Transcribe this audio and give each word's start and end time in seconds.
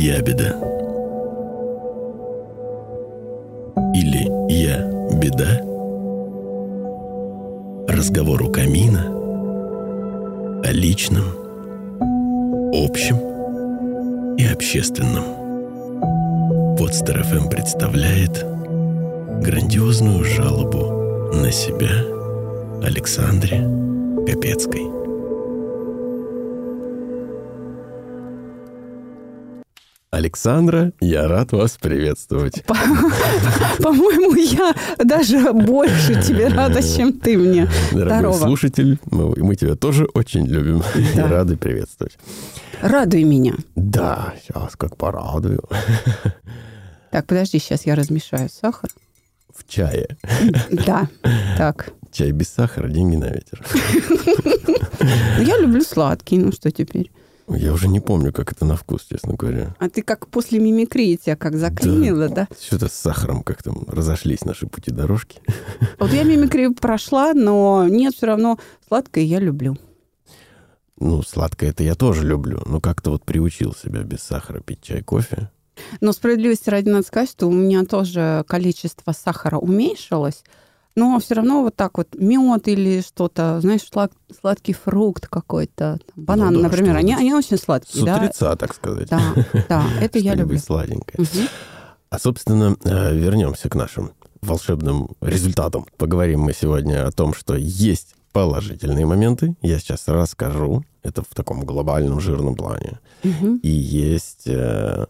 ябеда. 0.00 0.56
Или 3.94 4.24
я 4.50 4.82
беда. 5.18 5.60
Разговор 7.86 8.42
у 8.42 8.50
камина 8.50 9.04
о 10.64 10.72
личном, 10.72 11.24
общем 12.72 13.18
и 14.38 14.46
общественном. 14.46 15.24
Подстер 16.78 17.22
ФМ 17.22 17.50
представляет 17.50 18.42
грандиозную 19.42 20.24
жалобу 20.24 21.34
на 21.34 21.52
себя 21.52 21.92
Александре 22.82 23.68
Капецкой. 24.26 24.99
Александра, 30.20 30.92
я 31.00 31.26
рад 31.28 31.52
вас 31.52 31.78
приветствовать. 31.80 32.62
По-моему, 32.66 34.34
я 34.34 34.74
даже 35.02 35.50
больше 35.54 36.22
тебе 36.22 36.48
рада, 36.48 36.82
чем 36.82 37.14
ты 37.14 37.38
мне. 37.38 37.66
Дорогой 37.90 38.34
слушатель, 38.34 38.98
мы, 39.06 39.56
тебя 39.56 39.76
тоже 39.76 40.04
очень 40.12 40.46
любим 40.46 40.82
и 41.14 41.18
рады 41.18 41.56
приветствовать. 41.56 42.18
Радуй 42.82 43.24
меня. 43.24 43.54
Да, 43.74 44.34
сейчас 44.42 44.76
как 44.76 44.96
порадую. 44.96 45.62
Так, 47.10 47.26
подожди, 47.26 47.58
сейчас 47.58 47.86
я 47.86 47.96
размешаю 47.96 48.48
сахар. 48.48 48.88
В 49.52 49.66
чае. 49.68 50.16
Да, 50.70 51.08
так. 51.58 51.92
Чай 52.12 52.30
без 52.30 52.50
сахара, 52.50 52.86
деньги 52.86 53.16
на 53.16 53.24
ветер. 53.24 53.66
Ну, 55.00 55.42
Я 55.42 55.58
люблю 55.58 55.80
сладкий, 55.80 56.38
ну 56.38 56.52
что 56.52 56.70
теперь? 56.70 57.10
Я 57.50 57.72
уже 57.72 57.88
не 57.88 58.00
помню, 58.00 58.32
как 58.32 58.52
это 58.52 58.64
на 58.64 58.76
вкус, 58.76 59.06
честно 59.10 59.34
говоря. 59.34 59.74
А 59.78 59.88
ты 59.88 60.02
как 60.02 60.28
после 60.28 60.60
мимикрии 60.60 61.16
тебя 61.16 61.36
как 61.36 61.56
заклинило, 61.56 62.28
да? 62.28 62.48
Что-то 62.60 62.88
с 62.88 62.92
сахаром 62.92 63.42
как-то 63.42 63.72
разошлись 63.86 64.44
наши 64.44 64.66
пути 64.66 64.90
дорожки. 64.90 65.40
Вот 65.98 66.12
я 66.12 66.22
мимикрию 66.22 66.74
прошла, 66.74 67.34
но 67.34 67.86
нет, 67.88 68.14
все 68.14 68.26
равно 68.26 68.58
сладкое 68.86 69.24
я 69.24 69.38
люблю. 69.38 69.76
Ну, 70.98 71.22
сладкое 71.22 71.70
это 71.70 71.82
я 71.82 71.94
тоже 71.94 72.26
люблю, 72.26 72.62
но 72.66 72.80
как-то 72.80 73.10
вот 73.10 73.24
приучил 73.24 73.74
себя 73.74 74.02
без 74.02 74.20
сахара 74.20 74.60
пить 74.60 74.82
чай, 74.82 75.02
кофе. 75.02 75.50
Но 76.00 76.12
справедливости 76.12 76.68
ради 76.68 76.88
надо 76.90 77.06
сказать, 77.06 77.30
что 77.30 77.46
у 77.46 77.52
меня 77.52 77.84
тоже 77.84 78.44
количество 78.46 79.12
сахара 79.12 79.56
уменьшилось, 79.56 80.44
но 80.96 81.18
все 81.20 81.34
равно 81.34 81.62
вот 81.62 81.76
так 81.76 81.98
вот 81.98 82.08
мед 82.18 82.68
или 82.68 83.00
что-то, 83.00 83.60
знаешь, 83.60 83.82
слад- 83.90 84.12
сладкий 84.40 84.72
фрукт 84.72 85.26
какой-то, 85.28 85.98
банан, 86.16 86.54
да, 86.54 86.60
например, 86.60 86.96
они, 86.96 87.14
они 87.14 87.32
очень 87.34 87.56
С 87.56 87.62
сладкие, 87.62 88.04
да? 88.04 88.16
утреца, 88.16 88.56
так 88.56 88.74
сказать. 88.74 89.08
Да, 89.08 89.20
да, 89.68 89.84
это 90.00 90.18
я 90.18 90.34
люблю. 90.34 90.58
сладенькое. 90.58 91.26
А, 92.10 92.18
собственно, 92.18 92.76
э, 92.84 93.14
вернемся 93.16 93.68
к 93.68 93.74
нашим 93.76 94.10
волшебным 94.42 95.10
результатам. 95.20 95.86
Поговорим 95.96 96.40
мы 96.40 96.52
сегодня 96.52 97.06
о 97.06 97.12
том, 97.12 97.34
что 97.34 97.54
есть 97.54 98.14
положительные 98.32 99.06
моменты. 99.06 99.54
Я 99.62 99.78
сейчас 99.78 100.08
расскажу. 100.08 100.84
Это 101.02 101.22
в 101.22 101.34
таком 101.34 101.64
глобальном 101.64 102.20
жирном 102.20 102.54
плане. 102.56 102.98
И 103.22 103.68
есть 103.68 104.46
э, 104.46 105.06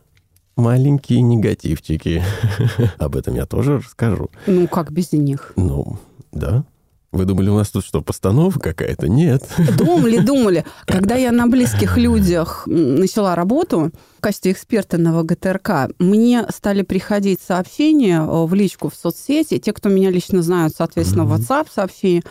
маленькие 0.60 1.22
негативчики. 1.22 2.22
Об 2.98 3.16
этом 3.16 3.34
я 3.34 3.46
тоже 3.46 3.78
расскажу. 3.78 4.30
Ну, 4.46 4.68
как 4.68 4.92
без 4.92 5.12
них? 5.12 5.52
Ну, 5.56 5.98
да. 6.32 6.64
Вы 7.12 7.24
думали, 7.24 7.48
у 7.48 7.56
нас 7.56 7.70
тут 7.70 7.84
что, 7.84 8.02
постановка 8.02 8.60
какая-то? 8.60 9.08
Нет. 9.08 9.42
Думали, 9.76 10.18
думали. 10.18 10.64
Когда 10.86 11.16
я 11.16 11.32
на 11.32 11.48
близких 11.48 11.96
людях 11.96 12.62
начала 12.66 13.34
работу 13.34 13.90
в 14.18 14.20
качестве 14.20 14.52
эксперта 14.52 14.96
на 14.96 15.18
ВГТРК, 15.18 15.90
мне 15.98 16.46
стали 16.54 16.82
приходить 16.82 17.40
сообщения 17.40 18.20
э, 18.20 18.44
в 18.46 18.54
личку 18.54 18.90
в 18.90 18.94
соцсети. 18.94 19.58
Те, 19.58 19.72
кто 19.72 19.88
меня 19.88 20.10
лично 20.10 20.40
знают, 20.42 20.74
соответственно, 20.76 21.24
в 21.24 21.32
WhatsApp 21.32 21.66
сообщения. 21.74 22.22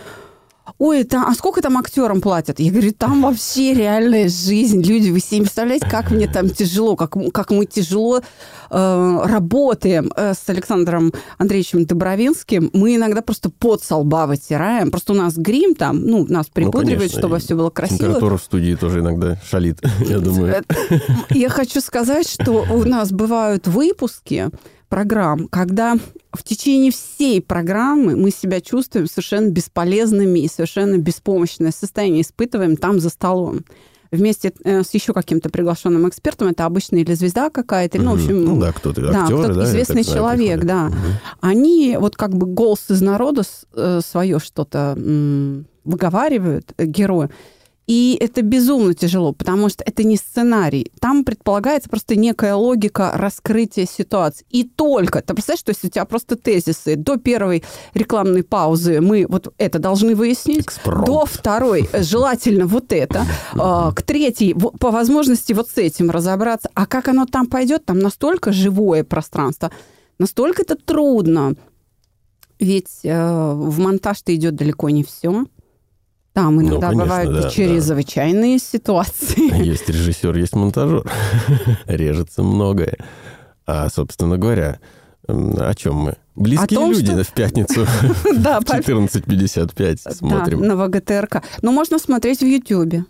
Ой, 0.78 1.04
та- 1.04 1.26
а 1.28 1.34
сколько 1.34 1.62
там 1.62 1.78
актерам 1.78 2.22
платят? 2.22 2.60
Я 2.60 2.72
говорю, 2.72 2.92
там 2.92 3.22
вообще 3.24 3.74
реальная 3.74 4.30
жизнь. 4.30 4.82
Люди, 4.82 5.10
вы 5.10 5.20
себе 5.20 5.38
не 5.40 5.44
представляете, 5.44 5.88
как 5.90 6.12
мне 6.12 6.28
там 6.28 6.50
тяжело, 6.50 6.96
как, 6.96 7.16
как 7.34 7.52
мы 7.52 7.66
тяжело 7.66 8.22
э, 8.70 9.20
работаем 9.26 10.12
э, 10.16 10.34
с 10.34 10.48
Александром 10.50 11.12
Андреевичем 11.38 11.86
Добровинским. 11.86 12.70
Мы 12.74 12.96
иногда 12.96 13.22
просто 13.22 13.50
под 13.50 13.84
со 13.84 13.98
лба 13.98 14.28
вытираем. 14.28 14.92
Просто 14.92 15.14
у 15.14 15.16
нас 15.16 15.36
грим 15.36 15.76
там, 15.76 16.02
ну, 16.06 16.26
нас 16.30 16.48
припудривает, 16.48 17.00
конечно, 17.00 17.20
чтобы 17.20 17.40
все 17.40 17.56
было 17.56 17.70
красиво. 17.70 18.00
Температура 18.00 18.38
в 18.38 18.42
студии 18.44 18.76
тоже 18.76 19.00
иногда 19.00 19.38
шалит, 19.50 19.80
я 20.08 20.20
думаю. 20.20 20.64
Я 21.30 21.50
хочу 21.50 21.82
сказать, 21.82 22.28
что 22.30 22.66
у 22.70 22.84
нас 22.84 23.12
бывают 23.12 23.68
выпуски 23.68 24.50
программ, 24.90 25.48
когда 25.48 25.96
в 26.34 26.44
течение 26.44 26.92
всей 26.92 27.42
программы 27.42 28.16
мы 28.16 28.32
себя 28.32 28.60
чувствуем 28.60 29.08
совершенно 29.08 29.50
бесполезными 29.50 30.40
и 30.40 30.50
совершенно 30.50 30.98
беспомощное 30.98 31.72
состояние 31.72 32.24
испытываем 32.24 32.76
там 32.76 33.00
за 33.00 33.10
столом. 33.10 33.62
Вместе 34.12 34.52
э, 34.64 34.82
с 34.82 34.92
еще 34.96 35.14
каким-то 35.14 35.52
приглашенным 35.52 36.10
экспертом, 36.10 36.48
это 36.48 36.66
обычно 36.66 36.96
или 36.96 37.14
звезда 37.14 37.52
какая-то, 37.52 37.98
или, 38.00 38.06
ну, 38.06 38.12
в 38.12 38.16
общем, 38.16 38.44
Ну 38.44 38.60
да, 38.60 38.72
кто-то, 38.72 39.02
да, 39.02 39.22
актеры, 39.22 39.44
кто-то 39.44 39.54
да, 39.60 39.66
известный 39.66 40.04
так 40.04 40.14
человек, 40.16 40.64
да. 40.66 40.86
Мгм. 40.86 40.98
Они 41.42 41.96
вот 42.00 42.16
как 42.18 42.36
бы 42.36 42.48
голос 42.48 42.90
из 42.90 43.02
народа 43.02 43.44
свое 44.02 44.40
что-то 44.40 44.98
выговаривают 45.84 46.74
э, 46.78 46.86
герою. 46.86 47.30
И 47.90 48.16
это 48.22 48.44
безумно 48.44 48.94
тяжело, 48.94 49.34
потому 49.34 49.68
что 49.68 49.84
это 49.84 50.04
не 50.04 50.16
сценарий. 50.16 50.92
Там 51.02 51.24
предполагается 51.24 51.90
просто 51.90 52.16
некая 52.16 52.54
логика 52.54 53.14
раскрытия 53.16 53.88
ситуации. 53.88 54.46
И 54.52 54.64
только, 54.64 55.24
ты 55.24 55.34
представляешь, 55.34 55.62
что 55.62 55.72
если 55.72 55.88
у 55.88 55.90
тебя 55.90 56.06
просто 56.06 56.36
тезисы 56.36 56.96
до 56.96 57.18
первой 57.18 57.64
рекламной 57.96 58.44
паузы 58.44 59.02
мы 59.02 59.26
вот 59.28 59.52
это 59.58 59.80
должны 59.80 60.14
выяснить, 60.14 60.66
Экспромт. 60.66 61.08
до 61.08 61.26
второй 61.26 61.90
э, 61.92 62.04
желательно 62.04 62.68
вот 62.68 62.94
это, 62.94 63.26
а, 63.58 63.92
к 63.92 64.04
третьей 64.04 64.54
по 64.54 64.92
возможности 64.92 65.54
вот 65.54 65.68
с 65.68 65.80
этим 65.80 66.12
разобраться. 66.12 66.70
А 66.76 66.86
как 66.86 67.08
оно 67.08 67.26
там 67.26 67.48
пойдет, 67.48 67.86
там 67.86 67.98
настолько 67.98 68.52
живое 68.52 69.04
пространство, 69.04 69.72
настолько 70.20 70.62
это 70.62 70.76
трудно. 70.76 71.56
Ведь 72.60 73.00
э, 73.04 73.52
в 73.52 73.80
монтаж-то 73.80 74.36
идет 74.36 74.54
далеко 74.56 74.92
не 74.92 75.04
все. 75.04 75.46
Там 76.34 76.56
Ну, 76.58 76.62
иногда 76.62 76.88
конечно, 76.90 77.04
бывают 77.04 77.42
да, 77.42 77.50
чрезвычайные 77.50 78.60
ситуации. 78.60 79.64
Есть 79.66 79.90
режиссер, 79.90 80.36
есть 80.38 80.56
монтажер. 80.56 81.04
Режется 81.86 82.44
многое. 82.44 82.98
А, 83.66 83.90
собственно 83.90 84.38
говоря, 84.38 84.80
о 85.28 85.74
чем 85.76 85.96
мы? 85.96 86.16
Близкие 86.36 86.78
том, 86.80 86.92
люди 86.92 87.06
что- 87.12 87.24
в 87.24 87.34
пятницу 87.34 87.86
Да, 88.38 88.60
в 88.62 88.66
по- 88.66 88.78
14.55 88.78 90.00
да, 90.06 90.12
смотрим. 90.12 90.62
на 90.62 90.76
ВГТРК. 90.76 91.44
Но 91.62 91.72
можно 91.72 92.00
смотреть 92.00 92.40
в 92.40 92.46
Ютьюбе. 92.46 93.06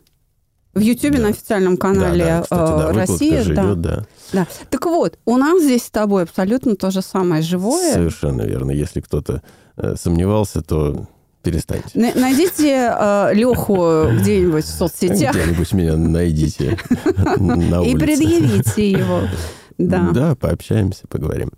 В 0.73 0.79
Ютьюбе 0.79 1.17
Да. 1.17 1.23
на 1.23 1.29
официальном 1.29 1.75
Да, 1.75 1.81
канале 1.81 2.25
да, 2.25 2.41
кстати, 2.43 2.59
да, 2.71 2.89
э, 2.89 2.91
Россия. 2.93 3.43
же 3.43 3.53
да. 3.53 3.63
идет, 3.65 3.81
да. 3.81 4.05
Да. 4.33 4.47
Так 4.69 4.85
вот, 4.85 5.17
у 5.25 5.37
нас 5.37 5.61
здесь 5.63 5.83
с 5.83 5.89
тобой 5.91 6.23
абсолютно 6.23 6.75
то 6.75 6.89
же 6.91 7.01
самое 7.01 7.41
живое. 7.41 7.93
Совершенно 7.93 8.43
верно. 8.43 8.71
Если 8.71 9.01
кто-то 9.01 9.41
э, 9.77 9.95
сомневался, 9.99 10.61
то 10.61 11.07
перестаньте. 11.43 11.89
На- 11.93 12.13
Найдите 12.15 12.93
Леху 13.33 14.09
где-нибудь 14.19 14.65
в 14.65 14.69
соцсетях 14.69 15.35
Где-нибудь 15.35 15.73
меня 15.73 15.97
найдите 15.97 16.77
на 17.37 17.83
и 17.83 17.95
предъявите 17.95 18.91
его. 18.91 19.21
Да. 19.77 20.09
Да, 20.13 20.35
пообщаемся, 20.35 21.07
поговорим. 21.07 21.51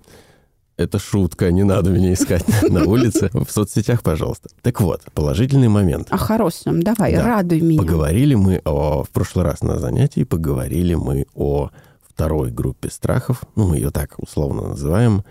Это 0.78 0.98
шутка, 1.00 1.52
не 1.52 1.64
надо 1.64 1.92
меня 1.92 2.14
искать 2.14 2.44
на 2.70 2.86
улице. 2.86 3.30
В 3.34 3.52
соцсетях, 3.52 4.02
пожалуйста. 4.02 4.50
Так 4.64 4.82
вот, 4.82 5.02
положительный 5.14 5.68
момент. 5.68 6.08
О 6.10 6.18
хорошем. 6.18 6.82
Давай, 6.82 7.14
Да. 7.16 7.24
радуй 7.24 7.62
меня. 7.62 7.80
Поговорили 7.80 8.34
мы 8.36 8.62
о... 8.66 9.04
В 9.04 9.10
прошлый 9.10 9.46
раз 9.46 9.62
на 9.62 9.78
занятии 9.80 10.24
поговорили 10.24 10.96
мы 10.96 11.26
о 11.36 11.70
второй 12.08 12.52
группе 12.52 12.90
страхов. 12.90 13.44
Ну, 13.56 13.68
мы 13.68 13.76
ее 13.78 13.92
так 13.92 14.14
условно 14.18 14.70
называем. 14.70 15.24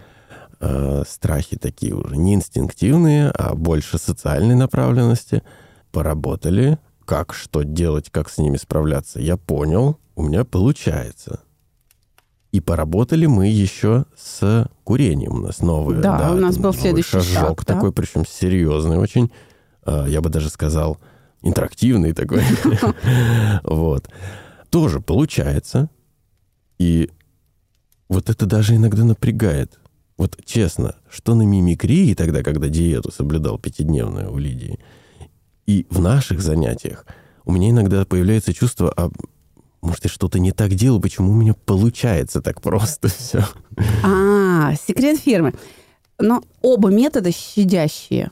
Э, 0.63 1.05
страхи 1.09 1.57
такие 1.57 1.95
уже 1.95 2.17
не 2.19 2.35
инстинктивные, 2.35 3.31
а 3.31 3.55
больше 3.55 3.97
социальной 3.99 4.55
направленности. 4.55 5.43
Поработали. 5.91 6.79
Как, 7.07 7.33
что 7.33 7.63
делать, 7.63 8.11
как 8.11 8.29
с 8.29 8.39
ними 8.39 8.57
справляться, 8.57 9.21
я 9.21 9.37
понял. 9.37 9.99
У 10.15 10.23
меня 10.23 10.45
получается. 10.45 11.41
И 12.53 12.61
поработали 12.61 13.27
мы 13.27 13.47
еще 13.49 14.05
с 14.17 14.69
курением. 14.85 15.33
У 15.33 15.39
нас 15.39 15.61
новый. 15.61 16.01
Да, 16.01 16.33
у 16.33 16.37
нас 16.37 16.59
был 16.59 16.75
следующий 16.75 17.11
шажок 17.11 17.33
шаг, 17.33 17.65
да. 17.65 17.75
такой, 17.75 17.93
причем 17.93 18.27
серьезный 18.27 18.99
очень. 18.99 19.33
Э, 19.87 20.05
Я 20.09 20.21
бы 20.21 20.29
даже 20.29 20.51
сказал, 20.51 20.99
интерактивный 21.41 22.13
такой. 22.13 22.43
Вот. 23.63 24.11
Тоже 24.69 25.01
получается. 25.01 25.89
И 26.79 27.11
вот 28.11 28.29
это 28.29 28.45
даже 28.45 28.77
иногда 28.77 29.05
напрягает. 29.05 29.80
Вот 30.21 30.37
честно, 30.45 30.97
что 31.11 31.35
на 31.35 31.45
мимикрии 31.45 32.13
тогда, 32.13 32.43
когда 32.43 32.69
диету 32.69 33.11
соблюдал 33.11 33.59
пятидневную 33.59 34.31
у 34.31 34.37
Лидии, 34.37 34.79
и 35.65 35.87
в 35.89 35.99
наших 35.99 36.43
занятиях 36.43 37.07
у 37.47 37.53
меня 37.53 37.71
иногда 37.71 38.05
появляется 38.05 38.53
чувство, 38.53 38.93
а 38.95 39.09
может, 39.81 40.05
я 40.05 40.11
что-то 40.11 40.39
не 40.39 40.53
так 40.53 40.75
делаю, 40.75 41.01
почему 41.01 41.31
у 41.31 41.35
меня 41.35 41.55
получается 41.55 42.43
так 42.43 42.61
просто 42.61 43.09
все. 43.19 43.47
А, 44.05 44.75
секрет 44.87 45.19
фирмы. 45.19 45.55
Но 46.19 46.43
оба 46.61 46.91
метода 46.91 47.33
щадящие. 47.33 48.31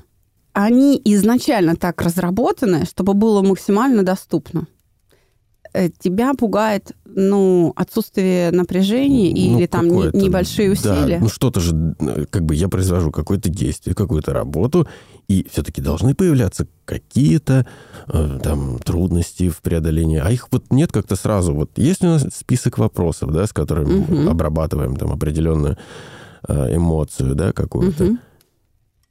Они 0.53 1.01
изначально 1.07 1.75
так 1.75 2.03
разработаны, 2.03 2.85
чтобы 2.85 3.15
было 3.15 3.41
максимально 3.41 4.03
доступно. 4.03 4.67
Э, 5.79 5.91
тебя 5.97 6.35
пугает, 6.35 6.91
ну, 7.05 7.73
отсутствие 7.77 8.51
напряжения 8.51 9.31
Ну, 9.31 9.59
или 9.59 9.67
там 9.67 9.87
не- 9.87 10.11
небольшие 10.25 10.73
усилия? 10.73 11.19
Да, 11.19 11.23
ну 11.25 11.29
что-то 11.29 11.61
же, 11.61 11.95
э, 12.01 12.25
как 12.29 12.45
бы 12.45 12.57
я 12.57 12.69
произвожу 12.69 13.13
какое-то 13.13 13.49
действие, 13.49 13.95
какую-то 13.95 14.33
работу, 14.33 14.89
и 15.29 15.47
все-таки 15.53 15.81
должны 15.81 16.17
появляться 16.17 16.67
какие-то 16.85 17.65
э, 18.09 18.39
там 18.43 18.81
трудности 18.81 19.51
в 19.51 19.61
преодолении. 19.61 20.19
А 20.19 20.33
их 20.33 20.49
вот 20.51 20.65
нет 20.73 20.91
как-то 20.91 21.15
сразу. 21.15 21.55
Вот 21.55 21.71
есть 21.79 22.03
у 22.03 22.07
нас 22.09 22.27
список 22.35 22.79
вопросов, 22.79 23.31
да, 23.31 23.47
с 23.47 23.53
которыми 23.53 24.05
мы 24.09 24.17
Мгм. 24.23 24.29
обрабатываем 24.31 24.97
там 24.97 25.13
определенную 25.13 25.77
э, 26.49 26.75
эмоцию, 26.77 27.37
да, 27.37 27.53
какую-то. 27.53 28.05
Мгм. 28.05 28.19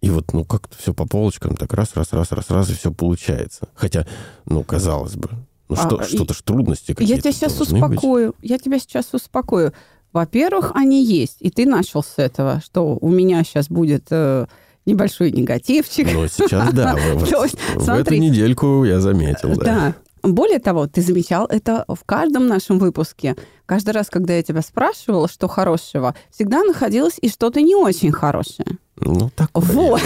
И 0.02 0.10
вот, 0.10 0.34
ну, 0.34 0.44
как-то 0.46 0.78
все 0.78 0.94
по 0.94 1.06
полочкам, 1.08 1.56
так 1.56 1.74
раз, 1.74 1.92
раз, 1.96 2.12
раз, 2.14 2.32
раз, 2.32 2.50
раз, 2.50 2.70
и 2.70 2.74
все 2.74 2.92
получается. 2.92 3.68
Хотя, 3.74 4.06
ну, 4.46 4.64
казалось 4.64 5.16
бы, 5.16 5.30
ну, 5.70 5.76
А, 5.78 5.86
что, 5.88 6.02
и- 6.02 6.16
что-то 6.16 6.34
ж 6.34 6.42
трудности 6.42 6.94
какие-то 6.94 7.14
Я 7.14 7.22
тебя 7.22 7.32
сейчас 7.32 7.56
должны 7.56 7.80
быть. 7.82 7.98
успокою. 7.98 8.36
Я 8.42 8.58
тебя 8.58 8.80
сейчас 8.80 9.14
успокою. 9.14 9.74
Во-первых, 10.14 10.72
они 10.74 11.04
есть. 11.04 11.38
И 11.42 11.50
ты 11.50 11.66
начал 11.66 12.02
с 12.04 12.14
этого, 12.18 12.62
что 12.64 12.98
у 13.00 13.10
меня 13.10 13.44
сейчас 13.44 13.68
будет 13.70 14.06
э, 14.10 14.48
небольшой 14.86 15.32
негативчик. 15.32 16.12
Ну, 16.12 16.28
сейчас, 16.28 16.74
да, 16.74 16.96
в, 17.76 17.90
эту 17.90 18.16
недельку 18.16 18.84
я 18.86 19.00
заметил. 19.00 19.56
Да. 19.58 19.94
Более 20.24 20.60
того, 20.60 20.88
ты 20.88 21.02
замечал 21.02 21.46
это 21.46 21.86
в 21.88 22.04
каждом 22.06 22.48
нашем 22.48 22.80
выпуске. 22.80 23.36
Каждый 23.66 23.92
раз, 23.92 24.10
когда 24.10 24.34
я 24.34 24.44
тебя 24.44 24.62
спрашивала, 24.62 25.28
что 25.30 25.48
хорошего, 25.48 26.16
всегда 26.32 26.64
находилось 26.64 27.18
и 27.22 27.30
что-то 27.30 27.62
не 27.62 27.76
очень 27.76 28.12
хорошее. 28.12 28.78
Ну, 29.00 29.30
такое, 29.36 29.66
Вот. 29.66 30.02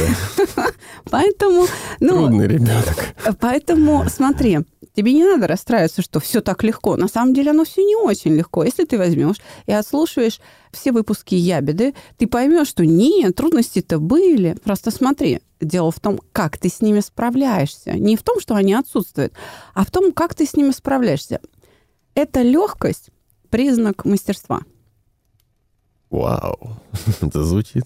да. 0.56 0.68
Поэтому, 1.10 1.66
ну, 2.00 2.10
Трудный 2.10 2.48
ребенок. 2.48 3.16
Поэтому 3.40 4.06
смотри, 4.10 4.60
тебе 4.96 5.14
не 5.14 5.24
надо 5.24 5.48
расстраиваться, 5.48 6.02
что 6.02 6.20
все 6.20 6.42
так 6.42 6.64
легко. 6.64 6.98
На 6.98 7.08
самом 7.08 7.34
деле 7.34 7.52
оно 7.52 7.64
все 7.64 7.84
не 7.84 7.96
очень 7.96 8.36
легко. 8.36 8.64
Если 8.64 8.84
ты 8.84 8.98
возьмешь 8.98 9.38
и 9.66 9.72
отслушаешь 9.72 10.42
все 10.72 10.92
выпуски 10.92 11.36
ябеды, 11.36 11.94
ты 12.18 12.28
поймешь, 12.28 12.68
что 12.68 12.86
нет, 12.86 13.36
трудности-то 13.36 14.00
были. 14.00 14.58
Просто 14.64 14.92
смотри, 14.92 15.40
дело 15.62 15.92
в 15.92 16.00
том, 16.00 16.20
как 16.34 16.58
ты 16.58 16.70
с 16.70 16.82
ними 16.82 17.00
справляешься. 17.00 17.94
Не 17.94 18.18
в 18.18 18.24
том, 18.24 18.40
что 18.42 18.56
они 18.56 18.74
отсутствуют, 18.74 19.34
а 19.74 19.86
в 19.86 19.92
том, 19.92 20.12
как 20.12 20.36
ты 20.36 20.46
с 20.46 20.56
ними 20.56 20.72
справляешься. 20.72 21.40
Эта 22.14 22.42
легкость 22.42 23.10
признак 23.50 24.04
мастерства. 24.06 24.62
Вау. 26.12 26.78
Это 27.22 27.44
звучит. 27.44 27.86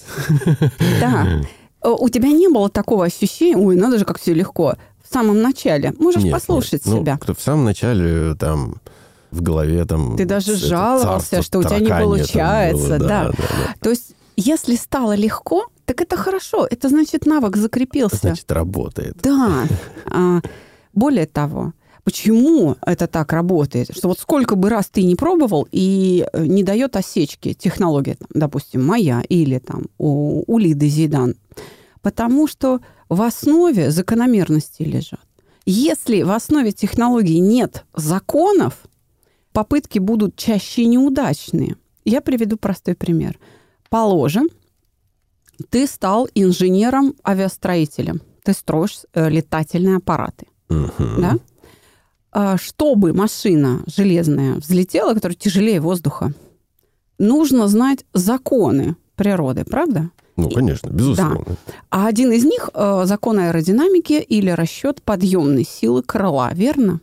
Да. 0.99 1.41
Э, 1.81 1.89
У 1.89 2.09
тебя 2.09 2.29
не 2.29 2.47
было 2.47 2.69
такого 2.69 3.05
ощущения, 3.05 3.57
ой, 3.57 3.75
надо 3.75 3.99
же, 3.99 4.05
как 4.05 4.19
все 4.19 4.33
легко. 4.33 4.75
В 5.03 5.13
самом 5.13 5.41
начале. 5.41 5.93
Можешь 5.99 6.23
Нет, 6.23 6.33
послушать 6.33 6.85
нет. 6.85 6.95
Ну, 6.95 7.01
себя. 7.01 7.17
кто 7.17 7.35
в 7.35 7.39
самом 7.41 7.63
начале 7.63 8.33
там 8.35 8.81
в 9.29 9.41
голове 9.41 9.85
там... 9.85 10.17
Ты 10.17 10.25
даже 10.25 10.53
это 10.53 10.65
жаловался, 10.65 11.41
что 11.43 11.59
у 11.59 11.63
тебя 11.63 11.79
не 11.79 11.87
получается, 11.87 12.87
было, 12.87 12.99
да. 12.99 13.07
да, 13.07 13.29
да. 13.29 13.75
То 13.79 13.91
есть, 13.91 14.15
если 14.35 14.75
стало 14.75 15.15
легко, 15.15 15.67
так 15.85 16.01
это 16.01 16.17
хорошо. 16.17 16.67
Это 16.69 16.89
значит, 16.89 17.27
навык 17.27 17.55
закрепился. 17.57 18.17
Значит, 18.17 18.51
работает. 18.51 19.17
Да. 19.21 19.67
А, 20.07 20.41
более 20.93 21.27
того, 21.27 21.73
почему 22.05 22.77
это 22.85 23.07
так 23.07 23.33
работает? 23.33 23.89
Что 23.91 24.07
вот 24.07 24.19
сколько 24.19 24.55
бы 24.55 24.69
раз 24.69 24.87
ты 24.87 25.03
не 25.03 25.15
пробовал 25.15 25.67
и 25.71 26.25
э, 26.31 26.45
не 26.45 26.63
дает 26.63 26.95
осечки 26.95 27.53
технология, 27.53 28.15
там, 28.15 28.29
допустим, 28.33 28.85
моя 28.85 29.21
или 29.27 29.57
там 29.57 29.87
у, 29.97 30.43
у 30.47 30.57
Лиды 30.57 30.87
Зидан. 30.87 31.35
Потому 32.01 32.47
что 32.47 32.79
в 33.09 33.21
основе 33.21 33.91
закономерности 33.91 34.83
лежат. 34.83 35.19
Если 35.65 36.21
в 36.21 36.31
основе 36.31 36.71
технологии 36.71 37.39
нет 37.39 37.85
законов, 37.95 38.83
попытки 39.51 39.97
будут 39.97 40.35
чаще 40.35 40.85
неудачные. 40.85 41.75
Я 42.05 42.21
приведу 42.21 42.57
простой 42.57 42.95
пример. 42.95 43.39
Положим, 43.89 44.47
ты 45.69 45.87
стал 45.87 46.29
инженером-авиастроителем. 46.35 48.21
Ты 48.43 48.53
строишь 48.53 48.99
э, 49.13 49.27
летательные 49.29 49.97
аппараты. 49.97 50.45
Мгм. 50.69 51.21
Да? 51.21 51.37
А, 52.37 52.57
Чтобы 52.57 53.13
машина 53.13 53.81
железная 53.87 54.55
взлетела, 54.55 55.13
которая 55.13 55.37
тяжелее 55.37 55.79
воздуха, 55.79 56.33
нужно 57.17 57.69
знать 57.69 58.05
законы 58.13 58.97
природы, 59.15 59.63
правда? 59.63 60.09
Ну, 60.35 60.49
конечно, 60.49 60.89
безусловно. 60.89 61.55
А 61.89 62.07
один 62.07 62.33
из 62.33 62.43
них 62.43 62.69
э, 62.73 63.03
закон 63.05 63.39
аэродинамики 63.39 64.21
или 64.21 64.49
расчет 64.49 65.01
подъемной 65.01 65.63
силы 65.63 66.03
крыла, 66.03 66.53
верно? 66.53 66.99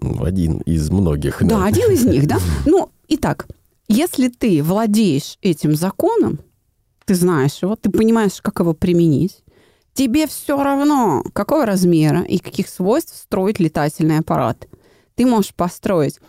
Ну, 0.00 0.22
Один 0.22 0.58
из 0.58 0.88
многих. 0.90 1.44
Да, 1.44 1.64
один 1.64 1.90
из 1.90 2.04
них, 2.04 2.28
да? 2.28 2.38
Ну, 2.64 2.90
итак, 3.08 3.48
если 3.88 4.28
ты 4.28 4.62
владеешь 4.62 5.38
этим 5.42 5.74
законом, 5.74 6.38
ты 7.04 7.16
знаешь 7.16 7.58
его, 7.62 7.74
ты 7.74 7.90
понимаешь, 7.90 8.40
как 8.40 8.60
его 8.60 8.74
применить, 8.74 9.42
тебе 9.98 10.28
все 10.28 10.62
равно, 10.62 11.24
какого 11.32 11.66
размера 11.66 12.20
и 12.20 12.38
каких 12.38 12.68
свойств 12.68 13.16
строить 13.16 13.58
летательный 13.58 14.20
аппарат. 14.20 14.68
Ты 15.16 15.26
можешь 15.26 15.52
построить 15.52 16.20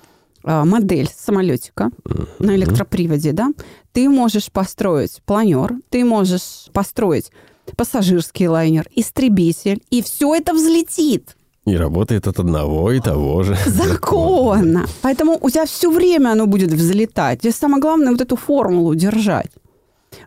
а, 0.44 0.66
модель 0.66 1.08
самолетика 1.16 1.92
на 2.40 2.56
электроприводе, 2.56 3.32
да? 3.32 3.50
Ты 3.92 4.10
можешь 4.10 4.52
построить 4.52 5.22
планер, 5.24 5.74
ты 5.90 6.04
можешь 6.04 6.70
построить 6.74 7.32
пассажирский 7.78 8.48
лайнер, 8.48 8.88
истребитель, 8.96 9.84
и 9.92 10.02
все 10.02 10.34
это 10.34 10.56
взлетит. 10.56 11.38
И 11.66 11.76
работает 11.76 12.28
от 12.28 12.40
одного 12.40 12.92
и 12.92 13.00
того 13.00 13.44
же. 13.44 13.56
Законно. 13.68 14.88
Поэтому 15.04 15.38
у 15.40 15.50
тебя 15.52 15.68
все 15.68 15.92
время 15.92 16.30
оно 16.32 16.48
будет 16.48 16.74
взлетать. 16.74 17.42
Здесь 17.42 17.56
самое 17.56 17.80
главное 17.80 18.12
вот 18.12 18.22
эту 18.22 18.36
формулу 18.36 18.96
держать. 18.96 19.52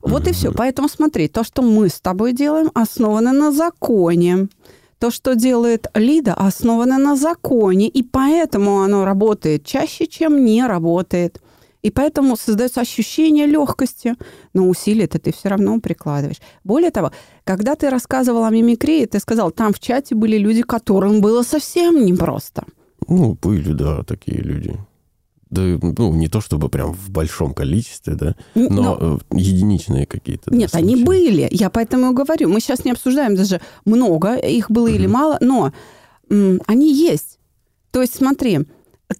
Вот 0.03 0.29
и 0.29 0.33
все. 0.33 0.53
Поэтому 0.53 0.89
смотри, 0.89 1.29
то, 1.29 1.45
что 1.45 1.63
мы 1.63 1.89
с 1.89 2.01
тобой 2.01 2.33
делаем, 2.33 2.71
основано 2.75 3.33
на 3.33 3.53
законе. 3.53 4.49
То, 4.99 5.11
что 5.11 5.35
делает 5.35 5.89
Лида, 5.95 6.35
основано 6.35 6.99
на 6.99 7.17
законе. 7.17 7.89
И 7.89 8.03
поэтому 8.03 8.83
оно 8.83 9.05
работает 9.05 9.65
чаще, 9.65 10.07
чем 10.07 10.45
не 10.45 10.67
работает. 10.67 11.41
И 11.83 11.91
поэтому 11.91 12.37
создается 12.37 12.81
ощущение 12.81 13.47
легкости, 13.47 14.15
но 14.55 14.69
усилия-то 14.69 15.19
ты 15.19 15.33
все 15.33 15.49
равно 15.49 15.81
прикладываешь. 15.81 16.41
Более 16.63 16.93
того, 16.93 17.11
когда 17.43 17.75
ты 17.75 17.91
рассказывал 17.91 18.45
о 18.45 18.51
мимикрии, 18.51 19.07
ты 19.07 19.19
сказал, 19.19 19.51
там 19.51 19.73
в 19.73 19.81
чате 19.81 20.15
были 20.15 20.39
люди, 20.39 20.63
которым 20.63 21.21
было 21.21 21.43
совсем 21.43 22.05
непросто. 22.05 22.65
Ну, 23.09 23.37
были, 23.43 23.73
да, 23.73 24.05
такие 24.05 24.39
люди. 24.39 24.79
Да, 25.53 25.61
ну, 25.63 26.15
не 26.15 26.29
то 26.29 26.41
чтобы 26.41 26.69
прям 26.71 26.93
в 26.95 27.11
большом 27.11 27.53
количестве, 27.55 28.15
да, 28.15 28.35
Н- 28.55 28.75
но 28.75 28.97
э, 28.99 29.37
единичные 29.37 30.07
какие-то. 30.07 30.51
да, 30.51 30.57
Нет, 30.57 30.75
они 30.75 30.95
случаи. 30.97 31.05
были. 31.07 31.49
Я 31.51 31.69
поэтому 31.69 32.11
и 32.11 32.15
говорю. 32.15 32.49
Мы 32.49 32.59
сейчас 32.61 32.85
не 32.87 32.91
обсуждаем 32.93 33.37
даже 33.37 33.61
много, 33.85 34.35
их 34.37 34.71
было 34.71 34.89
или 34.89 35.07
мало, 35.07 35.37
но 35.41 35.73
они 36.67 36.93
есть. 36.95 37.39
То 37.91 38.01
есть 38.01 38.15
смотри, 38.17 38.61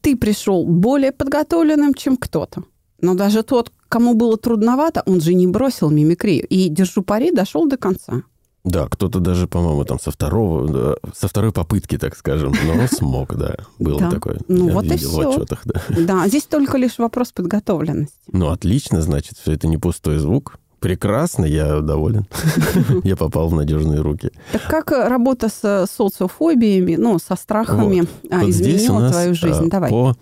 ты 0.01 0.17
пришел 0.17 0.65
более 0.65 1.13
подготовленным, 1.13 1.93
чем 1.95 2.17
кто-то. 2.17 2.65
Но 3.03 3.15
даже 3.15 3.43
тот, 3.43 3.71
кому 3.91 4.15
было 4.15 4.39
трудновато, 4.39 5.03
он 5.05 5.21
же 5.21 5.35
не 5.35 5.47
бросил 5.47 5.91
мимикрию. 5.91 6.47
И, 6.47 6.69
держу 6.69 7.03
пари, 7.03 7.31
дошел 7.31 7.67
до 7.69 7.77
конца. 7.77 8.23
Да, 8.65 8.87
кто-то 8.89 9.19
даже, 9.19 9.49
по-моему, 9.49 9.85
там 9.85 9.99
со 9.99 10.13
второго, 10.13 10.97
со 11.15 11.27
второй 11.27 11.51
попытки, 11.51 11.99
так 11.99 12.17
скажем, 12.17 12.55
но 12.65 12.87
смог, 12.87 13.35
да, 13.35 13.57
было 13.81 13.99
Да. 13.99 14.11
такое. 14.11 14.39
Ну, 14.47 14.69
Я 14.69 14.73
вот 14.75 14.85
и 14.85 14.89
видел 14.91 15.11
в 15.11 15.19
отчетах, 15.21 15.63
да. 15.65 15.83
Да, 15.99 16.29
здесь 16.29 16.45
только 16.45 16.79
лишь 16.79 16.99
вопрос 16.99 17.33
подготовленности. 17.33 18.15
Ну, 18.31 18.51
отлично, 18.51 19.03
значит, 19.03 19.37
все 19.37 19.53
это 19.53 19.67
не 19.67 19.79
пустой 19.79 20.19
звук. 20.19 20.59
Прекрасно, 20.79 21.45
я 21.45 21.81
доволен. 21.81 22.27
Я 23.05 23.15
попал 23.17 23.49
в 23.49 23.55
надежные 23.55 24.01
руки. 24.01 24.31
Так 24.51 24.63
как 24.67 24.91
работа 25.09 25.49
с 25.49 25.87
социофобиями, 25.89 26.97
ну, 26.97 27.21
со 27.21 27.37
страхами 27.37 28.05
а, 28.31 28.45
изменила 28.49 29.09
твою 29.09 29.35
жизнь? 29.35 29.69
а, 29.69 29.71
Давай. 29.71 29.91
По, 29.91 30.17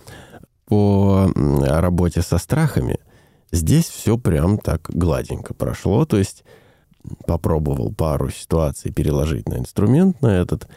работе 1.80 2.20
со 2.20 2.36
страхами 2.36 2.98
здесь 3.50 3.86
все 3.86 4.18
прям 4.18 4.58
так 4.58 4.82
гладенько 4.90 5.54
прошло. 5.54 6.04
То 6.04 6.18
есть 6.18 6.44
попробовал 7.26 7.92
пару 7.92 8.30
ситуаций 8.30 8.92
переложить 8.92 9.48
на 9.48 9.58
инструмент 9.58 10.20
на 10.22 10.40
этот. 10.40 10.68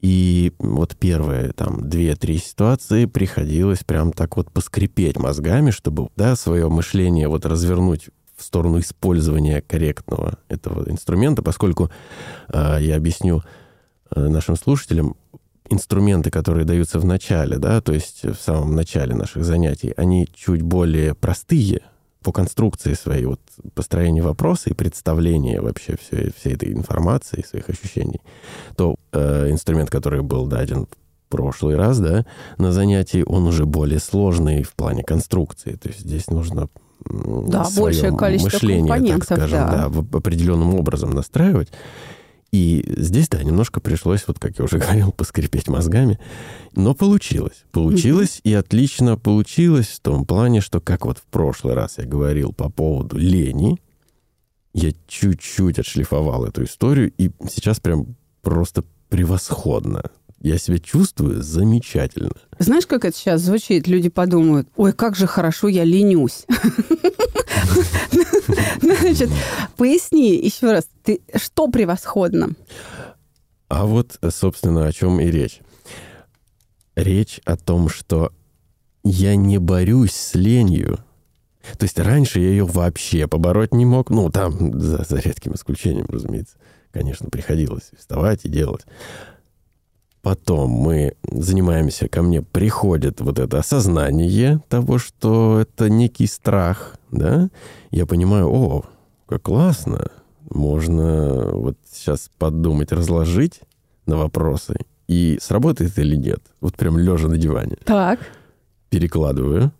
И 0.00 0.52
вот 0.58 0.96
первые 0.96 1.52
там 1.52 1.88
две-три 1.88 2.38
ситуации 2.38 3.06
приходилось 3.06 3.82
прям 3.82 4.12
так 4.12 4.36
вот 4.36 4.50
поскрипеть 4.52 5.18
мозгами, 5.18 5.70
чтобы 5.70 6.08
да, 6.16 6.36
свое 6.36 6.68
мышление 6.68 7.28
вот 7.28 7.44
развернуть 7.44 8.10
в 8.36 8.42
сторону 8.44 8.78
использования 8.78 9.60
корректного 9.60 10.38
этого 10.48 10.88
инструмента, 10.88 11.42
поскольку 11.42 11.90
э, 12.52 12.78
я 12.80 12.96
объясню 12.96 13.42
э, 14.14 14.20
нашим 14.20 14.54
слушателям, 14.54 15.16
инструменты, 15.70 16.30
которые 16.30 16.64
даются 16.64 16.98
в 16.98 17.04
начале, 17.04 17.58
да, 17.58 17.80
то 17.80 17.92
есть 17.92 18.24
в 18.24 18.36
самом 18.36 18.74
начале 18.74 19.14
наших 19.14 19.44
занятий, 19.44 19.92
они 19.96 20.28
чуть 20.34 20.62
более 20.62 21.14
простые 21.14 21.82
по 22.28 22.32
конструкции 22.32 22.92
своей, 22.92 23.24
вот 23.24 23.40
построения 23.72 24.22
вопроса 24.22 24.68
и 24.68 24.74
представления 24.74 25.62
вообще 25.62 25.96
всей, 25.96 26.30
всей 26.36 26.56
этой 26.56 26.72
информации, 26.74 27.42
своих 27.42 27.70
ощущений, 27.70 28.20
то 28.76 28.96
э, 29.12 29.50
инструмент, 29.50 29.88
который 29.88 30.20
был 30.20 30.46
даден 30.46 30.84
в 30.84 31.30
прошлый 31.30 31.76
раз, 31.76 31.98
да, 32.00 32.26
на 32.58 32.70
занятии, 32.70 33.24
он 33.26 33.46
уже 33.46 33.64
более 33.64 33.98
сложный 33.98 34.62
в 34.62 34.74
плане 34.74 35.04
конструкции. 35.04 35.76
То 35.76 35.88
есть 35.88 36.00
здесь 36.00 36.28
нужно 36.28 36.68
да, 37.06 37.66
большее 37.74 38.14
количество 38.14 38.50
мышление, 38.50 39.14
так 39.14 39.24
скажем, 39.24 39.66
да. 39.66 39.88
Да, 39.88 40.18
определенным 40.18 40.74
образом 40.74 41.12
настраивать. 41.12 41.72
И 42.50 42.82
здесь, 42.96 43.28
да, 43.28 43.42
немножко 43.42 43.80
пришлось, 43.80 44.26
вот 44.26 44.38
как 44.38 44.58
я 44.58 44.64
уже 44.64 44.78
говорил, 44.78 45.12
поскрипеть 45.12 45.68
мозгами. 45.68 46.18
Но 46.74 46.94
получилось. 46.94 47.64
Получилось, 47.72 48.40
и 48.44 48.54
отлично 48.54 49.16
получилось 49.16 49.88
в 49.88 50.00
том 50.00 50.24
плане, 50.24 50.60
что, 50.60 50.80
как 50.80 51.04
вот 51.04 51.18
в 51.18 51.24
прошлый 51.24 51.74
раз 51.74 51.98
я 51.98 52.04
говорил 52.04 52.52
по 52.52 52.70
поводу 52.70 53.18
лени, 53.18 53.78
я 54.74 54.92
чуть-чуть 55.06 55.78
отшлифовал 55.78 56.44
эту 56.44 56.64
историю, 56.64 57.12
и 57.18 57.30
сейчас 57.50 57.80
прям 57.80 58.16
просто 58.42 58.84
превосходно. 59.08 60.02
Я 60.40 60.58
себя 60.58 60.78
чувствую 60.78 61.42
замечательно. 61.42 62.30
Знаешь, 62.58 62.86
как 62.86 63.04
это 63.04 63.16
сейчас 63.16 63.40
звучит? 63.40 63.88
Люди 63.88 64.08
подумают, 64.08 64.68
ой, 64.76 64.92
как 64.92 65.16
же 65.16 65.26
хорошо 65.26 65.68
я 65.68 65.84
ленюсь. 65.84 66.46
Значит, 68.80 69.30
поясни 69.76 70.36
еще 70.36 70.70
раз, 70.72 70.88
ты 71.02 71.20
что 71.34 71.68
превосходно? 71.68 72.50
А 73.68 73.84
вот, 73.84 74.18
собственно, 74.30 74.86
о 74.86 74.92
чем 74.92 75.20
и 75.20 75.26
речь. 75.30 75.60
Речь 76.94 77.40
о 77.44 77.56
том, 77.56 77.88
что 77.88 78.32
я 79.04 79.36
не 79.36 79.58
борюсь 79.58 80.14
с 80.14 80.34
ленью. 80.34 80.98
То 81.76 81.84
есть 81.84 81.98
раньше 81.98 82.40
я 82.40 82.48
ее 82.48 82.64
вообще 82.64 83.26
побороть 83.26 83.74
не 83.74 83.84
мог. 83.84 84.10
Ну, 84.10 84.30
там, 84.30 84.80
за, 84.80 85.04
за 85.04 85.18
редким 85.18 85.54
исключением, 85.54 86.06
разумеется. 86.08 86.56
Конечно, 86.92 87.28
приходилось 87.28 87.90
вставать 87.98 88.44
и 88.44 88.48
делать. 88.48 88.86
Потом 90.28 90.68
мы 90.68 91.14
занимаемся, 91.32 92.06
ко 92.06 92.20
мне 92.20 92.42
приходит 92.42 93.22
вот 93.22 93.38
это 93.38 93.60
осознание 93.60 94.60
того, 94.68 94.98
что 94.98 95.58
это 95.58 95.88
некий 95.88 96.26
страх, 96.26 96.98
да, 97.10 97.48
я 97.90 98.04
понимаю, 98.04 98.48
о, 98.48 98.84
как 99.26 99.44
классно, 99.44 100.10
можно 100.50 101.52
вот 101.54 101.78
сейчас 101.90 102.28
подумать, 102.36 102.92
разложить 102.92 103.60
на 104.04 104.18
вопросы, 104.18 104.76
и 105.06 105.38
сработает 105.40 105.98
или 105.98 106.14
нет. 106.14 106.40
Вот 106.60 106.76
прям 106.76 106.98
лежа 106.98 107.28
на 107.28 107.38
диване. 107.38 107.78
Так. 107.86 108.20
Перекладываю. 108.90 109.72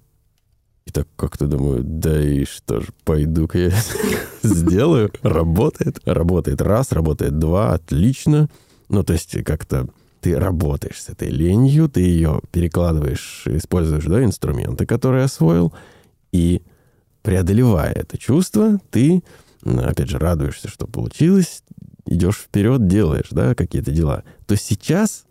И 0.87 0.91
так 0.91 1.09
как-то 1.17 1.47
думаю, 1.47 1.83
да 1.85 2.23
и 2.23 2.47
что 2.47 2.81
ж, 2.81 2.87
пойду-ка 3.05 3.59
я 3.59 3.73
сделаю. 4.43 5.13
Работает. 5.21 6.01
Работает 6.07 6.63
раз, 6.63 6.93
работает 6.93 7.39
два, 7.39 7.75
отлично. 7.75 8.49
Ну, 8.89 9.05
то 9.05 9.13
есть 9.13 9.45
как-то 9.45 9.89
ты 10.21 10.39
работаешь 10.39 11.03
с 11.03 11.09
этой 11.09 11.29
ленью, 11.29 11.89
ты 11.89 12.01
ее 12.01 12.41
перекладываешь, 12.51 13.45
используешь, 13.47 14.05
да, 14.05 14.23
инструменты, 14.23 14.87
которые 14.87 15.25
освоил, 15.25 15.73
и 16.33 16.63
преодолевая 17.23 17.93
это 17.93 18.19
чувство, 18.19 18.81
ты, 18.91 19.23
опять 19.65 20.09
же, 20.09 20.19
радуешься, 20.19 20.69
что 20.69 20.87
получилось, 20.87 21.63
идешь 22.07 22.37
вперед, 22.37 22.87
делаешь, 22.87 23.29
да, 23.31 23.55
какие-то 23.55 23.91
дела. 23.91 24.25
То 24.47 24.57
сейчас 24.57 25.25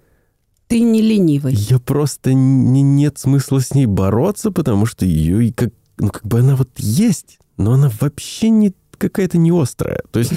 ты 0.68 0.82
не 0.82 1.02
ленивый. 1.02 1.54
Я 1.54 1.80
просто 1.80 2.34
не, 2.34 2.82
нет 2.82 3.18
смысла 3.18 3.62
с 3.62 3.74
ней 3.74 3.86
бороться, 3.86 4.52
потому 4.52 4.86
что 4.86 5.06
ее 5.06 5.52
как, 5.54 5.70
ну, 5.98 6.10
как 6.10 6.26
бы 6.26 6.40
она 6.40 6.56
вот 6.56 6.70
есть, 6.78 7.40
но 7.56 7.74
она 7.74 7.90
вообще 8.02 8.50
не 8.50 8.74
какая-то 8.98 9.38
не 9.38 9.52
острая. 9.52 10.02
То 10.12 10.20
есть, 10.20 10.34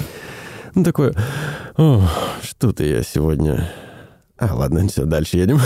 ну, 0.73 0.83
такое, 0.83 1.13
что-то 1.75 2.83
я 2.83 3.03
сегодня 3.03 3.69
а, 4.41 4.55
ладно, 4.55 4.87
все, 4.87 5.05
дальше 5.05 5.37
едем. 5.37 5.59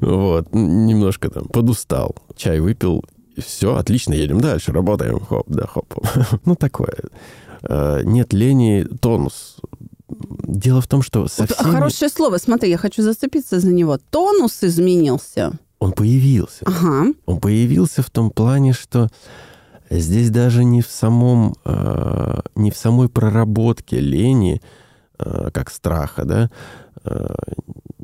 Вот, 0.02 0.48
немножко 0.52 1.30
там 1.30 1.46
подустал. 1.46 2.14
Чай 2.36 2.60
выпил, 2.60 3.02
все, 3.38 3.74
отлично, 3.76 4.12
едем 4.12 4.40
дальше, 4.40 4.72
работаем. 4.72 5.20
Хоп, 5.20 5.46
да, 5.48 5.66
хоп. 5.66 5.94
Ну, 6.44 6.54
такое. 6.54 6.94
Э, 7.62 8.02
нет 8.04 8.32
лени, 8.34 8.86
тонус. 9.00 9.56
Дело 10.08 10.80
в 10.80 10.86
том, 10.86 11.02
что 11.02 11.26
совсем... 11.28 11.56
Вот 11.64 11.74
хорошее 11.74 12.10
слово, 12.10 12.36
смотри, 12.36 12.70
я 12.70 12.76
хочу 12.76 13.02
зацепиться 13.02 13.60
за 13.60 13.68
него. 13.68 13.98
Тонус 14.10 14.62
изменился. 14.62 15.52
Он 15.78 15.92
появился. 15.92 16.64
Ага. 16.66 17.14
Он 17.26 17.40
появился 17.40 18.02
в 18.02 18.10
том 18.10 18.30
плане, 18.30 18.72
что 18.72 19.08
здесь 19.88 20.30
даже 20.30 20.64
не 20.64 20.82
в 20.82 20.88
самом, 20.88 21.54
э, 21.64 22.40
не 22.56 22.70
в 22.70 22.76
самой 22.76 23.08
проработке 23.08 24.00
лени, 24.00 24.60
как 25.52 25.70
страха, 25.70 26.24
да, 26.24 26.50
Э, 27.04 27.26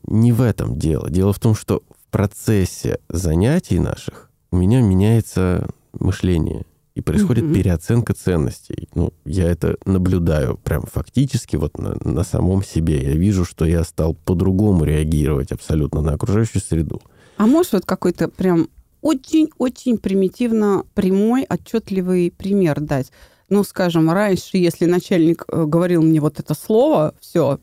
не 0.07 0.33
в 0.33 0.43
этом 0.43 0.79
дело. 0.79 1.11
Дело 1.11 1.33
в 1.33 1.39
том, 1.39 1.55
что 1.55 1.83
в 1.91 2.11
процессе 2.11 2.99
занятий 3.09 3.79
наших 3.79 4.31
у 4.51 4.57
меня 4.57 4.81
меняется 4.81 5.69
мышление 5.93 6.65
и 6.95 7.01
происходит 7.01 7.45
mm-hmm. 7.45 7.55
переоценка 7.55 8.15
ценностей. 8.15 8.89
Ну, 8.95 9.13
я 9.25 9.51
это 9.51 9.77
наблюдаю 9.85 10.59
прям 10.59 10.83
фактически 10.83 11.57
вот 11.57 11.79
на, 11.79 11.97
на 12.05 12.23
самом 12.23 12.63
себе. 12.63 13.03
Я 13.03 13.15
вижу, 13.15 13.45
что 13.45 13.65
я 13.65 13.83
стал 13.83 14.15
по-другому 14.15 14.85
реагировать 14.85 15.51
абсолютно 15.51 16.03
на 16.03 16.13
окружающую 16.13 16.63
среду. 16.63 17.03
А 17.37 17.47
можешь 17.47 17.73
вот 17.73 17.85
какой-то 17.85 18.29
прям 18.29 18.69
очень-очень 19.01 19.99
примитивно 19.99 20.85
прямой, 20.95 21.45
отчетливый 21.49 22.31
пример 22.31 22.81
дать? 22.81 23.11
Ну, 23.49 23.63
скажем, 23.65 24.11
раньше, 24.11 24.57
если 24.57 24.87
начальник 24.87 25.45
э, 25.49 25.65
говорил 25.65 26.03
мне 26.03 26.21
вот 26.21 26.41
это 26.41 26.55
слово, 26.55 27.15
все, 27.21 27.59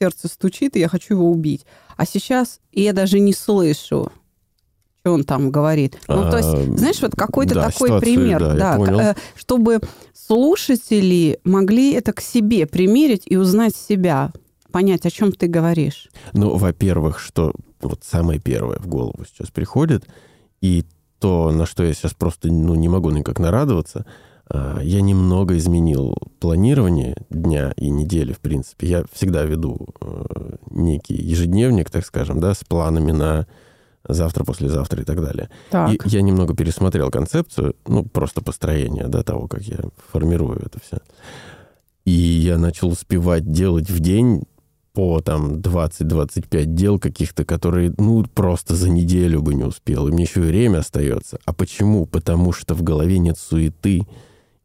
сердце 0.00 0.28
стучит, 0.28 0.76
и 0.76 0.80
я 0.80 0.88
хочу 0.88 1.14
его 1.14 1.30
убить. 1.30 1.66
А 1.96 2.06
сейчас 2.06 2.60
я 2.72 2.92
даже 2.92 3.20
не 3.20 3.32
слышу, 3.32 4.12
что 5.00 5.12
он 5.12 5.24
там 5.24 5.50
говорит. 5.50 5.98
Ну, 6.08 6.30
то 6.30 6.38
есть, 6.38 6.48
а, 6.48 6.76
знаешь, 6.76 7.00
вот 7.00 7.14
какой-то 7.14 7.54
да, 7.54 7.70
такой 7.70 7.88
ситуацию, 7.88 8.14
пример, 8.14 8.40
да, 8.40 8.78
да 8.78 9.10
э, 9.10 9.14
чтобы 9.34 9.80
слушатели 10.14 11.38
могли 11.44 11.92
это 11.92 12.12
к 12.12 12.20
себе 12.20 12.66
примерить 12.66 13.22
и 13.26 13.36
узнать 13.36 13.76
себя, 13.76 14.32
понять, 14.72 15.06
о 15.06 15.10
чем 15.10 15.32
ты 15.32 15.46
говоришь. 15.46 16.08
Ну, 16.32 16.56
во-первых, 16.56 17.18
что 17.18 17.52
вот 17.80 18.00
самое 18.02 18.40
первое 18.40 18.78
в 18.78 18.86
голову 18.86 19.24
сейчас 19.26 19.50
приходит, 19.50 20.06
и 20.60 20.84
то, 21.18 21.50
на 21.50 21.66
что 21.66 21.84
я 21.84 21.94
сейчас 21.94 22.12
просто 22.12 22.48
ну, 22.48 22.74
не 22.74 22.88
могу 22.88 23.10
никак 23.10 23.38
нарадоваться– 23.38 24.06
я 24.52 25.00
немного 25.00 25.56
изменил 25.56 26.16
планирование 26.38 27.16
дня 27.30 27.72
и 27.76 27.90
недели, 27.90 28.32
в 28.32 28.38
принципе. 28.38 28.86
Я 28.86 29.04
всегда 29.12 29.44
веду 29.44 29.88
э, 30.00 30.56
некий 30.70 31.14
ежедневник, 31.14 31.90
так 31.90 32.06
скажем, 32.06 32.40
да, 32.40 32.54
с 32.54 32.62
планами 32.62 33.10
на 33.10 33.46
завтра, 34.08 34.44
послезавтра 34.44 35.02
и 35.02 35.04
так 35.04 35.20
далее. 35.20 35.50
Так. 35.70 36.06
И 36.06 36.08
я 36.08 36.22
немного 36.22 36.54
пересмотрел 36.54 37.10
концепцию, 37.10 37.74
ну, 37.86 38.04
просто 38.04 38.40
построение, 38.40 39.08
да, 39.08 39.22
того, 39.22 39.48
как 39.48 39.62
я 39.62 39.78
формирую 40.12 40.62
это 40.64 40.78
все. 40.80 40.98
И 42.04 42.12
я 42.12 42.56
начал 42.56 42.88
успевать 42.88 43.50
делать 43.50 43.90
в 43.90 43.98
день 43.98 44.44
по 44.92 45.20
там 45.20 45.56
20-25 45.56 46.64
дел 46.66 46.98
каких-то, 46.98 47.44
которые, 47.44 47.92
ну, 47.98 48.24
просто 48.24 48.74
за 48.74 48.88
неделю 48.88 49.42
бы 49.42 49.54
не 49.54 49.64
успел. 49.64 50.08
И 50.08 50.12
мне 50.12 50.22
еще 50.22 50.40
и 50.40 50.44
время 50.44 50.78
остается. 50.78 51.38
А 51.44 51.52
почему? 51.52 52.06
Потому 52.06 52.52
что 52.52 52.74
в 52.74 52.82
голове 52.82 53.18
нет 53.18 53.36
суеты, 53.38 54.06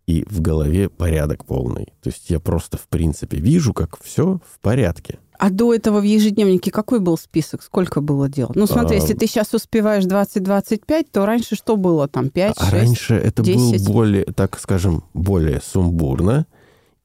и 0.08 0.26
в 0.30 0.42
голове 0.42 0.90
порядок 0.90 1.46
полный. 1.46 1.94
То 2.02 2.10
есть 2.10 2.30
я 2.30 2.40
просто, 2.40 2.78
в 2.78 2.88
принципе, 2.88 3.38
вижу, 3.38 3.74
как 3.74 4.02
все 4.02 4.40
в 4.46 4.60
порядке. 4.60 5.20
А 5.38 5.50
до 5.50 5.74
этого 5.74 6.02
в 6.02 6.04
ежедневнике 6.04 6.70
какой 6.70 7.00
был 7.00 7.18
список? 7.18 7.64
Сколько 7.64 8.00
было 8.00 8.30
дел? 8.30 8.52
Ну, 8.54 8.68
смотри, 8.68 8.98
а... 8.98 9.00
если 9.00 9.16
ты 9.16 9.26
сейчас 9.26 9.54
успеваешь 9.54 10.04
20-25, 10.04 11.08
то 11.12 11.26
раньше 11.26 11.56
что 11.56 11.78
было 11.78 12.08
там? 12.08 12.30
5, 12.30 12.56
а 12.58 12.62
6, 12.62 12.74
раньше 12.74 13.16
это 13.16 13.42
10? 13.42 13.84
было 13.84 13.94
более, 13.94 14.26
так 14.26 14.60
скажем, 14.60 15.04
более 15.14 15.60
сумбурно, 15.62 16.46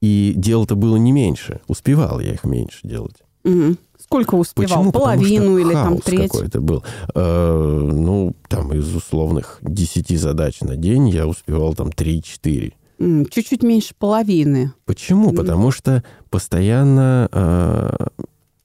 и 0.02 0.34
дел-то 0.36 0.74
было 0.76 0.96
не 0.96 1.12
меньше. 1.12 1.60
Успевал 1.66 2.20
я 2.20 2.34
их 2.34 2.44
меньше 2.44 2.86
делать. 2.86 3.16
Угу. 3.44 3.76
Сколько 3.98 4.34
успевал? 4.34 4.84
Почему? 4.84 4.92
Половину 4.92 5.56
или 5.56 5.72
там 5.72 5.98
треть? 5.98 6.30
какой-то 6.30 6.60
был. 6.60 6.84
Э, 7.14 7.90
ну, 7.92 8.36
там 8.48 8.72
из 8.74 8.94
условных 8.94 9.58
10 9.62 10.20
задач 10.20 10.60
на 10.60 10.76
день 10.76 11.08
я 11.08 11.26
успевал 11.26 11.74
там 11.74 11.88
3-4. 11.88 12.74
Чуть-чуть 12.98 13.62
меньше 13.62 13.94
половины. 13.98 14.72
Почему? 14.84 15.32
Потому 15.32 15.70
что 15.70 16.02
постоянно 16.30 17.28
э, 17.30 18.06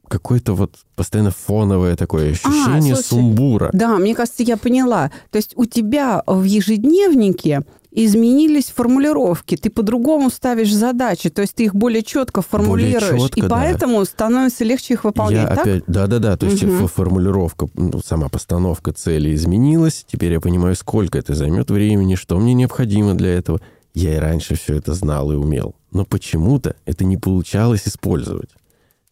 какое-то 0.08 0.54
вот 0.54 0.76
постоянно 0.96 1.32
фоновое 1.32 1.96
такое 1.96 2.32
ощущение 2.32 2.94
А, 2.94 2.96
слушай, 2.98 3.08
сумбура. 3.08 3.70
Да, 3.74 3.98
мне 3.98 4.14
кажется, 4.16 4.44
я 4.44 4.58
поняла. 4.58 5.12
То 5.32 5.38
есть 5.38 5.54
у 5.56 5.66
тебя 5.66 6.24
в 6.28 6.44
ежедневнике 6.44 7.62
изменились 7.92 8.68
формулировки, 8.68 9.58
ты 9.58 9.70
по-другому 9.70 10.30
ставишь 10.30 10.74
задачи, 10.74 11.30
то 11.30 11.42
есть 11.42 11.56
ты 11.56 11.66
их 11.66 11.76
более 11.76 12.04
четко 12.04 12.42
формулируешь, 12.42 13.22
четко, 13.22 13.40
и 13.40 13.42
да. 13.42 13.50
поэтому 13.50 14.06
становится 14.06 14.64
легче 14.64 14.94
их 14.94 15.04
выполнять, 15.04 15.50
Я 15.50 15.56
так? 15.56 15.60
опять, 15.60 15.84
да-да-да, 15.88 16.38
то 16.38 16.46
есть 16.46 16.64
фо- 16.64 16.88
формулировка, 16.88 17.68
ну, 17.74 18.00
сама 18.00 18.30
постановка 18.30 18.94
цели 18.94 19.36
изменилась. 19.36 20.06
Теперь 20.10 20.32
я 20.32 20.40
понимаю, 20.40 20.76
сколько 20.76 21.18
это 21.18 21.36
займет 21.36 21.70
времени, 21.70 22.16
что 22.16 22.40
мне 22.40 22.54
необходимо 22.54 23.14
для 23.14 23.34
этого. 23.34 23.60
Я 23.94 24.16
и 24.16 24.20
раньше 24.20 24.56
все 24.56 24.76
это 24.76 24.94
знал 24.94 25.32
и 25.32 25.36
умел. 25.36 25.76
Но 25.92 26.06
почему-то 26.06 26.76
это 26.86 27.04
не 27.04 27.18
получалось 27.18 27.88
использовать. 27.88 28.50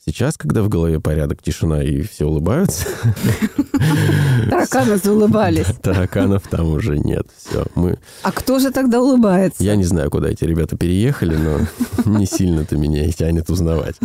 Сейчас, 0.05 0.37
когда 0.37 0.63
в 0.63 0.69
голове 0.69 0.99
порядок, 0.99 1.43
тишина 1.43 1.83
и 1.83 2.01
все 2.01 2.25
улыбаются, 2.25 2.87
Тараканы 4.49 4.97
заулыбались. 4.97 5.67
тараканов 5.81 6.47
там 6.47 6.69
уже 6.69 6.97
нет. 6.97 7.27
Все, 7.37 7.65
мы... 7.75 7.99
А 8.23 8.31
кто 8.31 8.59
же 8.59 8.71
тогда 8.71 9.01
улыбается? 9.01 9.61
Я 9.63 9.75
не 9.75 9.83
знаю, 9.83 10.09
куда 10.09 10.29
эти 10.29 10.45
ребята 10.45 10.77
переехали, 10.77 11.35
но 11.35 11.59
не 12.17 12.25
сильно-то 12.25 12.77
меня 12.77 13.05
и 13.05 13.11
тянет 13.11 13.49
узнавать. 13.49 13.97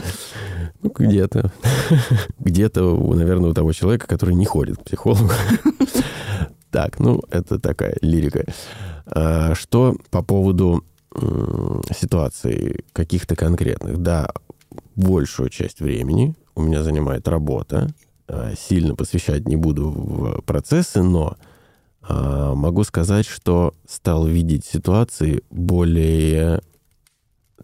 Ну, 0.82 0.92
где-то. 0.94 1.52
Где-то, 2.38 2.94
наверное, 3.14 3.50
у 3.50 3.54
того 3.54 3.72
человека, 3.72 4.06
который 4.06 4.34
не 4.34 4.44
ходит 4.44 4.78
к 4.78 4.84
психологу. 4.84 5.30
Так, 6.74 6.98
ну, 6.98 7.22
это 7.30 7.60
такая 7.60 7.96
лирика. 8.00 8.44
А, 9.06 9.54
Что 9.54 9.94
по 10.10 10.24
поводу 10.24 10.84
м, 11.14 11.82
ситуаций 11.96 12.84
каких-то 12.92 13.36
конкретных? 13.36 13.98
Да, 13.98 14.26
большую 14.96 15.50
часть 15.50 15.80
времени 15.80 16.34
у 16.56 16.62
меня 16.62 16.82
занимает 16.82 17.28
работа. 17.28 17.94
А, 18.26 18.54
Сильно 18.56 18.96
посвящать 18.96 19.46
не 19.46 19.54
буду 19.54 19.88
в 19.88 20.40
процессы, 20.40 21.00
но 21.04 21.36
а, 22.02 22.56
могу 22.56 22.82
сказать, 22.82 23.26
что 23.28 23.72
стал 23.88 24.26
видеть 24.26 24.64
ситуации 24.64 25.44
более, 25.50 26.60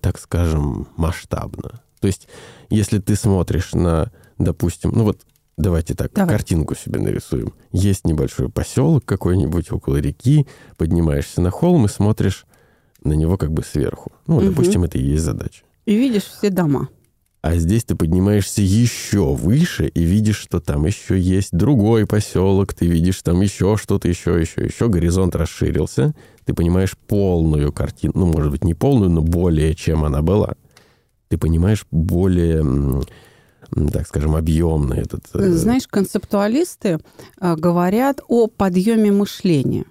так 0.00 0.21
скажем, 0.21 0.87
масштабно. 0.97 1.83
То 1.99 2.07
есть, 2.07 2.29
если 2.69 3.00
ты 3.00 3.17
смотришь 3.17 3.73
на, 3.75 4.12
допустим, 4.38 4.93
ну 4.95 5.02
вот 5.02 5.19
давайте 5.61 5.95
так, 5.95 6.12
Давай. 6.12 6.35
картинку 6.35 6.75
себе 6.75 6.99
нарисуем. 7.00 7.55
Есть 7.73 8.05
небольшой 8.07 8.49
поселок 8.49 9.05
какой-нибудь 9.05 9.71
около 9.73 9.97
реки, 9.97 10.47
поднимаешься 10.76 11.40
на 11.40 11.50
холм 11.50 11.87
и 11.87 11.88
смотришь 11.88 12.47
на 13.02 13.12
него 13.12 13.37
как 13.38 13.52
бы 13.52 13.62
сверху. 13.62 14.12
Ну, 14.26 14.37
Мгм. 14.40 14.50
допустим, 14.50 14.85
это 14.85 14.99
и 14.99 15.02
есть 15.02 15.25
задача. 15.25 15.62
И 15.87 15.97
видишь 15.97 16.25
все 16.25 16.50
дома. 16.50 16.88
А 17.43 17.57
здесь 17.57 17.85
ты 17.85 17.95
поднимаешься 17.95 18.61
еще 18.61 19.33
выше 19.35 19.88
и 19.88 20.02
видишь, 20.02 20.37
что 20.38 20.61
там 20.61 20.85
еще 20.85 21.19
есть 21.19 21.50
другой 21.52 22.07
поселок, 22.07 22.75
ты 22.75 22.87
видишь 22.87 23.23
там 23.23 23.40
еще 23.40 23.79
что-то, 23.79 24.09
еще, 24.09 24.38
еще, 24.38 24.62
еще. 24.62 24.88
Горизонт 24.88 25.35
расширился. 25.35 26.14
Ты 26.45 26.52
понимаешь 26.52 26.95
полную 27.07 27.73
картину, 27.73 28.12
ну, 28.17 28.26
может 28.26 28.50
быть, 28.50 28.62
не 28.64 28.75
полную, 28.75 29.11
но 29.11 29.23
более, 29.23 29.75
чем 29.75 30.05
она 30.05 30.21
была. 30.21 30.52
Ты 31.29 31.38
понимаешь 31.38 31.87
более, 31.90 32.62
так 33.93 34.07
скажем, 34.07 34.35
объемный 34.37 34.99
этот... 34.99 35.23
э, 35.35 35.50
Знаешь, 35.53 35.87
концептуалисты 35.89 36.99
э, 37.41 37.57
говорят 37.57 38.21
о 38.29 38.47
подъеме 38.47 39.12
мышления. 39.12 39.85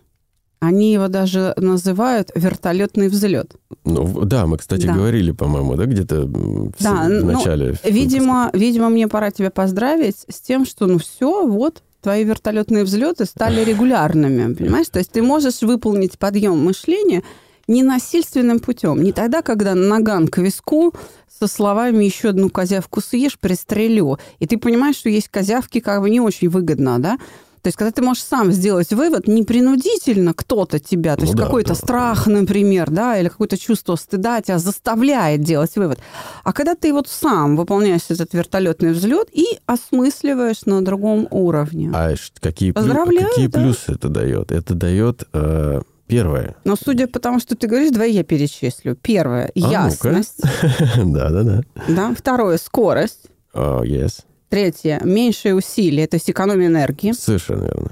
Они 0.62 0.92
его 0.92 1.08
даже 1.08 1.54
называют 1.56 2.32
вертолетный 2.36 3.08
взлет. 3.08 3.56
ну, 3.86 4.26
да, 4.26 4.46
мы, 4.46 4.58
кстати, 4.58 4.88
Да. 4.88 4.94
говорили, 4.94 5.32
по-моему, 5.32 5.76
да, 5.76 5.86
где-то 5.86 6.24
в, 6.26 6.74
Да, 6.82 7.06
в 7.06 7.10
ну, 7.10 7.26
начале. 7.32 7.66
выпуска. 7.68 7.90
Видимо, 7.90 8.50
видимо, 8.54 8.90
мне 8.90 9.08
пора 9.08 9.32
тебя 9.32 9.52
поздравить 9.52 10.26
с 10.28 10.42
тем, 10.42 10.66
что 10.66 10.86
ну 10.86 10.98
все, 10.98 11.48
вот 11.48 11.82
твои 12.02 12.26
вертолетные 12.26 12.84
взлеты 12.84 13.24
стали 13.26 13.64
регулярными, 13.64 14.54
понимаешь? 14.54 14.88
То 14.90 15.00
есть 15.00 15.12
ты 15.12 15.22
можешь 15.22 15.62
выполнить 15.62 16.18
подъем 16.20 16.58
мышления 16.58 17.24
ненасильственным 17.70 18.60
путем, 18.60 19.02
не 19.02 19.12
тогда, 19.14 19.42
когда 19.42 19.76
наган 19.76 20.28
к 20.28 20.40
виску 20.40 20.94
со 21.40 21.48
словами 21.48 22.04
«еще 22.04 22.30
одну 22.30 22.50
козявку 22.50 23.02
съешь, 23.02 23.40
пристрелю». 23.40 24.20
И 24.40 24.46
ты 24.46 24.58
понимаешь, 24.58 24.98
что 24.98 25.10
есть 25.10 25.30
козявки 25.30 25.80
как 25.80 26.02
бы 26.02 26.10
не 26.10 26.20
очень 26.20 26.50
выгодно, 26.50 27.00
да? 27.00 27.18
То 27.62 27.68
есть, 27.68 27.78
когда 27.78 27.92
ты 27.92 28.02
можешь 28.02 28.24
сам 28.24 28.54
сделать 28.54 28.92
вывод, 28.94 29.28
не 29.28 29.44
принудительно 29.44 30.34
кто-то 30.34 30.80
тебя, 30.80 31.16
то 31.16 31.22
Ну 31.22 31.26
есть 31.28 31.36
да, 31.38 31.44
какой-то 31.44 31.70
да. 31.70 31.76
страх, 31.76 32.26
например, 32.26 32.90
да, 32.90 33.20
или 33.20 33.28
какое-то 33.28 33.58
чувство 33.58 33.96
стыда 33.98 34.42
тебя 34.42 34.60
заставляет 34.60 35.42
делать 35.42 35.76
вывод. 35.76 36.00
А 36.46 36.54
когда 36.54 36.76
ты 36.76 36.94
вот 36.94 37.10
сам 37.10 37.58
выполняешь 37.58 38.04
этот 38.08 38.34
вертолетный 38.34 38.94
взлет 38.94 39.28
и 39.34 39.60
осмысливаешь 39.66 40.66
на 40.66 40.82
другом 40.84 41.28
уровне. 41.32 41.92
А 41.94 42.16
какие, 42.40 42.72
плю- 42.72 43.28
какие 43.30 43.48
да. 43.48 43.60
плюсы 43.60 43.92
это 43.92 44.08
дает? 44.08 44.52
Это 44.54 44.74
дает, 44.74 45.24
э, 45.34 45.82
первое, 46.10 46.56
Но 46.66 46.76
судя 46.76 47.08
по 47.08 47.20
тому, 47.20 47.40
что 47.40 47.56
ты 47.56 47.68
говоришь, 47.68 47.92
давай 47.92 48.12
я 48.12 48.24
перечислю. 48.24 48.96
Первое 48.96 49.52
А 49.56 49.60
ясность. 49.60 50.42
да-да-да, 50.98 51.62
Да. 51.88 52.14
Второе 52.18 52.58
скорость. 52.58 53.28
А, 53.54 53.82
yes. 53.84 54.24
Третье 54.50 55.00
меньшее 55.04 55.56
усилие, 55.56 56.08
то 56.08 56.16
есть 56.16 56.30
экономия 56.30 56.68
энергии. 56.68 57.12
Совершенно 57.12 57.66
верно. 57.66 57.92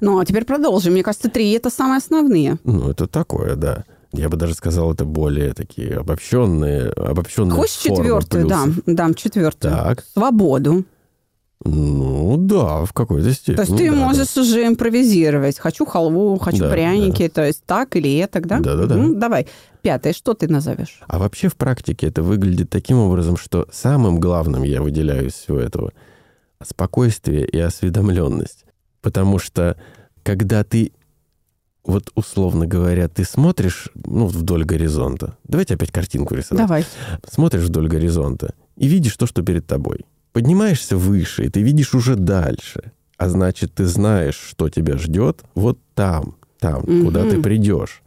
Ну, 0.00 0.18
а 0.18 0.24
теперь 0.24 0.44
продолжим. 0.44 0.94
Мне 0.94 1.02
кажется, 1.02 1.28
три 1.28 1.50
это 1.52 1.70
самые 1.70 1.98
основные. 1.98 2.58
Ну, 2.64 2.90
это 2.90 3.06
такое, 3.06 3.56
да. 3.56 3.84
Я 4.12 4.28
бы 4.28 4.36
даже 4.36 4.54
сказал, 4.54 4.92
это 4.92 5.04
более 5.04 5.54
такие 5.54 5.96
обобщенные, 5.96 6.90
обобщенные 6.90 7.56
Хочешь 7.56 7.76
четвертую? 7.76 8.46
Дам, 8.46 8.74
дам 8.86 9.14
четвертую. 9.14 9.72
Так. 9.72 10.04
Свободу. 10.12 10.84
Ну, 11.64 12.36
да, 12.38 12.84
в 12.84 12.92
какой-то 12.92 13.32
степени. 13.32 13.56
То 13.56 13.62
есть 13.62 13.76
ты 13.76 13.90
да, 13.90 13.96
можешь 13.96 14.36
уже 14.36 14.66
импровизировать. 14.66 15.58
Хочу 15.58 15.84
халву, 15.86 16.38
хочу 16.38 16.58
Да, 16.58 16.70
пряники, 16.70 17.28
то 17.28 17.46
есть 17.46 17.64
так 17.64 17.94
или 17.96 18.16
это, 18.18 18.40
да? 18.40 18.60
Да-да-да. 18.60 18.96
Ну, 18.96 19.14
давай. 19.14 19.46
Пятое, 19.82 20.12
что 20.12 20.34
ты 20.34 20.48
назовешь? 20.48 21.00
А 21.06 21.18
вообще 21.18 21.48
в 21.48 21.56
практике 21.56 22.06
это 22.06 22.22
выглядит 22.22 22.70
таким 22.70 22.98
образом, 22.98 23.36
что 23.36 23.68
самым 23.72 24.20
главным 24.20 24.62
я 24.62 24.82
выделяю 24.82 25.28
из 25.28 25.34
всего 25.34 25.58
этого 25.58 25.92
спокойствие 26.64 27.44
и 27.46 27.58
осведомленность. 27.58 28.64
Потому 29.00 29.38
что 29.38 29.76
когда 30.22 30.62
ты, 30.64 30.92
вот 31.84 32.10
условно 32.14 32.66
говоря, 32.66 33.08
ты 33.08 33.24
смотришь 33.24 33.88
ну, 33.94 34.26
вдоль 34.26 34.64
горизонта. 34.64 35.36
Давайте 35.44 35.74
опять 35.74 35.90
картинку 35.90 36.34
рисовать. 36.34 36.64
Давай. 36.64 36.84
Смотришь 37.28 37.64
вдоль 37.64 37.88
горизонта 37.88 38.54
и 38.76 38.86
видишь 38.86 39.16
то, 39.16 39.26
что 39.26 39.42
перед 39.42 39.66
тобой. 39.66 40.06
Поднимаешься 40.32 40.96
выше, 40.96 41.44
и 41.44 41.48
ты 41.48 41.62
видишь 41.62 41.94
уже 41.94 42.16
дальше. 42.16 42.92
А 43.18 43.28
значит, 43.28 43.74
ты 43.74 43.84
знаешь, 43.84 44.34
что 44.36 44.68
тебя 44.68 44.96
ждет 44.96 45.42
вот 45.54 45.78
там, 45.94 46.36
там, 46.58 46.82
Мгм. 46.82 47.04
куда 47.04 47.24
ты 47.24 47.40
придешь. 47.40 48.02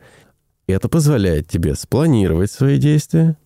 Это 0.67 0.89
позволяет 0.89 1.47
тебе 1.47 1.75
спланировать 1.75 2.51
свои 2.51 2.77
действия 2.79 3.37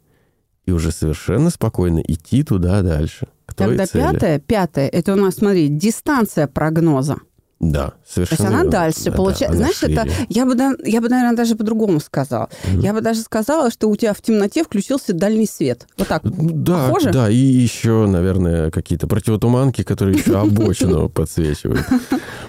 и 0.66 0.72
уже 0.72 0.92
совершенно 0.92 1.50
спокойно 1.50 2.00
идти 2.00 2.44
туда 2.44 2.82
дальше, 2.82 3.28
к 3.46 3.54
Тогда 3.54 3.86
цели. 3.86 4.14
пятое, 4.14 4.40
пятое, 4.40 4.88
это 4.88 5.14
у 5.14 5.16
нас, 5.18 5.36
смотри, 5.36 5.68
дистанция 5.68 6.48
прогноза. 6.48 7.18
Да, 7.60 7.88
То 7.88 7.94
совершенно 8.14 8.36
есть 8.38 8.48
она 8.50 8.58
верно. 8.60 8.72
дальше 8.72 9.04
Да, 9.06 9.12
да, 9.12 9.18
получается. 9.18 9.58
Знаешь, 9.58 9.84
это 9.84 10.08
я 10.30 10.46
бы, 10.46 10.56
я 10.86 11.02
бы, 11.02 11.10
наверное, 11.10 11.36
даже 11.36 11.56
по-другому 11.56 12.00
сказала. 12.00 12.50
Мгм. 12.66 12.80
Я 12.80 12.94
бы 12.94 13.02
даже 13.02 13.20
сказала, 13.20 13.70
что 13.70 13.90
у 13.90 13.96
тебя 13.98 14.14
в 14.14 14.22
темноте 14.22 14.64
включился 14.64 15.14
дальний 15.14 15.46
свет. 15.46 15.86
Вот 15.98 16.08
так. 16.08 16.22
Да, 16.24 16.88
Похоже? 16.88 17.12
да, 17.12 17.30
и 17.30 17.36
еще, 17.36 18.08
наверное, 18.08 18.72
какие-то 18.72 19.08
противотуманки, 19.08 19.84
которые 19.84 20.18
еще 20.18 20.40
обочину 20.40 21.10
подсвечивают. 21.10 21.86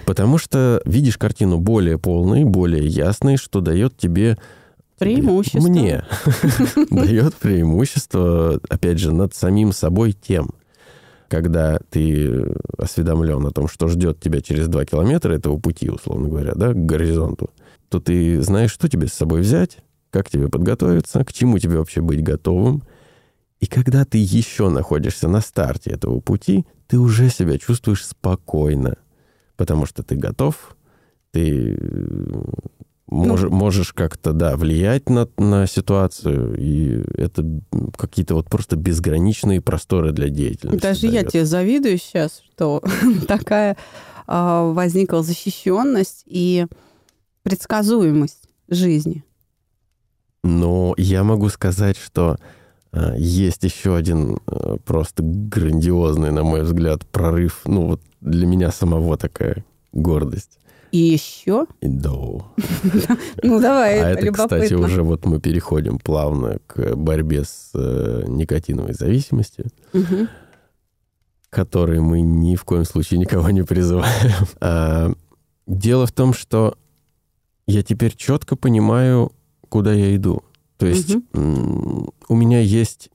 Потому 0.05 0.37
что 0.37 0.81
видишь 0.85 1.17
картину 1.17 1.57
более 1.57 1.99
полной, 1.99 2.45
более 2.45 2.87
ясной, 2.87 3.35
что 3.35 3.59
дает 3.59 3.97
тебе... 3.97 4.37
Преимущество. 4.97 5.59
Мне 5.67 6.05
дает 6.91 7.33
преимущество, 7.35 8.59
опять 8.69 8.99
же, 8.99 9.11
над 9.11 9.33
самим 9.35 9.73
собой 9.73 10.13
тем, 10.13 10.51
когда 11.31 11.79
ты 11.89 12.43
осведомлен 12.77 13.47
о 13.47 13.51
том, 13.51 13.69
что 13.69 13.87
ждет 13.87 14.19
тебя 14.19 14.41
через 14.41 14.67
два 14.67 14.83
километра 14.83 15.33
этого 15.33 15.57
пути, 15.57 15.89
условно 15.89 16.27
говоря, 16.27 16.51
да, 16.55 16.73
к 16.73 16.85
горизонту, 16.85 17.51
то 17.87 18.01
ты 18.01 18.41
знаешь, 18.41 18.71
что 18.73 18.89
тебе 18.89 19.07
с 19.07 19.13
собой 19.13 19.39
взять, 19.39 19.77
как 20.09 20.29
тебе 20.29 20.49
подготовиться, 20.49 21.23
к 21.23 21.31
чему 21.31 21.57
тебе 21.57 21.77
вообще 21.77 22.01
быть 22.01 22.21
готовым. 22.21 22.83
И 23.61 23.65
когда 23.65 24.03
ты 24.03 24.17
еще 24.17 24.67
находишься 24.67 25.29
на 25.29 25.39
старте 25.39 25.91
этого 25.91 26.19
пути, 26.19 26.65
ты 26.87 26.99
уже 26.99 27.29
себя 27.29 27.57
чувствуешь 27.57 28.05
спокойно, 28.05 28.97
потому 29.55 29.85
что 29.85 30.03
ты 30.03 30.17
готов, 30.17 30.75
ты 31.31 31.79
э, 33.11 33.15
мож- 33.15 33.49
можешь 33.49 33.93
как-то, 33.93 34.33
да, 34.33 34.55
влиять 34.55 35.09
на, 35.09 35.27
на 35.37 35.67
ситуацию, 35.67 36.55
и 36.57 37.03
это 37.15 37.45
какие-то 37.97 38.35
вот 38.35 38.49
просто 38.49 38.75
безграничные 38.75 39.61
просторы 39.61 40.11
для 40.11 40.29
деятельности. 40.29 40.81
Даже 40.81 41.05
я 41.07 41.21
даёт. 41.21 41.31
тебе 41.31 41.45
завидую 41.45 41.97
сейчас, 41.97 42.41
что 42.53 42.81
такая 43.27 43.77
а, 44.27 44.71
возникла 44.71 45.23
защищенность 45.23 46.23
и 46.25 46.65
предсказуемость 47.43 48.47
жизни. 48.69 49.23
Но 50.43 50.93
я 50.97 51.23
могу 51.23 51.49
сказать, 51.49 51.97
что 51.97 52.37
А, 52.93 53.15
Есть 53.15 53.63
еще 53.63 53.95
один 53.95 54.37
э, 54.47 54.77
просто 54.83 55.23
грандиозный, 55.23 56.31
на 56.31 56.43
мой 56.43 56.63
взгляд, 56.63 57.05
прорыв. 57.05 57.61
Ну, 57.65 57.87
вот 57.87 58.01
для 58.19 58.45
меня 58.45 58.69
самого 58.71 59.17
такая 59.17 59.63
гордость. 59.93 60.59
И 60.91 60.97
еще? 60.97 61.65
Да. 61.81 62.11
Ну, 63.43 63.59
давай, 63.61 64.01
А 64.01 64.09
это, 64.09 64.31
кстати, 64.31 64.73
уже 64.73 65.03
вот 65.03 65.25
мы 65.25 65.39
переходим 65.39 65.97
плавно 65.99 66.59
к 66.67 66.95
борьбе 66.95 67.43
с 67.45 67.71
э, 67.73 68.23
никотиновой 68.27 68.93
зависимостью, 68.93 69.65
Мгм. 69.93 70.27
к 71.49 71.53
которой 71.53 71.99
мы 72.01 72.21
ни 72.21 72.55
в 72.55 72.63
коем 72.65 72.85
случае 72.85 73.19
никого 73.19 73.49
не 73.51 73.63
призываем. 73.63 74.31
А, 74.61 75.11
Дело 75.67 76.05
в 76.05 76.11
том, 76.11 76.33
что 76.33 76.75
я 77.67 77.83
теперь 77.83 78.15
четко 78.15 78.55
понимаю, 78.55 79.31
куда 79.69 79.93
я 79.93 80.13
иду. 80.15 80.43
То 80.77 80.85
есть 80.87 81.15
у 81.33 82.35
меня 82.35 82.59
есть 82.59 83.09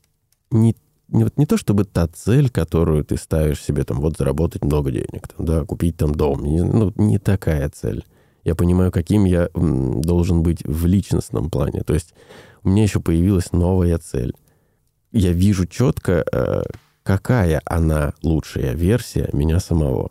не, 0.51 0.75
вот 1.09 1.39
не 1.39 1.47
то 1.47 1.57
чтобы 1.57 1.85
та 1.85 2.09
цель, 2.09 2.51
которую 2.51 3.05
ты 3.05 3.17
ставишь 3.17 3.63
себе, 3.63 3.85
там, 3.85 4.01
вот 4.01 4.17
заработать 4.17 4.65
много 4.65 4.91
денег, 4.91 5.29
там, 5.29 5.47
да, 5.47 5.65
купить 5.65 5.97
там 5.97 6.15
дом. 6.15 6.45
Не, 6.45 6.63
ну, 6.63 6.93
не 6.97 7.19
такая 7.19 7.69
цель. 7.71 8.05
Я 8.45 8.55
понимаю, 8.55 8.93
каким 8.93 9.25
я 9.25 9.49
должен 9.55 10.43
быть 10.43 10.65
в 10.65 10.87
личностном 10.87 11.51
плане. 11.51 11.83
То 11.83 11.95
есть 11.95 12.15
у 12.63 12.69
меня 12.69 12.85
еще 12.85 13.01
появилась 13.01 13.53
новая 13.53 13.99
цель. 13.99 14.35
Я 15.13 15.33
вижу 15.33 15.67
четко, 15.67 16.25
э, 16.31 16.63
какая 17.03 17.61
она 17.65 18.15
лучшая 18.23 18.75
версия 18.75 19.29
меня 19.33 19.61
самого. 19.61 20.11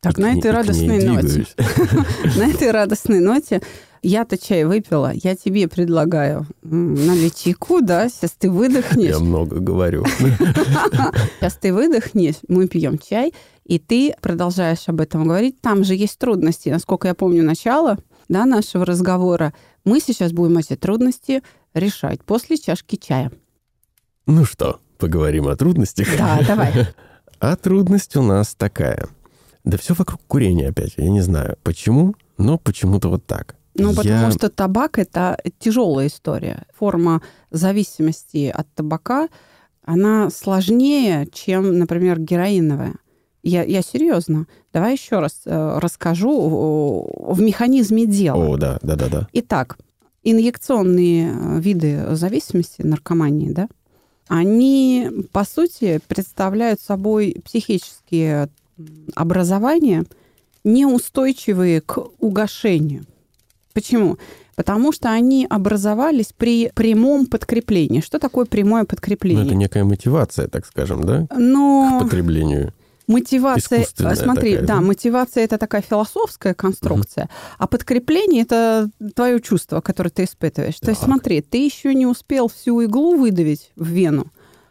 Так, 0.00 0.18
И 0.18 0.22
на 0.22 0.36
этой 0.36 0.50
радостной 0.50 1.04
ноте. 1.04 1.46
На 2.36 2.48
этой 2.48 2.70
радостной 2.70 3.20
ноте 3.20 3.60
я-то 4.02 4.38
чай 4.38 4.64
выпила, 4.64 5.12
я 5.14 5.36
тебе 5.36 5.68
предлагаю 5.68 6.46
налить 6.62 7.42
чайку, 7.42 7.80
да, 7.80 8.08
сейчас 8.08 8.32
ты 8.32 8.50
выдохнешь. 8.50 9.10
Я 9.10 9.18
много 9.18 9.60
говорю. 9.60 10.04
Сейчас 10.06 11.54
ты 11.60 11.72
выдохнешь, 11.72 12.36
мы 12.48 12.66
пьем 12.66 12.98
чай, 12.98 13.32
и 13.64 13.78
ты 13.78 14.14
продолжаешь 14.20 14.88
об 14.88 15.00
этом 15.00 15.24
говорить. 15.24 15.60
Там 15.60 15.84
же 15.84 15.94
есть 15.94 16.18
трудности. 16.18 16.68
Насколько 16.68 17.08
я 17.08 17.14
помню 17.14 17.42
начало 17.42 17.98
да, 18.28 18.46
нашего 18.46 18.84
разговора, 18.84 19.52
мы 19.84 20.00
сейчас 20.00 20.32
будем 20.32 20.58
эти 20.58 20.76
трудности 20.76 21.42
решать 21.74 22.22
после 22.24 22.56
чашки 22.56 22.96
чая. 22.96 23.30
Ну 24.26 24.44
что, 24.44 24.80
поговорим 24.98 25.48
о 25.48 25.56
трудностях? 25.56 26.08
Да, 26.16 26.40
давай. 26.46 26.72
А 27.40 27.56
трудность 27.56 28.16
у 28.16 28.22
нас 28.22 28.54
такая. 28.54 29.08
Да 29.64 29.78
все 29.78 29.94
вокруг 29.94 30.20
курения 30.26 30.68
опять. 30.68 30.92
Я 30.98 31.08
не 31.08 31.22
знаю, 31.22 31.56
почему, 31.62 32.14
но 32.36 32.58
почему-то 32.58 33.08
вот 33.08 33.24
так. 33.24 33.56
Ну, 33.74 33.94
потому 33.94 34.26
Я- 34.26 34.30
что 34.32 34.48
табак– 34.50 34.98
это 34.98 35.38
тяжелая 35.58 36.08
история. 36.08 36.64
Форма 36.74 37.22
зависимости 37.50 38.52
от 38.54 38.66
табака, 38.74 39.28
она 39.84 40.30
сложнее, 40.30 41.28
чем, 41.32 41.78
например, 41.78 42.18
героиновая. 42.20 42.94
Я, 43.42 43.62
я 43.62 43.80
серьезно. 43.82 44.46
Давай 44.72 44.92
еще 44.92 45.20
раз 45.20 45.42
э, 45.46 45.78
расскажу 45.78 46.30
о- 46.32 47.32
в 47.32 47.40
механизме 47.40 48.06
дела. 48.06 48.44
О, 48.44 48.56
да, 48.56 48.78
да, 48.82 48.96
да, 48.96 49.08
да. 49.08 49.28
Итак, 49.32 49.78
инъекционные 50.22 51.30
э, 51.32 51.60
виды 51.60 52.14
зависимости, 52.16 52.82
наркомании, 52.82 53.50
да, 53.50 53.68
они, 54.28 55.08
по 55.32 55.44
сути, 55.44 56.00
представляют 56.06 56.80
собой 56.80 57.36
психические 57.44 58.48
образования, 59.14 60.04
неустойчивые 60.64 61.80
к 61.80 61.98
угошению. 62.18 63.04
Почему? 63.72 64.18
Потому 64.56 64.92
что 64.92 65.10
они 65.10 65.46
образовались 65.48 66.32
при 66.36 66.70
прямом 66.74 67.26
подкреплении. 67.26 68.00
Что 68.00 68.18
такое 68.18 68.44
прямое 68.44 68.82
Ну, 68.82 68.86
подкрепление? 68.86 69.46
это 69.46 69.54
некая 69.54 69.84
мотивация, 69.84 70.48
так 70.48 70.66
скажем, 70.66 71.04
да, 71.04 71.26
к 71.28 71.36
Но 71.38 72.00
потреблению. 72.02 72.74
Мотивация, 73.06 73.84
смотри, 74.14 74.52
такая, 74.52 74.66
да, 74.66 74.74
да? 74.76 74.80
мотивация 74.80 75.42
это 75.44 75.58
такая 75.58 75.82
философская 75.82 76.54
конструкция, 76.54 77.28
а 77.58 77.66
подкрепление 77.66 78.42
это 78.42 78.88
твое 79.16 79.40
чувство, 79.40 79.80
которое 79.80 80.10
ты 80.10 80.24
испытываешь. 80.24 80.78
То 80.78 80.90
есть 80.90 81.00
Так. 81.00 81.08
смотри, 81.08 81.40
ты 81.40 81.64
еще 81.64 81.92
не 81.94 82.06
успел 82.06 82.46
всю 82.48 82.80
иглу 82.82 83.16
выдавить 83.16 83.72
в 83.74 83.86
вену, 83.88 84.26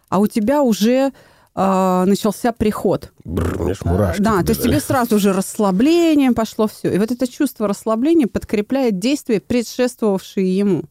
а 0.07 0.19
у 0.19 0.27
тебя 0.27 0.61
уже 0.61 1.11
а, 1.61 2.05
начался 2.05 2.53
приход. 2.53 3.11
Бррр, 3.25 3.75
ж 3.75 3.79
мурашки 3.83 4.21
да, 4.21 4.43
то 4.43 4.51
есть 4.51 4.63
тебе 4.63 4.79
сразу 4.79 5.19
же 5.19 5.33
расслабление 5.33 6.31
пошло 6.31 6.67
все. 6.67 6.93
И 6.93 6.97
вот 6.97 7.11
это 7.11 7.27
чувство 7.27 7.67
расслабления 7.67 8.27
подкрепляет 8.27 8.97
действия, 8.97 9.41
предшествовавшие 9.41 10.57
ему. 10.57 10.83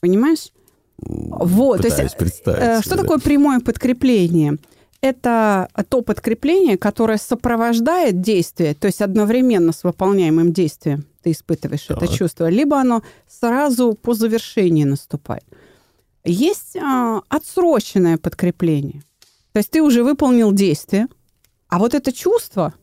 Понимаешь? 0.00 0.48
Вот, 0.96 1.82
то 1.82 1.88
есть, 1.88 1.96
Пытаюсь 1.96 2.14
представить. 2.14 2.62
Э, 2.62 2.80
Что 2.80 2.96
да. 2.96 3.02
такое 3.02 3.18
прямое 3.18 3.60
подкрепление? 3.60 4.56
Это 5.02 5.68
то 5.90 6.00
подкрепление, 6.00 6.78
которое 6.78 7.18
сопровождает 7.18 8.22
действие, 8.22 8.74
то 8.74 8.86
есть 8.86 9.02
одновременно 9.02 9.72
с 9.72 9.84
выполняемым 9.84 10.54
действием 10.54 11.04
ты 11.22 11.32
испытываешь 11.32 11.84
это 11.90 12.06
Так. 12.06 12.10
чувство, 12.10 12.48
либо 12.48 12.78
оно 12.78 13.02
сразу 13.28 13.92
по 13.92 14.14
завершении 14.14 14.84
наступает. 14.84 15.44
Есть 16.24 16.76
а, 16.76 17.22
отсроченное 17.28 18.16
подкрепление. 18.18 19.02
То 19.52 19.58
есть 19.58 19.70
ты 19.70 19.82
уже 19.82 20.02
выполнил 20.02 20.52
действие, 20.52 21.08
а 21.68 21.78
вот 21.78 21.94
это 21.94 22.12
чувство 22.12 22.74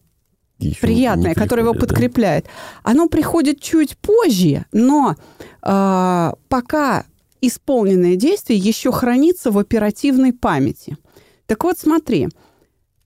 Ещё 0.60 0.82
приятное, 0.82 1.34
которое 1.34 1.62
его 1.62 1.72
приходит, 1.72 1.90
да? 1.90 1.96
подкрепляет, 1.96 2.46
оно 2.84 3.08
приходит 3.08 3.62
чуть 3.62 3.98
позже, 3.98 4.66
но 4.72 5.16
а, 5.62 6.36
пока 6.50 7.06
исполненное 7.42 8.16
действие 8.16 8.60
еще 8.60 8.92
хранится 8.92 9.52
в 9.52 9.58
оперативной 9.58 10.34
памяти. 10.34 10.98
Так 11.46 11.64
вот, 11.64 11.80
смотри, 11.80 12.28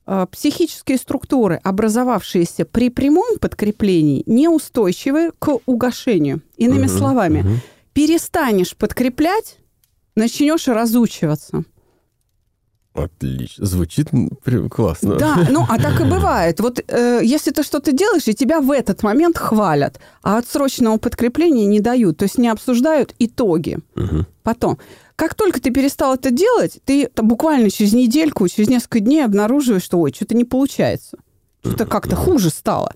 а, 0.06 0.26
психические 0.26 0.98
структуры, 0.98 1.60
образовавшиеся 1.63 2.65
при 2.65 2.89
прямом 2.89 3.38
подкреплении, 3.39 4.24
неустойчивы 4.26 5.32
к 5.38 5.60
угошению. 5.65 6.41
Иными 6.58 6.88
Мгм, 6.88 6.98
словами, 6.98 7.41
мгм. 7.41 7.60
перестанешь 7.93 8.76
подкреплять, 8.76 9.58
начнешь 10.15 10.67
разучиваться. 10.67 11.63
Отлично. 12.93 13.65
Звучит 13.65 14.13
м, 14.13 14.30
при- 14.43 14.67
классно. 14.69 15.15
Да, 15.15 15.47
ну 15.49 15.65
а 15.67 15.80
так 15.80 15.99
и 15.99 16.04
бывает. 16.04 16.60
Вот 16.60 16.80
э, 16.88 17.21
если 17.23 17.49
ты 17.49 17.63
что-то 17.63 17.91
делаешь, 17.91 18.28
и 18.28 18.36
тебя 18.36 18.62
в 18.62 18.69
этот 18.69 19.02
момент 19.02 19.38
хвалят, 19.38 19.99
а 20.21 20.38
отсроченного 20.38 20.97
подкрепления 20.97 21.65
не 21.65 21.80
дают, 21.80 22.17
то 22.17 22.23
есть 22.23 22.38
не 22.38 22.49
обсуждают 22.49 23.15
итоги. 23.17 23.80
Мгм. 23.95 24.28
Потом, 24.43 24.78
как 25.15 25.34
только 25.34 25.60
ты 25.60 25.71
перестал 25.71 26.13
это 26.13 26.30
делать, 26.30 26.80
ты 26.86 27.08
там 27.08 27.28
буквально 27.28 27.71
через 27.71 27.93
недельку, 27.93 28.47
через 28.47 28.69
несколько 28.69 28.99
дней 28.99 29.26
обнаруживаешь, 29.26 29.84
что 29.84 29.99
ой, 29.99 30.13
что-то 30.13 30.36
не 30.36 30.43
получается, 30.45 31.17
что-то 31.65 31.88
как-то 31.88 32.15
хуже 32.15 32.52
стало. 32.52 32.93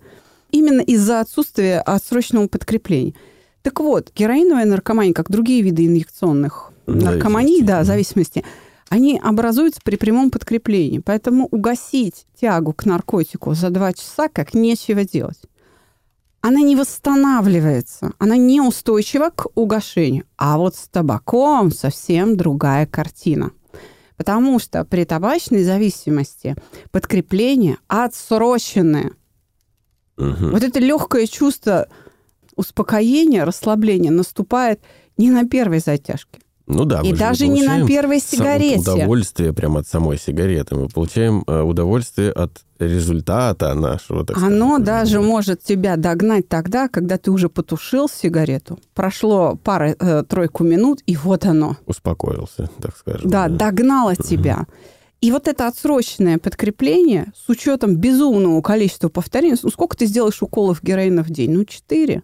Именно 0.52 0.82
из-за 0.82 1.22
отсутствия 1.22 1.80
отсроченного 1.82 2.48
подкрепления. 2.48 3.16
Так 3.64 3.80
вот, 3.80 4.12
героиновая 4.16 4.66
наркомания, 4.66 5.14
как 5.14 5.32
другие 5.32 5.64
виды 5.64 5.88
инъекционных 5.88 6.67
наркоманий, 6.88 7.62
да, 7.62 7.84
зависимости, 7.84 8.44
они 8.90 9.20
образуются 9.22 9.82
при 9.84 9.98
прямом 9.98 10.32
подкреплении. 10.32 11.00
Поэтому 11.00 11.48
угасить 11.52 12.26
тягу 12.40 12.74
к 12.74 12.86
наркотику 12.86 13.54
за 13.54 13.70
два 13.70 13.94
часа 13.94 14.30
как 14.30 14.54
нечего 14.54 15.04
делать. 15.04 15.40
Она 16.42 16.62
не 16.62 16.76
восстанавливается, 16.76 18.14
она 18.20 18.38
неустойчива 18.38 19.32
к 19.36 19.48
угошению. 19.56 20.24
А 20.38 20.58
вот 20.58 20.76
с 20.76 20.88
табаком 20.88 21.72
совсем 21.72 22.38
другая 22.38 22.86
картина. 22.86 23.52
Потому 24.16 24.58
что 24.60 24.86
при 24.86 25.04
табачной 25.04 25.64
зависимости 25.64 26.56
подкрепление 26.92 27.78
отсроченное. 27.88 29.12
Мгм. 30.16 30.52
Вот 30.52 30.64
это 30.64 30.80
легкое 30.80 31.28
чувство 31.28 31.88
успокоения, 32.56 33.46
расслабления 33.46 34.12
наступает 34.12 34.80
не 35.18 35.30
на 35.30 35.48
первой 35.48 35.80
затяжке. 35.80 36.40
Ну 36.68 36.84
да, 36.84 37.02
И 37.02 37.14
даже 37.14 37.48
не 37.48 37.64
на 37.64 37.88
первой 37.88 38.20
сигарете. 38.20 38.80
Удовольствие 38.80 39.54
прямо 39.54 39.80
от 39.80 39.88
самой 39.88 40.20
сигареты. 40.20 40.76
Мы 40.76 40.90
получаем 40.90 41.44
э, 41.48 41.62
удовольствие 41.62 42.32
от 42.32 42.62
результата 42.78 43.74
нашего, 43.74 44.26
так 44.26 44.38
Оно 44.38 44.76
скажем, 44.76 44.84
даже 44.84 45.22
может 45.22 45.64
тебя 45.64 45.96
догнать 45.96 46.48
тогда, 46.50 46.90
когда 46.90 47.18
ты 47.18 47.32
уже 47.32 47.48
потушил 47.48 48.10
сигарету. 48.10 48.78
Прошло 48.94 49.58
пара-тройку 49.64 50.64
минут, 50.66 51.00
и 51.06 51.16
вот 51.16 51.46
оно. 51.46 51.78
Успокоился, 51.86 52.70
так 52.82 52.98
скажем. 52.98 53.30
Да, 53.30 53.48
догнало 53.48 54.16
тебя. 54.16 54.68
И 55.22 55.32
вот 55.32 55.48
это 55.48 55.68
отсроченное 55.68 56.38
подкрепление 56.38 57.32
с 57.36 57.50
учетом 57.50 57.96
безумного 57.96 58.62
количества 58.62 59.10
повторений. 59.10 59.58
Ну, 59.64 59.70
сколько 59.70 59.98
ты 59.98 60.06
сделаешь 60.06 60.44
уколов 60.44 60.84
героина 60.84 61.24
в 61.24 61.30
день? 61.30 61.52
Ну, 61.52 61.66
четыре. 61.66 62.22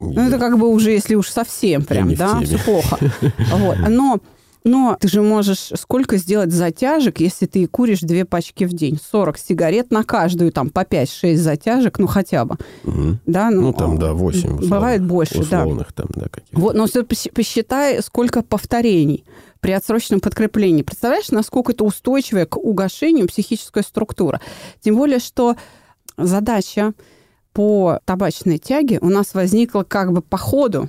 Ну, 0.00 0.20
это 0.28 0.38
как 0.38 0.58
бы 0.58 0.68
уже, 0.68 0.90
если 0.92 1.14
уж 1.14 1.28
совсем 1.28 1.84
прям, 1.84 2.14
да, 2.14 2.40
все 2.40 2.58
плохо. 2.58 2.98
Вот. 3.52 3.76
Но 3.88 4.18
Но 4.62 4.96
ты 5.00 5.08
же 5.08 5.22
можешь 5.22 5.70
сколько 5.78 6.18
сделать 6.18 6.52
затяжек, 6.52 7.20
если 7.20 7.46
ты 7.46 7.66
куришь 7.66 8.00
две 8.00 8.26
пачки 8.26 8.64
в 8.64 8.74
день? 8.74 8.98
40 9.10 9.38
сигарет 9.38 9.90
на 9.90 10.04
каждую, 10.04 10.52
там, 10.52 10.68
по 10.68 10.80
5-6 10.80 11.36
затяжек, 11.36 11.98
ну, 11.98 12.06
хотя 12.06 12.44
бы. 12.44 12.56
Мгм. 12.84 13.20
Да, 13.24 13.50
ну, 13.50 13.62
Ну, 13.62 13.72
там, 13.72 13.98
да, 13.98 14.12
8 14.12 14.38
условных, 14.40 14.68
Бывает 14.70 15.02
больше, 15.04 15.38
да. 15.48 15.62
условных 15.62 15.92
там, 15.94 16.08
да, 16.14 16.28
каких-то. 16.28 16.58
Вот, 16.60 16.74
но 16.76 16.84
пос- 16.84 17.32
посчитай, 17.32 18.02
сколько 18.02 18.42
повторений 18.42 19.24
при 19.60 19.72
отсроченном 19.72 20.20
подкреплении. 20.20 20.82
Представляешь, 20.82 21.30
насколько 21.30 21.72
это 21.72 21.84
устойчивая 21.84 22.44
к 22.44 22.58
угошению 22.58 23.28
психическая 23.28 23.82
структура? 23.82 24.42
Тем 24.82 24.96
более, 24.96 25.20
что 25.20 25.56
задача 26.18 26.92
по 27.52 28.00
табачной 28.04 28.58
тяге 28.58 28.98
у 29.00 29.08
нас 29.08 29.34
возникла 29.34 29.82
как 29.82 30.12
бы 30.12 30.22
по 30.22 30.36
ходу. 30.36 30.88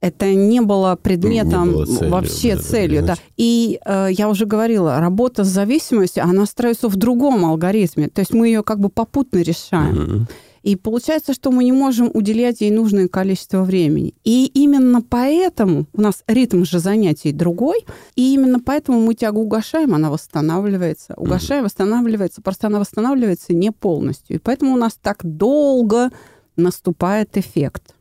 Это 0.00 0.34
не 0.34 0.60
было 0.60 0.96
предметом 0.96 1.68
Не 1.68 1.72
было 1.72 1.86
целью, 1.86 2.10
вообще 2.10 2.56
да, 2.56 2.62
целью. 2.62 3.02
Да. 3.04 3.14
И 3.38 3.80
э, 3.86 4.08
я 4.10 4.28
уже 4.28 4.44
говорила, 4.44 5.00
работа 5.00 5.44
с 5.44 5.48
зависимостью, 5.48 6.24
она 6.24 6.44
строится 6.44 6.88
в 6.88 6.96
другом 6.96 7.46
алгоритме. 7.46 8.08
То 8.08 8.20
есть 8.20 8.34
мы 8.34 8.48
ее 8.48 8.62
как 8.62 8.80
бы 8.80 8.90
попутно 8.90 9.38
решаем. 9.38 9.94
Мгм. 9.94 10.28
И 10.64 10.76
получается, 10.76 11.34
что 11.34 11.50
мы 11.50 11.62
не 11.62 11.72
можем 11.72 12.10
уделять 12.14 12.62
ей 12.62 12.70
нужное 12.70 13.06
количество 13.06 13.62
времени. 13.64 14.14
И 14.24 14.46
именно 14.46 15.02
поэтому 15.02 15.86
у 15.92 16.00
нас 16.00 16.24
ритм 16.26 16.64
же 16.64 16.78
занятий 16.78 17.32
другой, 17.32 17.84
и 18.16 18.32
именно 18.32 18.60
поэтому 18.60 18.98
мы 18.98 19.14
тягу 19.14 19.42
угошаем, 19.42 19.94
она 19.94 20.10
восстанавливается. 20.10 21.12
Угошаем, 21.18 21.64
восстанавливается, 21.64 22.40
просто 22.40 22.68
она 22.68 22.80
восстанавливается 22.80 23.52
не 23.52 23.72
полностью. 23.72 24.36
И 24.36 24.38
поэтому 24.38 24.72
у 24.72 24.78
нас 24.78 24.94
так 24.94 25.18
долго 25.22 26.10
наступает 26.56 27.36
эффект. 27.36 27.94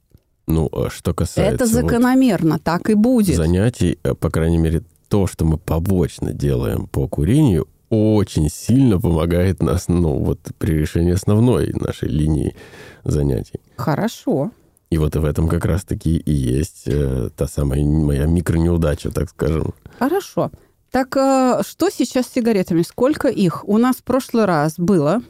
Ну, 0.47 0.69
а 0.71 0.89
что 0.89 1.13
касается 1.13 1.65
Это 1.65 1.65
вот 1.65 1.73
закономерно, 1.73 2.59
так 2.59 2.89
и 2.89 2.93
будет. 2.93 3.35
занятий, 3.35 3.99
э, 4.03 4.13
по 4.13 4.29
крайней 4.29 4.57
мере, 4.57 4.83
то, 5.09 5.27
что 5.27 5.43
мы 5.43 5.57
побочно 5.57 6.31
делаем 6.31 6.87
по 6.87 7.09
курению, 7.09 7.67
очень 7.93 8.49
сильно 8.49 8.99
помогает 8.99 9.61
нас, 9.61 9.87
ну, 9.87 10.17
вот 10.19 10.39
при 10.57 10.73
решении 10.73 11.13
основной 11.13 11.71
нашей 11.73 12.09
линии 12.09 12.55
занятий. 13.03 13.59
Хорошо. 13.77 14.51
И 14.89 14.97
вот 14.97 15.15
в 15.15 15.25
этом 15.25 15.47
как 15.47 15.65
раз-таки 15.65 16.17
и 16.17 16.31
есть 16.31 16.83
э, 16.85 17.29
та 17.35 17.47
самая 17.47 17.83
моя 17.83 18.25
микронеудача, 18.25 19.11
так 19.11 19.29
скажем. 19.29 19.73
Хорошо. 19.99 20.51
Так 20.91 21.17
э, 21.17 21.61
что 21.67 21.89
сейчас 21.89 22.27
с 22.27 22.33
сигаретами? 22.33 22.83
Сколько 22.83 23.27
их? 23.27 23.67
У 23.67 23.77
нас 23.77 23.95
в 23.97 24.03
прошлый 24.03 24.45
раз 24.45 24.75
было 24.77 25.21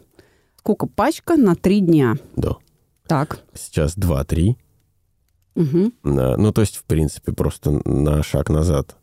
сколько 0.57 0.85
пачка 0.87 1.35
на 1.37 1.55
три 1.55 1.79
дня. 1.81 2.15
Да. 2.35 2.55
Так. 3.07 3.39
Сейчас 3.53 3.97
2-3. 3.97 4.55
Мгм. 5.55 5.93
На- 6.03 6.35
Ну, 6.37 6.51
то 6.51 6.61
есть, 6.61 6.77
в 6.77 6.83
принципе, 6.83 7.31
просто 7.31 7.79
на 7.85 8.23
шаг 8.23 8.49
назад. 8.49 8.95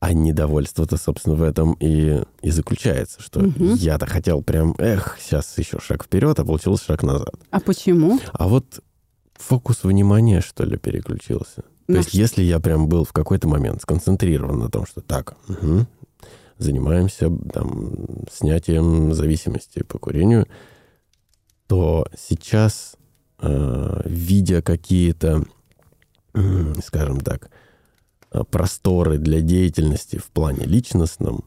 А 0.00 0.12
недовольство-то, 0.12 0.96
собственно, 0.96 1.34
в 1.34 1.42
этом 1.42 1.72
и, 1.80 2.22
и 2.40 2.50
заключается, 2.50 3.20
что 3.20 3.40
Мгм. 3.40 3.74
я-то 3.74 4.06
хотел 4.06 4.42
прям, 4.42 4.74
эх, 4.78 5.18
сейчас 5.20 5.58
еще 5.58 5.80
шаг 5.80 6.04
вперед, 6.04 6.38
а 6.38 6.44
получился 6.44 6.84
шаг 6.84 7.02
назад. 7.02 7.34
А 7.50 7.58
почему? 7.60 8.20
А 8.32 8.46
вот 8.46 8.80
фокус 9.34 9.82
внимания, 9.82 10.40
что 10.40 10.64
ли, 10.64 10.76
переключился. 10.76 11.64
То 11.88 11.94
есть, 11.94 12.14
если 12.14 12.42
я 12.42 12.60
прям 12.60 12.86
был 12.88 13.04
в 13.04 13.12
какой-то 13.12 13.48
момент 13.48 13.82
сконцентрирован 13.82 14.58
на 14.58 14.68
том, 14.68 14.86
что 14.86 15.00
так, 15.00 15.36
мгм, 15.48 15.88
занимаемся 16.58 17.30
там 17.52 17.94
снятием 18.30 19.14
зависимости 19.14 19.82
по 19.82 19.98
курению, 19.98 20.46
то 21.66 22.06
сейчас, 22.16 22.94
э, 23.40 24.02
видя 24.04 24.62
какие-то, 24.62 25.44
скажем 26.84 27.20
так, 27.20 27.50
просторы 28.50 29.18
для 29.18 29.40
деятельности 29.40 30.16
в 30.16 30.26
плане 30.26 30.64
личностном, 30.66 31.44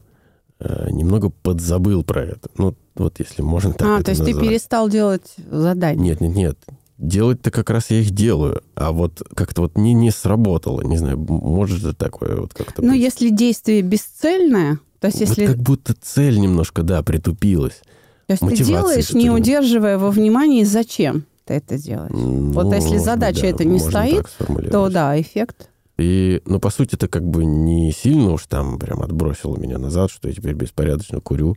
э, 0.58 0.88
немного 0.90 1.30
подзабыл 1.30 2.02
про 2.04 2.22
это. 2.24 2.48
Ну, 2.56 2.74
вот 2.94 3.18
если 3.20 3.42
можно 3.42 3.72
так 3.72 3.88
а, 3.88 3.94
это 3.96 4.04
то 4.04 4.10
есть 4.10 4.20
ты 4.24 4.28
назвать. 4.32 4.48
перестал 4.48 4.88
делать 4.88 5.34
задания. 5.50 6.02
Нет, 6.02 6.20
нет, 6.20 6.34
нет. 6.34 6.58
Делать-то 6.98 7.50
как 7.50 7.70
раз 7.70 7.90
я 7.90 7.98
их 8.00 8.10
делаю, 8.10 8.62
а 8.76 8.92
вот 8.92 9.22
как-то 9.34 9.62
вот 9.62 9.76
не, 9.76 9.92
не 9.92 10.10
сработало. 10.10 10.82
Не 10.82 10.98
знаю, 10.98 11.18
может 11.18 11.80
же 11.80 11.94
такое 11.94 12.36
вот 12.36 12.54
как-то 12.54 12.82
Ну, 12.82 12.92
быть. 12.92 13.00
если 13.00 13.30
действие 13.30 13.82
бесцельное, 13.82 14.78
то 15.00 15.08
есть 15.08 15.18
Вот 15.18 15.28
если 15.28 15.46
как 15.46 15.56
будто 15.56 15.94
цель 16.00 16.38
немножко, 16.38 16.82
да, 16.84 17.02
притупилась. 17.02 17.80
то 18.28 18.34
есть 18.34 18.40
ты 18.40 18.46
мотивации, 18.46 18.66
делаешь, 18.66 19.12
не 19.14 19.30
удерживая 19.30 19.98
во 19.98 20.10
внимании, 20.10 20.62
зачем 20.62 21.24
ты 21.44 21.54
это 21.54 21.76
делаешь. 21.76 22.12
Вот 22.14 22.72
если 22.72 22.98
задача 22.98 23.46
эта 23.46 23.64
не 23.64 23.80
стоит, 23.80 24.26
То 24.70 24.88
да, 24.88 25.20
эффект. 25.20 25.70
И, 26.02 26.42
ну, 26.46 26.58
по 26.58 26.70
сути, 26.70 26.96
это 26.96 27.06
как 27.06 27.22
бы 27.22 27.44
не 27.44 27.92
сильно 27.92 28.32
уж 28.32 28.46
там 28.46 28.78
прям 28.78 29.02
отбросило 29.02 29.56
меня 29.56 29.78
назад, 29.78 30.10
что 30.10 30.28
я 30.28 30.34
теперь 30.34 30.54
беспорядочно 30.54 31.20
курю. 31.20 31.56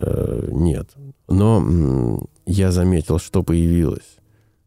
Э, 0.00 0.48
нет. 0.50 0.88
Но 1.28 2.26
я 2.46 2.72
заметил, 2.72 3.18
что 3.18 3.42
появилось. 3.42 4.16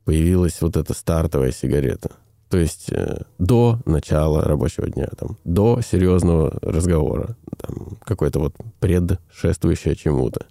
Появилась 0.06 0.62
вот 0.62 0.78
эта 0.78 0.94
стартовая 0.94 1.52
сигарета. 1.52 2.12
То 2.50 2.58
есть 2.58 2.92
э, 2.92 3.24
до 3.40 3.80
начала 3.86 4.44
рабочего 4.44 4.88
дня, 4.88 5.08
там, 5.18 5.38
до 5.44 5.82
серьезного 5.82 6.60
разговора, 6.62 7.36
там, 7.58 7.98
какое-то 8.04 8.40
вот 8.40 8.56
предшествующее 8.80 9.96
чему-то. 9.96 10.46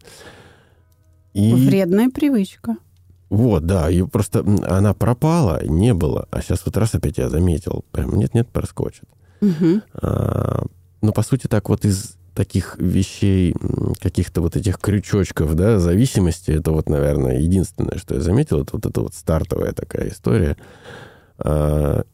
И... 1.33 1.55
Вредная 1.55 2.11
привычка. 2.11 2.77
Вот, 3.31 3.67
да, 3.67 3.89
ее 3.89 4.09
просто 4.09 4.45
она 4.67 4.95
пропала, 4.95 5.63
не 5.65 5.93
было, 5.93 6.27
а 6.31 6.41
сейчас 6.41 6.63
вот 6.65 6.77
раз 6.77 6.95
опять 6.95 7.19
я 7.19 7.29
заметил, 7.29 7.85
прям 7.93 8.17
нет-нет, 8.17 8.49
проскочит. 8.49 9.05
Мгм. 9.41 9.83
А, 9.95 10.65
ну, 11.03 11.13
по 11.13 11.23
сути, 11.23 11.47
так 11.47 11.69
вот 11.69 11.85
из 11.85 12.17
таких 12.35 12.77
вещей, 12.79 13.55
каких-то 14.01 14.41
вот 14.41 14.57
этих 14.57 14.79
крючочков, 14.79 15.55
да, 15.57 15.79
зависимости, 15.79 16.53
это 16.53 16.71
вот, 16.71 16.89
наверное, 16.89 17.41
единственное, 17.41 17.99
что 17.99 18.15
я 18.15 18.21
заметил, 18.21 18.63
это 18.63 18.77
вот 18.77 18.87
эта 18.87 19.01
вот 19.01 19.15
стартовая 19.15 19.73
такая 19.73 20.09
история. 20.09 20.57
А, 21.39 22.05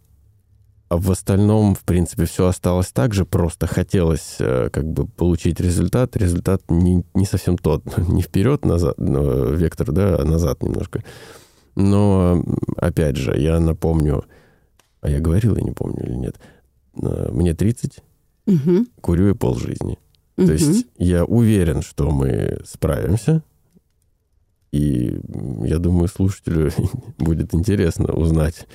а 0.88 0.96
в 0.96 1.10
остальном, 1.10 1.74
в 1.74 1.82
принципе, 1.84 2.24
все 2.26 2.46
осталось 2.46 2.92
так 2.92 3.14
же, 3.14 3.24
просто 3.24 3.66
хотелось 3.66 4.36
э, 4.38 4.68
как 4.70 4.84
бы 4.84 5.06
получить 5.06 5.60
результат. 5.60 6.16
Результат 6.16 6.62
не, 6.70 7.04
не 7.14 7.24
совсем 7.24 7.56
тот, 7.58 7.82
не 8.08 8.22
вперед, 8.22 8.64
назад, 8.64 8.98
но 8.98 9.46
вектор, 9.50 9.90
да, 9.92 10.16
а 10.20 10.24
назад 10.24 10.62
немножко. 10.62 11.02
Но, 11.74 12.44
опять 12.76 13.16
же, 13.16 13.36
я 13.38 13.58
напомню, 13.58 14.24
а 15.00 15.10
я 15.10 15.20
говорил, 15.20 15.56
я 15.56 15.62
не 15.62 15.72
помню 15.72 16.04
или 16.04 16.14
нет, 16.14 16.36
э, 17.02 17.30
мне 17.32 17.54
30, 17.54 17.98
Мгм. 18.46 18.86
курю 19.00 19.30
и 19.30 19.34
полжизни. 19.34 19.98
Мгм. 20.36 20.46
То 20.46 20.52
есть 20.52 20.86
я 20.98 21.24
уверен, 21.24 21.82
что 21.82 22.10
мы 22.10 22.58
справимся. 22.64 23.42
И 24.74 25.20
я 25.62 25.78
думаю, 25.78 26.08
слушателю 26.08 26.72
будет 27.18 27.54
интересно 27.54 28.12
узнать 28.12 28.66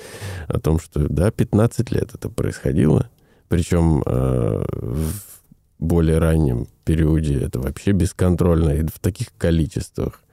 о 0.47 0.57
том, 0.57 0.79
что 0.79 1.05
да, 1.09 1.29
15 1.29 1.91
лет 1.91 2.11
это 2.15 2.29
происходило. 2.29 3.09
Причем 3.49 4.01
э, 4.05 4.63
в 4.71 5.11
более 5.77 6.19
раннем 6.19 6.67
периоде 6.85 7.41
это 7.41 7.59
вообще 7.59 7.91
бесконтрольно 7.91 8.69
и 8.69 8.83
в 8.83 8.97
таких 8.99 9.27
количествах 9.37 10.23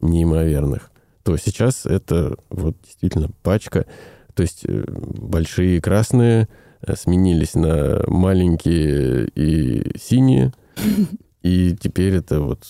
неимоверных. 0.00 0.90
То 1.22 1.36
сейчас 1.36 1.86
это 1.86 2.36
вот 2.50 2.76
действительно 2.82 3.30
пачка. 3.44 3.86
То 4.34 4.42
есть 4.42 4.64
э, 4.64 4.82
большие 4.88 5.80
красные 5.80 6.48
э, 6.80 6.96
сменились 6.96 7.54
на 7.54 8.02
маленькие 8.08 9.28
и 9.28 9.96
синие. 9.96 10.52
И 11.44 11.76
теперь 11.80 12.14
это 12.14 12.40
вот 12.40 12.64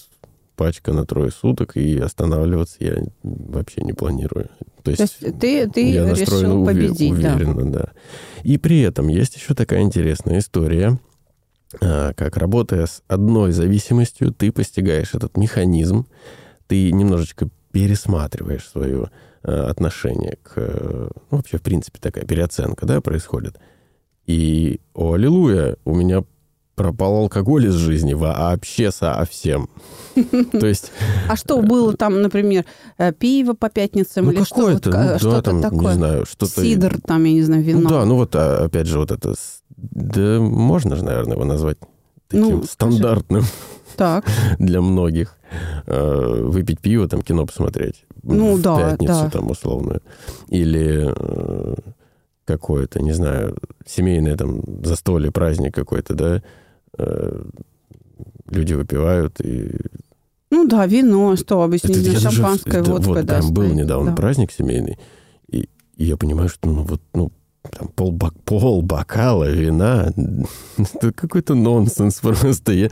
пачка 0.59 0.93
на 0.93 1.07
трое 1.07 1.31
суток, 1.31 1.77
и 1.77 1.99
останавливаться 1.99 2.77
я 2.81 2.97
вообще 3.23 3.81
не 3.83 3.93
планирую. 3.93 4.51
То 4.83 4.83
То 4.83 4.91
есть, 4.91 5.19
есть 5.21 5.39
ты, 5.39 5.71
ты 5.71 5.93
я 5.93 6.13
решил 6.13 6.67
победить, 6.67 7.19
да. 7.21 7.35
уверенно, 7.35 7.73
да. 7.73 7.93
И 8.43 8.59
при 8.59 8.81
этом 8.81 9.07
есть 9.09 9.37
еще 9.37 9.55
такая 9.55 9.83
интересная 9.83 10.41
история, 10.41 10.99
а, 11.81 12.13
как 12.15 12.37
работая 12.37 12.87
с 12.87 13.03
одной 13.07 13.53
зависимостью, 13.53 14.33
ты 14.33 14.51
постигаешь 14.51 15.15
этот 15.15 15.37
механизм, 15.37 16.07
ты 16.67 16.91
немножечко 16.91 17.49
пересматриваешь 17.71 18.69
свое 18.69 19.11
а, 19.43 19.69
отношение 19.71 20.39
к... 20.43 20.55
э, 20.57 21.09
ну, 21.31 21.37
вообще, 21.37 21.59
в 21.59 21.63
принципе, 21.63 22.01
такая 22.01 22.25
переоценка, 22.25 22.85
да, 22.85 23.01
происходит. 23.01 23.59
И, 24.27 24.81
о, 24.93 25.13
аллилуйя, 25.13 25.77
у 25.85 25.95
меня 25.95 26.25
пропал 26.79 27.17
алкоголь 27.17 27.67
из 27.67 27.75
жизни 27.75 28.15
вообще 28.15 28.91
совсем. 28.93 29.69
То 30.53 30.67
есть, 30.67 30.93
А 31.29 31.37
что 31.37 31.61
было 31.61 31.93
там, 31.95 32.23
например, 32.23 32.65
э, 32.97 33.13
пиво 33.13 33.53
по 33.55 33.69
пятницам 33.69 34.27
ну, 34.27 34.33
или 34.33 34.45
что? 34.45 34.55
какое-то, 34.55 34.91
Вот, 34.91 35.23
ну, 35.23 35.31
э, 35.31 35.33
да, 35.33 35.43
там, 35.43 35.61
такое? 35.61 35.81
не 35.81 35.95
знаю, 35.95 36.27
что-то... 36.27 36.63
Сидр 36.63 37.01
там, 37.01 37.25
я 37.25 37.33
не 37.33 37.43
знаю, 37.43 37.63
вино. 37.63 37.81
Ну 37.81 37.89
да, 37.89 38.05
ну 38.05 38.15
вот, 38.15 38.35
а, 38.37 38.65
опять 38.65 38.87
же, 38.87 38.99
вот 38.99 39.11
это... 39.11 39.35
Да, 39.77 40.41
можно 40.41 40.97
же, 40.97 41.05
наверное, 41.05 41.35
его 41.35 41.45
назвать 41.45 41.79
таким 42.29 42.61
Ну, 42.61 42.63
стандартным 42.65 43.45
Так, 43.97 44.25
для 44.59 44.81
многих. 44.81 45.37
Э, 45.87 46.43
Выпить 46.43 46.81
пиво, 46.81 47.09
там, 47.09 47.23
кино 47.23 47.45
посмотреть. 47.45 48.05
Ну 48.23 48.57
в 48.57 48.63
да, 48.63 48.77
пятницу, 48.91 49.13
да. 49.13 49.31
там, 49.31 49.51
условную. 49.51 50.03
Или 50.49 51.13
э, 51.15 51.75
какое-то, 52.45 53.01
не 53.01 53.13
знаю, 53.13 53.57
семейное 53.87 54.37
там 54.37 54.63
застолье, 54.83 55.31
праздник 55.31 55.75
какой-то, 55.75 56.15
да, 56.15 56.43
э, 56.99 57.43
люди 58.51 58.75
выпивают 58.75 59.41
и... 59.41 59.71
Ну 60.51 60.67
да, 60.67 60.87
вино, 60.87 61.37
что 61.37 61.63
обычно, 61.63 61.91
Это 61.91 62.05
даже- 62.13 62.31
шампанское, 62.31 62.83
да, 62.83 62.91
водка, 62.91 63.09
вот 63.09 63.27
да. 63.27 63.41
там 63.41 63.53
был 63.53 63.67
недавно 63.73 64.11
да. 64.11 64.17
праздник 64.17 64.51
семейный, 64.51 64.99
и, 65.51 65.69
и 65.97 66.05
я 66.05 66.17
понимаю, 66.17 66.49
что 66.49 66.69
ну 66.71 66.83
вот, 66.85 67.03
ну, 67.13 67.33
там 67.71 67.89
пол, 67.89 68.17
пол 68.45 68.83
бокала 68.83 69.51
вина, 69.51 70.13
это 70.79 71.13
какой-то 71.13 71.55
нонсенс 71.55 72.21
просто. 72.21 72.73
Я, 72.73 72.91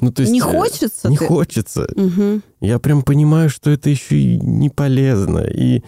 ну, 0.00 0.12
то 0.12 0.22
есть, 0.22 0.32
Не 0.32 0.40
э, 0.40 0.42
хочется 0.42 1.08
Не 1.08 1.16
ты? 1.16 1.26
хочется. 1.26 1.86
Мгм. 1.96 2.42
Я 2.60 2.78
прям 2.78 3.02
понимаю, 3.02 3.50
что 3.50 3.70
это 3.70 3.90
еще 3.90 4.16
и 4.16 4.38
не 4.38 4.70
полезно. 4.70 5.40
И, 5.40 5.82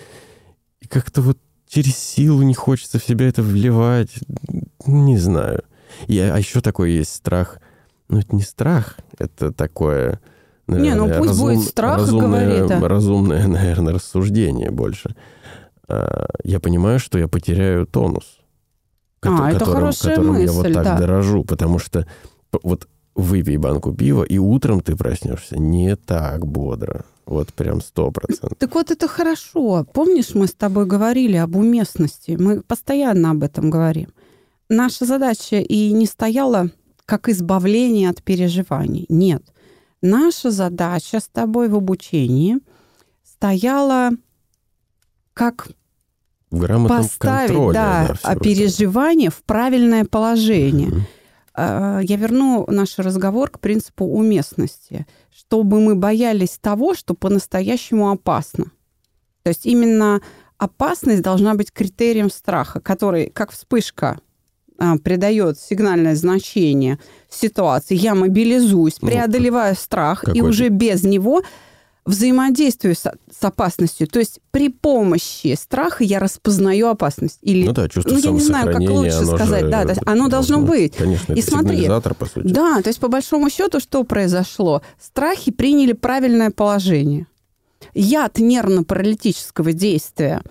и 0.80 0.88
как-то 0.88 1.22
вот 1.22 1.38
через 1.68 1.96
силу 1.96 2.42
не 2.42 2.54
хочется 2.54 2.98
в 2.98 3.04
себя 3.04 3.28
это 3.28 3.42
вливать. 3.42 4.10
Не 4.86 5.18
знаю. 5.18 5.62
И, 6.06 6.18
а 6.18 6.36
еще 6.36 6.60
такой 6.60 6.92
есть 6.92 7.14
страх. 7.14 7.60
Ну, 8.08 8.18
это 8.18 8.34
не 8.34 8.42
страх, 8.42 8.96
это 9.18 9.52
такое... 9.52 10.20
Не, 10.66 10.94
ну 10.94 11.08
пусть 11.18 11.38
будет 11.38 11.62
страх, 11.62 11.98
разумное, 11.98 12.58
говори, 12.58 12.68
да. 12.68 12.88
разумное, 12.88 13.46
наверное, 13.46 13.94
рассуждение 13.94 14.70
больше. 14.70 15.14
А, 15.88 16.26
Я 16.42 16.60
понимаю, 16.60 16.98
что 16.98 17.18
я 17.18 17.28
потеряю 17.28 17.86
тонус. 17.86 18.38
А, 19.22 19.50
это 19.50 19.64
хорошая 19.64 20.16
которым 20.16 20.38
я 20.38 20.52
вот 20.52 20.64
мысль, 20.64 20.74
так 20.74 20.84
да. 20.84 20.98
дорожу, 20.98 21.44
потому 21.44 21.78
что 21.78 22.06
вот 22.62 22.88
выпей 23.14 23.56
банку 23.56 23.92
пива, 23.92 24.22
и 24.22 24.38
утром 24.38 24.80
ты 24.80 24.94
проснешься 24.94 25.58
не 25.58 25.96
так 25.96 26.46
бодро. 26.46 27.04
Вот 27.24 27.52
прям 27.52 27.80
сто 27.80 28.12
процентов. 28.12 28.56
Так 28.58 28.74
вот 28.74 28.92
это 28.92 29.08
хорошо. 29.08 29.84
Помнишь, 29.92 30.34
мы 30.34 30.46
с 30.46 30.52
тобой 30.52 30.86
говорили 30.86 31.36
об 31.36 31.56
уместности? 31.56 32.36
Мы 32.38 32.60
постоянно 32.60 33.32
об 33.32 33.42
этом 33.42 33.68
говорим. 33.68 34.10
Наша 34.68 35.04
задача 35.04 35.58
и 35.60 35.92
не 35.92 36.06
стояла 36.06 36.70
как 37.04 37.28
избавление 37.28 38.10
от 38.10 38.22
переживаний. 38.22 39.06
Нет. 39.08 39.42
Наша 40.02 40.50
задача 40.50 41.20
с 41.20 41.28
тобой 41.28 41.68
в 41.68 41.76
обучении 41.76 42.58
стояла 43.24 44.10
как 45.32 45.68
В 46.50 46.58
грамотном 46.58 47.02
поставить 47.02 47.48
контроле. 47.48 47.74
да, 47.74 48.14
всего 48.14 48.32
а 48.32 48.36
переживание 48.36 49.30
в 49.30 49.42
правильное 49.44 50.04
положение. 50.04 51.06
А, 51.54 52.00
Я 52.00 52.16
верну 52.16 52.66
наш 52.68 52.98
разговор 52.98 53.50
к 53.50 53.60
принципу 53.60 54.04
уместности, 54.04 55.06
чтобы 55.30 55.80
мы 55.80 55.94
боялись 55.94 56.58
того, 56.60 56.94
что 56.94 57.14
по-настоящему 57.14 58.10
опасно. 58.10 58.66
То 59.42 59.50
есть 59.50 59.64
именно 59.64 60.20
опасность 60.58 61.22
должна 61.22 61.54
быть 61.54 61.72
критерием 61.72 62.30
страха, 62.30 62.80
который, 62.80 63.30
как 63.30 63.52
вспышка, 63.52 64.18
придает 65.02 65.58
сигнальное 65.58 66.14
значение 66.14 66.98
ситуации. 67.30 67.94
Я 67.94 68.14
мобилизуюсь, 68.14 68.98
Ну, 69.00 69.08
преодолеваю 69.08 69.74
страх, 69.74 70.22
и 70.24 70.26
какой-то- 70.26 70.46
уже 70.46 70.68
без 70.68 71.02
него 71.04 71.42
взаимодействую 72.06 72.94
с, 72.94 73.00
с 73.00 73.44
опасностью. 73.44 74.06
То 74.06 74.20
есть 74.20 74.38
при 74.52 74.68
помощи 74.68 75.54
страха 75.60 76.04
я 76.04 76.20
распознаю 76.20 76.88
опасность. 76.88 77.38
Или 77.42 77.66
Ну 77.66 77.72
да, 77.72 77.88
чувство 77.88 78.12
ну, 78.12 78.18
я 78.18 78.30
не 78.30 78.40
знаю, 78.40 78.72
как 78.72 78.80
лучше 78.80 79.16
оно 79.16 79.36
сказать. 79.36 79.64
же 79.64 79.70
Да, 79.70 79.82
то 79.82 79.88
есть 79.90 80.02
оно 80.06 80.28
должно 80.28 80.60
быть. 80.60 80.94
Конечно, 80.96 81.32
И 81.32 81.40
это 81.40 81.50
смотри, 81.50 81.88
по 82.18 82.26
сути. 82.26 82.46
Да, 82.46 82.80
то 82.80 82.88
есть 82.88 83.00
по 83.00 83.08
большому 83.08 83.50
счету 83.50 83.80
что 83.80 84.04
произошло? 84.04 84.82
Страхи 85.00 85.50
приняли 85.50 85.92
правильное 85.92 86.50
положение. 86.50 87.26
Яд 87.94 88.38
нервно-паралитического 88.38 89.72
действия, 89.72 90.42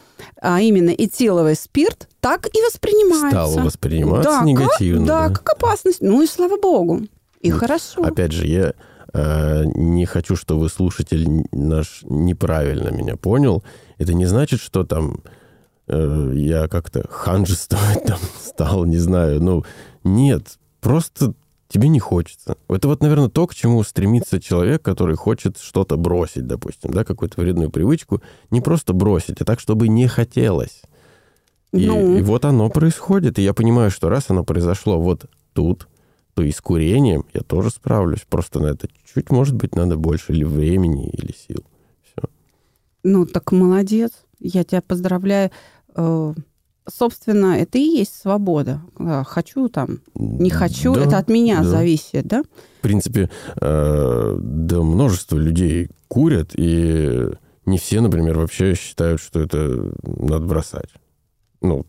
а 0.41 0.61
именно 0.61 0.89
этиловый 0.89 1.55
спирт, 1.55 2.07
так 2.19 2.47
и 2.47 2.61
воспринимается. 2.61 3.29
Стало 3.47 3.65
восприниматься 3.65 4.29
Да, 4.29 4.37
как- 4.39 4.47
негативно. 4.47 5.05
да, 5.05 5.27
да. 5.29 5.35
как 5.35 5.49
опасность. 5.53 6.01
Ну 6.01 6.21
и 6.21 6.27
слава 6.27 6.57
богу. 6.59 7.01
И 7.41 7.51
Ну, 7.51 7.57
хорошо. 7.57 8.03
Опять 8.03 8.31
же, 8.31 8.47
я 8.47 8.73
э, 9.13 9.63
не 9.75 10.05
хочу, 10.05 10.35
чтобы 10.35 10.69
слушатель 10.69 11.27
наш 11.51 12.01
неправильно 12.03 12.89
меня 12.89 13.15
понял. 13.15 13.63
Это 13.97 14.13
не 14.13 14.25
значит, 14.25 14.59
что 14.59 14.83
там 14.83 15.19
э, 15.87 16.31
я 16.35 16.67
как-то 16.67 17.05
ханжествовать 17.09 18.03
там 18.07 18.19
стал, 18.43 18.85
не 18.85 18.97
знаю. 18.97 19.41
Ну, 19.41 19.63
нет, 20.03 20.57
просто 20.81 21.33
тебе 21.67 21.89
не 21.89 21.99
хочется. 21.99 22.57
Это 22.69 22.87
вот, 22.87 23.01
наверное, 23.01 23.29
то, 23.29 23.47
к 23.47 23.55
чему 23.55 23.83
стремится 23.83 24.39
человек, 24.39 24.81
который 24.81 25.15
хочет 25.15 25.57
что-то 25.57 25.97
бросить, 25.97 26.47
допустим, 26.47 26.91
да, 26.91 27.03
какую-то 27.03 27.41
вредную 27.41 27.69
привычку. 27.69 28.21
Не 28.51 28.61
просто 28.61 28.93
бросить, 28.93 29.41
а 29.41 29.45
так, 29.45 29.59
чтобы 29.59 29.87
не 29.87 30.07
хотелось. 30.07 30.81
И, 31.71 31.87
Ну. 31.87 32.17
и 32.17 32.21
вот 32.21 32.45
оно 32.45 32.69
происходит. 32.69 33.39
И 33.39 33.43
я 33.43 33.53
понимаю, 33.53 33.91
что 33.91 34.09
раз 34.09 34.25
оно 34.29 34.43
произошло 34.43 34.99
вот 34.99 35.25
тут, 35.53 35.87
то 36.33 36.43
и 36.43 36.51
с 36.51 36.61
курением 36.61 37.25
я 37.33 37.41
тоже 37.41 37.69
справлюсь. 37.69 38.25
Просто 38.29 38.59
на 38.59 38.67
это 38.67 38.87
чуть, 39.13 39.31
может 39.31 39.55
быть, 39.55 39.75
надо 39.75 39.97
больше 39.97 40.33
или 40.33 40.43
времени, 40.43 41.09
или 41.09 41.33
сил. 41.33 41.63
Все. 42.03 42.27
Ну, 43.03 43.25
так 43.25 43.51
молодец. 43.51 44.11
Я 44.39 44.63
тебя 44.63 44.81
поздравляю. 44.81 45.51
Э, 46.85 46.89
Собственно, 46.93 47.57
это 47.57 47.77
и 47.77 47.81
есть 47.81 48.13
свобода. 48.21 48.81
А, 48.99 49.23
Хочу 49.23 49.69
там, 49.69 49.99
не 50.15 50.49
хочу, 50.49 50.93
Да, 50.93 51.01
это 51.03 51.17
от 51.17 51.29
меня 51.29 51.57
да. 51.61 51.69
зависит, 51.69 52.25
да? 52.27 52.43
В 52.79 52.81
принципе, 52.81 53.29
э, 53.59 54.35
да, 54.39 54.81
множество 54.81 55.37
людей 55.37 55.89
курят, 56.07 56.51
и 56.55 57.29
не 57.65 57.77
все, 57.77 58.01
например, 58.01 58.37
вообще 58.37 58.75
считают, 58.75 59.19
что 59.21 59.39
это 59.41 59.91
надо 60.03 60.45
бросать. 60.45 60.89
Ну, 61.61 61.85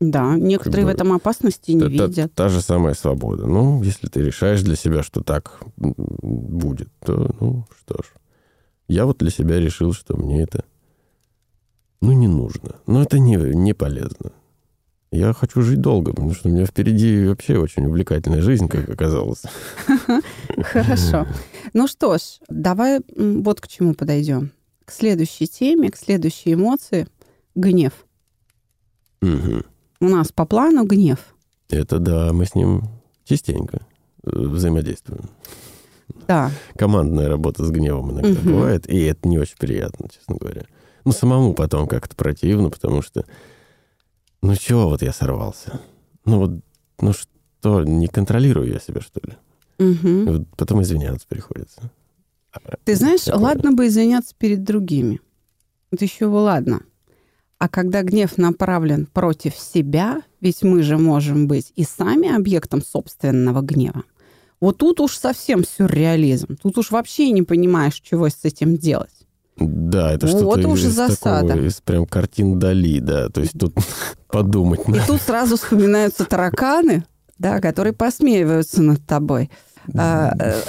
Да, 0.00 0.36
некоторые 0.36 0.86
бы 0.86 0.92
в 0.92 0.94
этом 0.94 1.12
опасности 1.12 1.72
не 1.72 1.80
та, 1.80 1.88
та- 1.98 2.06
видят. 2.06 2.34
та 2.34 2.48
же 2.48 2.62
самая 2.62 2.94
свобода. 2.94 3.46
Ну, 3.46 3.82
если 3.82 4.06
ты 4.08 4.22
решаешь 4.22 4.62
для 4.62 4.76
себя, 4.76 5.02
что 5.02 5.22
так 5.22 5.60
будет, 5.76 6.88
то, 7.04 7.34
ну, 7.40 7.66
что 7.80 8.02
ж. 8.02 8.06
Я 8.88 9.04
вот 9.04 9.18
для 9.18 9.30
себя 9.30 9.60
решил, 9.60 9.92
что 9.92 10.16
мне 10.16 10.42
это, 10.42 10.64
ну, 12.00 12.12
не 12.12 12.28
нужно. 12.28 12.76
Но 12.86 13.02
это 13.02 13.18
не, 13.18 13.36
не 13.36 13.74
полезно. 13.74 14.32
Я 15.10 15.32
хочу 15.32 15.62
жить 15.62 15.80
долго, 15.80 16.10
потому 16.12 16.34
что 16.34 16.48
у 16.48 16.52
меня 16.52 16.66
впереди 16.66 17.26
вообще 17.26 17.58
очень 17.58 17.86
увлекательная 17.86 18.42
жизнь, 18.42 18.68
как 18.68 18.88
оказалось. 18.90 19.42
Хорошо. 20.62 21.26
Ну 21.72 21.88
что 21.88 22.18
ж, 22.18 22.20
давай 22.48 23.00
вот 23.16 23.60
к 23.60 23.68
чему 23.68 23.94
подойдем. 23.94 24.50
К 24.84 24.92
следующей 24.92 25.46
теме, 25.46 25.90
к 25.90 25.96
следующей 25.96 26.54
эмоции— 26.54 27.06
гнев. 27.54 27.92
Мгм. 29.20 29.64
У 30.00 30.08
нас 30.08 30.30
по 30.32 30.44
плану 30.46 30.84
гнев. 30.84 31.18
Это 31.70 31.98
да, 31.98 32.32
мы 32.32 32.44
с 32.46 32.54
ним 32.54 32.82
частенько 33.24 33.80
э, 34.24 34.30
взаимодействуем. 34.30 35.28
Да, 36.26 36.50
Командная 36.76 37.28
работа 37.28 37.64
с 37.64 37.70
гневом 37.70 38.12
иногда 38.12 38.28
Мгм. 38.40 38.52
бывает, 38.52 38.88
и 38.90 39.02
это 39.04 39.28
не 39.28 39.38
очень 39.38 39.56
приятно, 39.58 40.08
честно 40.08 40.36
говоря. 40.36 40.62
Ну, 41.04 41.12
самому 41.12 41.54
потом 41.54 41.86
как-то 41.86 42.14
противно, 42.16 42.70
потому 42.70 43.02
что, 43.02 43.24
ну, 44.42 44.54
чего 44.56 44.88
вот 44.88 45.02
я 45.02 45.12
сорвался? 45.12 45.80
Ну, 46.24 46.38
вот, 46.38 46.50
ну 47.00 47.12
что, 47.12 47.82
не 47.82 48.06
контролирую 48.06 48.68
я 48.68 48.78
себя, 48.78 49.00
что 49.00 49.20
ли? 49.24 49.34
И 50.26 50.28
вот 50.28 50.46
потом 50.56 50.82
извиняться 50.82 51.26
приходится. 51.28 51.90
Ты 52.84 52.96
знаешь, 52.96 53.22
Такое. 53.22 53.40
ладно 53.42 53.72
бы 53.72 53.86
извиняться 53.86 54.34
перед 54.36 54.64
другими. 54.64 55.20
Это 55.90 56.04
еще 56.04 56.28
бы 56.28 56.34
ладно. 56.36 56.82
А 57.58 57.68
когда 57.68 58.02
гнев 58.02 58.38
направлен 58.38 59.06
против 59.06 59.54
себя, 59.56 60.22
ведь 60.40 60.62
мы 60.62 60.82
же 60.82 60.96
можем 60.96 61.48
быть 61.48 61.72
и 61.74 61.84
сами 61.84 62.34
объектом 62.34 62.82
собственного 62.82 63.62
гнева, 63.62 64.04
вот 64.60 64.78
тут 64.78 65.00
уж 65.00 65.16
совсем 65.16 65.64
сюрреализм. 65.64 66.56
Тут 66.56 66.78
уж 66.78 66.90
вообще 66.90 67.30
не 67.30 67.42
понимаешь, 67.42 68.00
чего 68.00 68.28
с 68.28 68.44
этим 68.44 68.76
делать. 68.76 69.17
Да, 69.58 70.12
это 70.12 70.26
Вот 70.26 70.36
что-то 70.36 70.68
уж 70.68 70.80
из 70.80 70.92
засада. 70.94 71.48
такого, 71.48 71.66
из 71.66 71.80
прям 71.80 72.06
картин 72.06 72.58
Дали, 72.58 73.00
да. 73.00 73.28
То 73.28 73.40
есть 73.40 73.58
тут 73.58 73.74
подумать 74.28 74.80
И 74.86 74.90
надо. 74.92 75.06
тут 75.06 75.20
сразу 75.20 75.56
вспоминаются 75.56 76.24
тараканы, 76.24 77.04
да, 77.38 77.60
которые 77.60 77.92
посмеиваются 77.92 78.82
над 78.82 79.04
тобой. 79.06 79.50
А, 79.96 80.32
э, 80.38 80.60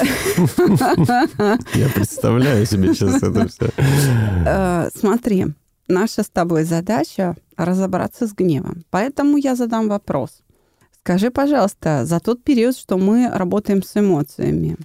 Я 1.74 1.90
представляю 1.90 2.66
себе 2.66 2.94
сейчас 2.94 3.16
это 3.24 3.48
все. 3.48 3.70
э, 4.46 4.90
Смотри, 4.96 5.48
наша 5.88 6.24
с 6.24 6.30
тобой 6.30 6.64
задача 6.64 7.36
разобраться 7.58 8.28
с 8.28 8.34
гневом. 8.34 8.84
Поэтому 8.90 9.38
я 9.38 9.56
задам 9.56 9.90
вопрос. 9.90 10.42
Скажи, 11.02 11.32
пожалуйста, 11.32 12.06
за 12.06 12.20
тот 12.20 12.44
период, 12.44 12.78
что 12.78 12.98
мы 12.98 13.30
работаем 13.34 13.84
с 13.84 13.98
эмоциями, 13.98 14.78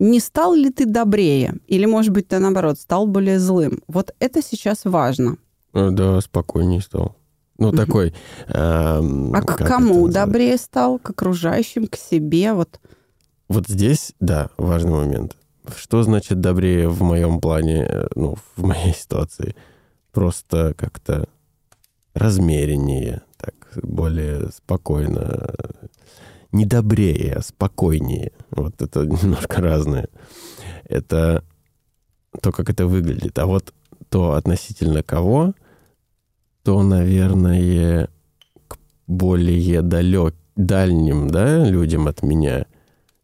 не 0.00 0.18
стал 0.18 0.54
ли 0.54 0.70
ты 0.70 0.86
добрее? 0.86 1.54
Или, 1.68 1.84
может 1.86 2.12
быть, 2.12 2.26
ты, 2.26 2.38
наоборот, 2.38 2.78
стал 2.78 3.06
более 3.06 3.38
злым? 3.38 3.82
Вот 3.86 4.12
это 4.18 4.42
сейчас 4.42 4.84
важно. 4.84 5.36
Э, 5.74 5.90
Да, 5.90 6.20
спокойнее 6.20 6.80
стал. 6.80 7.16
Ну, 7.58 7.70
такой... 7.72 8.14
эм, 8.48 9.34
А 9.34 9.42
к 9.42 9.58
кому 9.58 10.08
добрее 10.08 10.56
стал? 10.56 10.98
К 10.98 11.10
окружающим, 11.10 11.86
к 11.86 11.96
себе? 11.96 12.54
Вот. 12.54 12.80
Вот 13.48 13.68
здесь, 13.68 14.14
да, 14.18 14.48
важный 14.56 14.92
момент. 14.92 15.36
Что 15.76 16.02
значит 16.02 16.40
добрее 16.40 16.88
в 16.88 17.02
моем 17.02 17.38
плане, 17.38 17.84
э, 17.86 18.06
ну, 18.16 18.36
в 18.56 18.64
моей 18.64 18.94
ситуации? 18.94 19.54
Просто 20.10 20.74
как-то 20.76 21.28
размереннее. 22.14 23.22
так, 23.36 23.54
более 23.82 24.48
спокойно, 24.50 25.54
не 26.52 26.64
добрее, 26.64 27.34
а 27.34 27.42
спокойнее. 27.42 28.32
Вот 28.50 28.80
это 28.82 29.00
немножко 29.06 29.60
разное. 29.60 30.08
Это 30.84 31.44
то, 32.42 32.52
как 32.52 32.70
это 32.70 32.86
выглядит. 32.86 33.38
А 33.38 33.46
вот 33.46 33.72
то 34.08 34.32
относительно 34.32 35.02
кого, 35.02 35.54
то, 36.62 36.82
наверное, 36.82 38.08
к 38.68 38.78
более 39.06 39.82
далек, 39.82 40.34
дальним 40.56 41.30
да, 41.30 41.64
людям 41.64 42.06
от 42.06 42.22
меня 42.22 42.66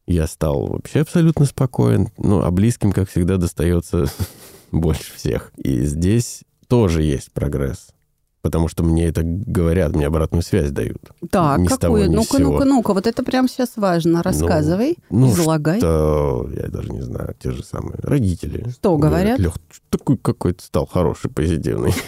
я 0.07 0.27
стал 0.27 0.66
вообще 0.66 1.01
абсолютно 1.01 1.45
спокоен. 1.47 2.09
Ну, 2.16 2.43
а 2.43 2.51
близким, 2.51 2.93
как 2.93 3.09
всегда, 3.11 3.37
достается 3.37 4.07
больше 4.72 5.12
всех. 5.14 5.53
И 5.57 5.85
здесь 5.85 6.43
тоже 6.68 7.03
есть 7.03 7.33
прогресс. 7.33 7.89
Потому 8.47 8.68
что 8.68 8.84
мне 8.84 9.07
это 9.07 9.22
говорят, 9.24 9.97
мне 9.97 10.07
обратную 10.07 10.40
связь 10.44 10.70
дают. 10.70 11.03
Так, 11.30 11.59
ни 11.59 11.66
какую? 11.66 12.12
Ну-ка, 12.12 12.38
ну-ка, 12.38 12.64
ну-ка, 12.64 12.94
вот 12.94 13.09
это 13.09 13.24
прям 13.24 13.49
сейчас 13.49 13.72
важно. 13.74 14.22
Рассказывай, 14.22 14.99
ну, 15.11 15.32
излагай. 15.32 15.78
Что, 15.80 16.49
я 16.55 16.68
даже 16.68 16.92
не 16.92 17.03
знаю, 17.03 17.34
те 17.40 17.51
же 17.51 17.64
самые 17.64 17.99
родители. 18.05 18.70
Что 18.70 18.97
говорят? 18.97 19.40
Лех, 19.40 19.55
такой 19.90 20.16
какой-то 20.16 20.62
стал 20.62 20.86
хороший, 20.86 21.28
позитивный. 21.28 21.92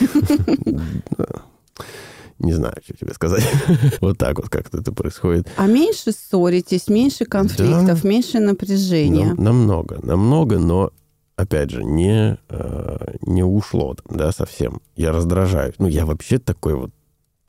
Не 2.38 2.52
знаю, 2.52 2.74
что 2.84 2.96
тебе 2.96 3.12
сказать. 3.14 3.42
вот 4.00 4.16
так 4.16 4.38
вот 4.38 4.48
как-то 4.48 4.78
это 4.78 4.92
происходит. 4.92 5.48
А 5.56 5.66
меньше 5.66 6.12
ссоритесь, 6.12 6.86
меньше 6.86 7.24
конфликтов, 7.24 8.04
меньше 8.04 8.38
напряжения? 8.38 9.34
Намного, 9.36 9.98
намного, 10.04 10.60
но 10.60 10.92
опять 11.38 11.70
же, 11.70 11.84
не, 11.84 12.36
э, 12.48 13.14
не 13.22 13.44
ушло 13.44 13.94
там, 13.94 14.16
да, 14.16 14.32
совсем. 14.32 14.82
Я 14.96 15.12
раздражаюсь. 15.12 15.76
Ну, 15.78 15.86
я 15.86 16.04
вообще 16.04 16.38
такой 16.38 16.74
вот 16.74 16.90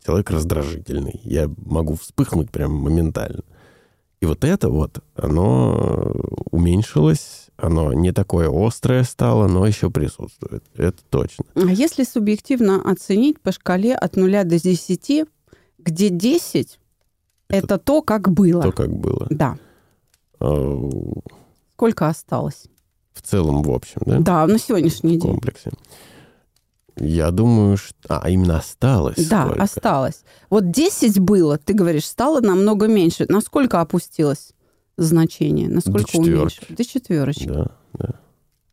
человек 0.06 0.30
раздражительный. 0.30 1.20
Я 1.24 1.50
могу 1.66 1.96
вспыхнуть 1.96 2.52
прям 2.52 2.72
моментально. 2.74 3.42
И 4.22 4.26
вот 4.26 4.44
это 4.44 4.70
вот, 4.70 5.00
оно 5.16 6.14
уменьшилось, 6.52 7.48
оно 7.58 7.92
не 7.94 8.12
такое 8.12 8.50
острое 8.54 9.04
стало, 9.04 9.48
но 9.48 9.66
еще 9.66 9.90
присутствует. 9.90 10.64
Это 10.76 11.00
точно. 11.10 11.46
А 11.56 11.72
если 11.72 12.04
субъективно 12.04 12.82
оценить 12.82 13.40
по 13.40 13.52
шкале 13.52 13.96
от 13.96 14.16
0 14.18 14.44
до 14.44 14.60
10, 14.60 15.26
где 15.80 16.10
10 16.10 16.80
это, 17.48 17.66
это 17.66 17.78
то, 17.80 18.02
как 18.04 18.30
было. 18.30 18.62
То, 18.62 18.72
как 18.72 18.92
было. 18.92 19.26
Да. 19.32 19.58
Сколько 21.74 22.08
осталось? 22.08 22.68
В 23.20 23.28
целом, 23.28 23.62
в 23.62 23.72
общем, 23.72 24.02
да? 24.06 24.20
Да, 24.20 24.48
на 24.48 24.58
сегодняшний 24.58 25.12
день. 25.12 25.20
В 25.20 25.32
комплексе. 25.34 25.72
Я 26.96 27.32
думаю, 27.32 27.78
что... 27.78 27.94
А, 28.08 28.30
именно 28.30 28.58
осталось 28.58 29.28
Да, 29.28 29.46
сколько? 29.46 29.64
осталось. 29.64 30.24
Вот 30.50 30.72
10 30.72 31.20
было, 31.20 31.58
ты 31.58 31.74
говоришь, 31.74 32.06
стало 32.06 32.42
намного 32.42 32.88
меньше. 32.88 33.26
Насколько 33.30 33.80
опустилось 33.82 34.52
значение? 34.98 35.70
Насколько 35.70 36.12
До 36.12 36.18
уменьшилось? 36.18 36.60
До 36.70 36.86
четверочки. 36.86 37.48
Да, 37.48 37.72
да. 37.94 38.10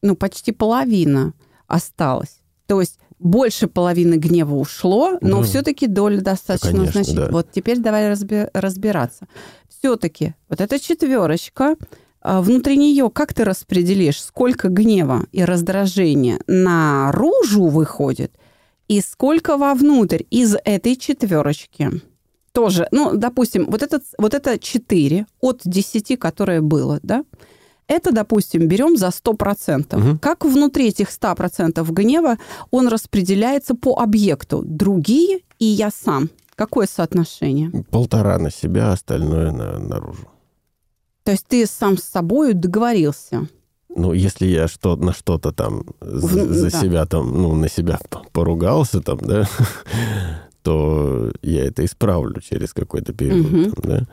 Ну, 0.02 0.16
почти 0.16 0.52
половина 0.52 1.34
осталась. 1.66 2.40
То 2.66 2.80
есть 2.80 2.98
больше 3.18 3.66
половины 3.66 4.16
гнева 4.16 4.54
ушло, 4.54 5.18
но 5.20 5.38
ну, 5.38 5.42
все-таки 5.42 5.86
доля 5.86 6.20
достаточно 6.20 6.70
конечно, 6.70 6.92
значительная. 6.92 7.26
Да. 7.26 7.32
Вот 7.32 7.50
теперь 7.50 7.78
давай 7.78 8.10
разби- 8.10 8.50
разбираться. 8.52 9.26
Все-таки 9.68 10.34
вот 10.48 10.60
эта 10.60 10.78
четверочка, 10.78 11.70
а 11.70 11.76
внутри 12.26 12.76
нее 12.76 13.10
как 13.10 13.32
ты 13.32 13.44
распределишь, 13.44 14.20
сколько 14.22 14.68
гнева 14.68 15.26
и 15.32 15.44
раздражения 15.44 16.40
наружу 16.46 17.66
выходит, 17.66 18.32
и 18.88 19.00
сколько 19.00 19.56
вовнутрь 19.56 20.22
из 20.30 20.56
этой 20.64 20.96
четверочки? 20.96 21.90
Тоже, 22.52 22.88
ну, 22.90 23.16
допустим, 23.16 23.66
вот, 23.66 23.82
этот, 23.82 24.02
вот 24.18 24.32
это 24.32 24.58
4 24.58 25.26
от 25.40 25.60
10, 25.64 26.18
которое 26.18 26.62
было, 26.62 27.00
да, 27.02 27.24
это, 27.88 28.12
допустим, 28.12 28.66
берем 28.66 28.96
за 28.96 29.08
100%. 29.08 29.96
Угу. 29.96 30.18
Как 30.18 30.44
внутри 30.44 30.88
этих 30.88 31.08
100% 31.08 31.84
гнева 31.92 32.38
он 32.70 32.88
распределяется 32.88 33.74
по 33.74 33.98
объекту? 34.00 34.62
Другие 34.64 35.40
и 35.58 35.66
я 35.66 35.90
сам. 35.90 36.30
Какое 36.56 36.86
соотношение? 36.86 37.70
Полтора 37.90 38.38
на 38.38 38.50
себя, 38.50 38.92
остальное 38.92 39.52
на, 39.52 39.78
наружу. 39.78 40.28
То 41.26 41.32
есть 41.32 41.44
ты 41.48 41.66
сам 41.66 41.98
с 41.98 42.04
собой 42.04 42.54
договорился? 42.54 43.48
Ну, 43.88 44.12
если 44.12 44.46
я 44.46 44.68
что, 44.68 44.94
на 44.94 45.12
что-то 45.12 45.50
там 45.50 45.82
в, 45.98 46.28
за 46.28 46.70
да. 46.70 46.80
себя 46.80 47.04
там, 47.04 47.32
ну, 47.32 47.56
на 47.56 47.68
себя 47.68 47.98
поругался 48.30 49.00
там, 49.00 49.18
да, 49.18 49.48
то 50.62 51.32
я 51.42 51.64
это 51.64 51.84
исправлю 51.84 52.40
через 52.40 52.72
какой-то 52.72 53.12
период, 53.12 53.44
угу. 53.44 53.72
там, 53.72 53.90
да. 53.90 54.06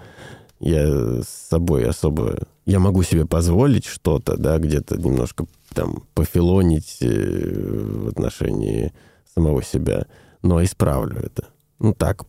Я 0.59 1.21
с 1.21 1.49
собой 1.51 1.85
особо... 1.85 2.47
Я 2.65 2.79
могу 2.79 3.03
себе 3.03 3.27
позволить 3.27 3.85
что-то, 3.85 4.35
да, 4.35 4.57
где-то 4.57 4.97
немножко 4.97 5.45
там 5.75 6.05
пофилонить 6.15 6.97
э, 7.01 8.07
в 8.07 8.07
отношении 8.07 8.91
самого 9.35 9.61
себя, 9.61 10.07
но 10.41 10.63
исправлю 10.63 11.19
это. 11.19 11.45
Ну, 11.77 11.93
так 11.93 12.23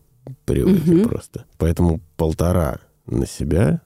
привычно 0.45 1.01
угу. 1.01 1.09
просто. 1.09 1.47
Поэтому 1.57 2.03
полтора 2.19 2.81
на 3.07 3.27
себя 3.27 3.81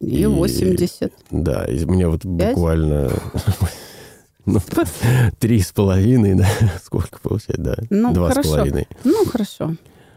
и, 0.00 0.26
80. 0.26 1.12
Да, 1.30 1.64
и 1.64 1.84
мне 1.84 2.08
вот 2.08 2.22
5? 2.22 2.30
буквально... 2.30 3.10
Ну, 4.50 4.60
три 5.40 5.60
с 5.60 5.72
половиной, 5.72 6.34
да, 6.34 6.48
сколько 6.82 7.20
получается, 7.20 7.62
да, 7.62 7.76
ну, 7.90 8.14
два 8.14 8.30
хорошо. 8.30 8.48
с 8.48 8.52
половиной. 8.52 8.88
Ну, 9.04 9.26
хорошо. 9.26 9.74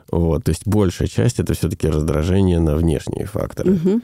Вот, 0.10 0.46
то 0.46 0.52
есть 0.52 0.66
большая 0.66 1.10
часть 1.10 1.42
это 1.42 1.54
все-таки 1.54 1.90
раздражение 1.90 2.60
на 2.60 2.78
внешние 2.78 3.26
факторы. 3.26 3.74
Угу. 3.74 4.02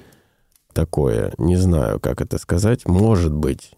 Такое, 0.74 1.34
не 1.38 1.56
знаю, 1.56 2.02
как 2.02 2.20
это 2.20 2.40
сказать, 2.40 2.86
может 2.86 3.34
быть, 3.34 3.72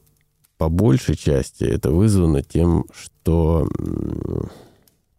по 0.57 0.69
большей 0.69 1.15
части 1.15 1.63
это 1.63 1.91
вызвано 1.91 2.41
тем, 2.41 2.85
что 2.93 3.67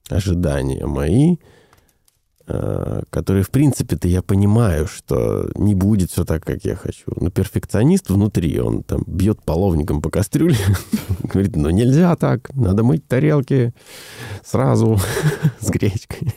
ожидания 0.09 0.85
мои 0.85 1.37
Э, 2.53 3.03
который, 3.11 3.43
в 3.43 3.51
принципе-то, 3.51 4.09
я 4.09 4.23
понимаю, 4.23 4.89
что 4.89 5.49
не 5.55 5.77
будет 5.77 6.11
все 6.11 6.25
так, 6.25 6.45
как 6.45 6.65
я 6.65 6.75
хочу. 6.75 7.05
Но 7.15 7.31
перфекционист 7.31 8.11
внутри, 8.11 8.59
он 8.59 8.83
там 8.83 9.05
бьет 9.07 9.41
половником 9.43 10.03
по 10.03 10.11
кастрюле, 10.11 10.57
говорит, 11.23 11.55
ну 11.55 11.71
нельзя 11.71 12.17
так, 12.17 12.53
надо 12.55 12.83
мыть 12.83 13.07
тарелки 13.07 13.73
сразу 14.45 14.99
с 15.61 15.71
гречкой, 15.71 16.35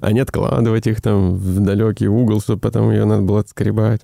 а 0.00 0.12
не 0.12 0.20
откладывать 0.20 0.86
их 0.86 1.02
там 1.02 1.34
в 1.34 1.60
далекий 1.60 2.06
угол, 2.06 2.40
чтобы 2.40 2.60
потом 2.60 2.92
ее 2.92 3.04
надо 3.04 3.22
было 3.22 3.40
отскребать. 3.40 4.02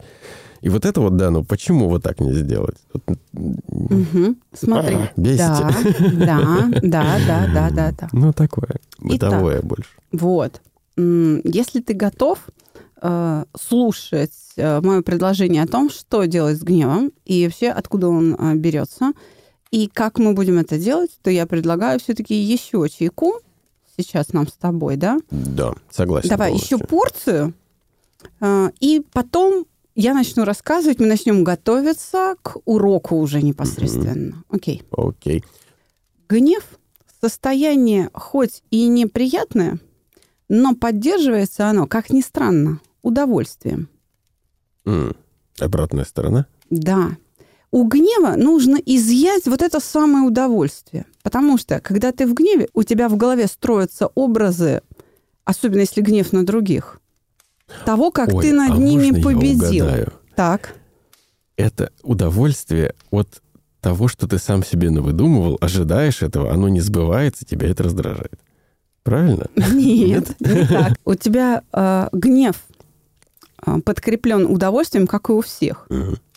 И 0.63 0.69
вот 0.69 0.85
это 0.85 1.01
вот, 1.01 1.17
да, 1.17 1.31
ну 1.31 1.45
почему 1.45 1.89
вот 1.89 2.03
так 2.03 2.19
не 2.19 2.33
сделать? 2.33 2.77
Угу. 3.33 4.35
Смотри. 4.53 4.97
А, 4.97 5.11
бесите. 5.17 6.17
Да, 6.17 6.69
да, 6.73 6.81
да, 6.83 7.19
да, 7.27 7.47
да, 7.55 7.71
да, 7.71 7.93
да. 7.93 8.09
Ну, 8.13 8.33
такое. 8.33 8.81
Бытовое 8.99 9.59
Итак, 9.59 9.67
больше. 9.67 9.91
Вот. 10.13 10.61
Если 11.45 11.81
ты 11.81 11.95
готов 11.95 12.39
э, 13.01 13.45
слушать 13.59 14.33
э, 14.57 14.81
мое 14.81 15.03
предложение 15.03 15.63
о 15.63 15.67
том, 15.67 15.91
что 15.91 16.25
делать 16.25 16.59
с 16.59 16.63
гневом 16.63 17.13
и 17.25 17.45
вообще 17.45 17.69
откуда 17.69 18.09
он 18.09 18.35
э, 18.35 18.55
берется, 18.57 19.13
и 19.71 19.89
как 19.89 20.19
мы 20.19 20.35
будем 20.35 20.59
это 20.59 20.79
делать, 20.79 21.11
то 21.23 21.31
я 21.31 21.47
предлагаю 21.47 22.01
все-таки 22.01 22.35
еще 22.35 22.87
чайку 22.89 23.41
сейчас 23.97 24.33
нам 24.33 24.49
с 24.49 24.53
тобой, 24.53 24.97
да? 24.97 25.19
Да, 25.31 25.75
согласен. 25.91 26.29
Давай 26.29 26.51
полностью. 26.51 26.79
еще 26.79 26.87
порцию, 26.87 27.55
и 28.81 29.03
потом 29.13 29.67
я 29.95 30.15
начну 30.15 30.45
рассказывать, 30.45 30.99
мы 30.99 31.07
начнем 31.07 31.45
готовиться 31.45 32.35
к 32.43 32.57
уроку 32.65 33.17
уже 33.17 33.43
непосредственно. 33.43 34.43
Окей. 34.49 34.83
Mm-hmm. 34.91 35.09
Окей. 35.09 35.39
Okay. 35.39 35.45
Гнев– 36.29 36.65
состояние 37.21 38.09
хоть 38.15 38.63
и 38.71 38.87
неприятное– 38.89 39.79
но 40.51 40.75
поддерживается 40.75 41.69
оно, 41.69 41.87
как 41.87 42.11
ни 42.11 42.21
странно, 42.21 42.81
удовольствием. 43.03 43.89
Mm. 44.85 45.17
Обратная 45.61 46.05
сторона? 46.05 46.47
Да. 46.71 47.17
У 47.71 47.85
гнева 47.85 48.35
нужно 48.37 48.77
изъять 48.85 49.47
вот 49.47 49.63
это 49.63 49.79
самое 49.79 50.25
удовольствие. 50.25 51.07
Потому 51.23 51.57
что, 51.57 51.81
когда 51.81 52.11
ты 52.11 52.27
в 52.27 52.35
гневе, 52.35 52.69
у 52.75 52.83
тебя 52.83 53.09
в 53.09 53.17
голове 53.17 53.47
строятся 53.47 54.09
образы, 54.17 54.83
особенно 55.45 55.81
если 55.81 56.01
гнев 56.01 56.33
на 56.33 56.45
других, 56.45 57.01
того, 57.87 58.11
как 58.11 58.35
Ой, 58.35 58.43
ты 58.43 58.53
над 58.53 58.73
а 58.73 58.77
ними 58.77 59.23
победил. 59.23 59.87
Так. 60.35 60.75
Это 61.57 61.93
удовольствие 62.03 62.95
от 63.13 63.41
того, 63.81 64.09
что 64.09 64.27
ты 64.27 64.39
сам 64.39 64.65
себе 64.65 64.91
навыдумывал, 64.91 65.59
ожидаешь 65.61 66.23
этого, 66.23 66.53
оно 66.53 66.69
не 66.69 66.81
сбывается, 66.81 67.45
тебя 67.45 67.69
это 67.69 67.85
раздражает. 67.85 68.41
Правильно? 69.03 69.47
Нет, 69.57 70.37
не 70.41 70.67
так. 70.67 70.93
У 71.05 71.15
тебя 71.15 71.63
э, 71.73 72.09
гнев 72.13 72.57
э, 73.67 73.81
подкреплен 73.81 74.47
удовольствием, 74.47 75.07
как 75.07 75.31
и 75.31 75.33
у 75.33 75.41
всех. 75.41 75.89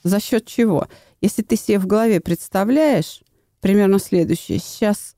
За 0.03 0.19
счет 0.19 0.45
чего? 0.45 0.87
Если 1.21 1.41
ты 1.41 1.55
себе 1.55 1.79
в 1.79 1.87
голове 1.87 2.19
представляешь 2.19 3.21
примерно 3.61 3.99
следующее, 3.99 4.59
сейчас 4.59 5.15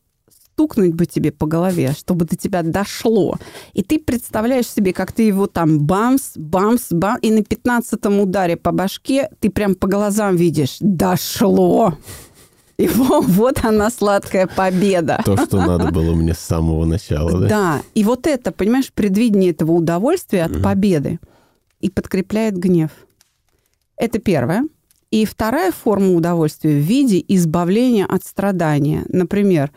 стукнуть 0.55 0.93
бы 0.93 1.05
тебе 1.05 1.31
по 1.31 1.47
голове, 1.47 1.93
чтобы 1.97 2.25
до 2.25 2.37
тебя 2.37 2.63
дошло. 2.63 3.35
И 3.73 3.83
ты 3.83 3.99
представляешь 3.99 4.67
себе, 4.67 4.93
как 4.93 5.11
ты 5.11 5.23
его 5.23 5.47
там 5.47 5.79
бамс, 5.79 6.31
бамс, 6.35 6.91
бамс, 6.91 7.19
и 7.21 7.31
на 7.31 7.43
пятнадцатом 7.43 8.19
ударе 8.19 8.55
по 8.55 8.71
башке 8.71 9.29
ты 9.39 9.49
прям 9.49 9.75
по 9.75 9.87
глазам 9.87 10.37
видишь 10.37 10.77
«дошло». 10.79 11.97
И 12.77 12.87
вот 12.87 13.63
она, 13.63 13.89
сладкая 13.89 14.47
победа. 14.47 15.21
То, 15.23 15.37
что 15.37 15.57
надо 15.65 15.91
было 15.91 16.13
мне 16.13 16.33
с 16.33 16.39
самого 16.39 16.85
начала, 16.85 17.39
да? 17.39 17.47
Да, 17.47 17.81
и 17.93 18.03
вот 18.03 18.27
это, 18.27 18.51
понимаешь, 18.51 18.91
предвидение 18.93 19.51
этого 19.51 19.71
удовольствия 19.71 20.43
от 20.43 20.61
победы 20.61 21.19
и 21.79 21.89
подкрепляет 21.89 22.57
гнев. 22.57 22.91
Это 23.95 24.19
первое. 24.19 24.67
И 25.11 25.25
вторая 25.25 25.71
форма 25.71 26.13
удовольствия 26.13 26.71
в 26.71 26.83
виде 26.83 27.23
избавления 27.29 28.05
от 28.05 28.25
страдания. 28.25 29.05
Например, 29.07 29.71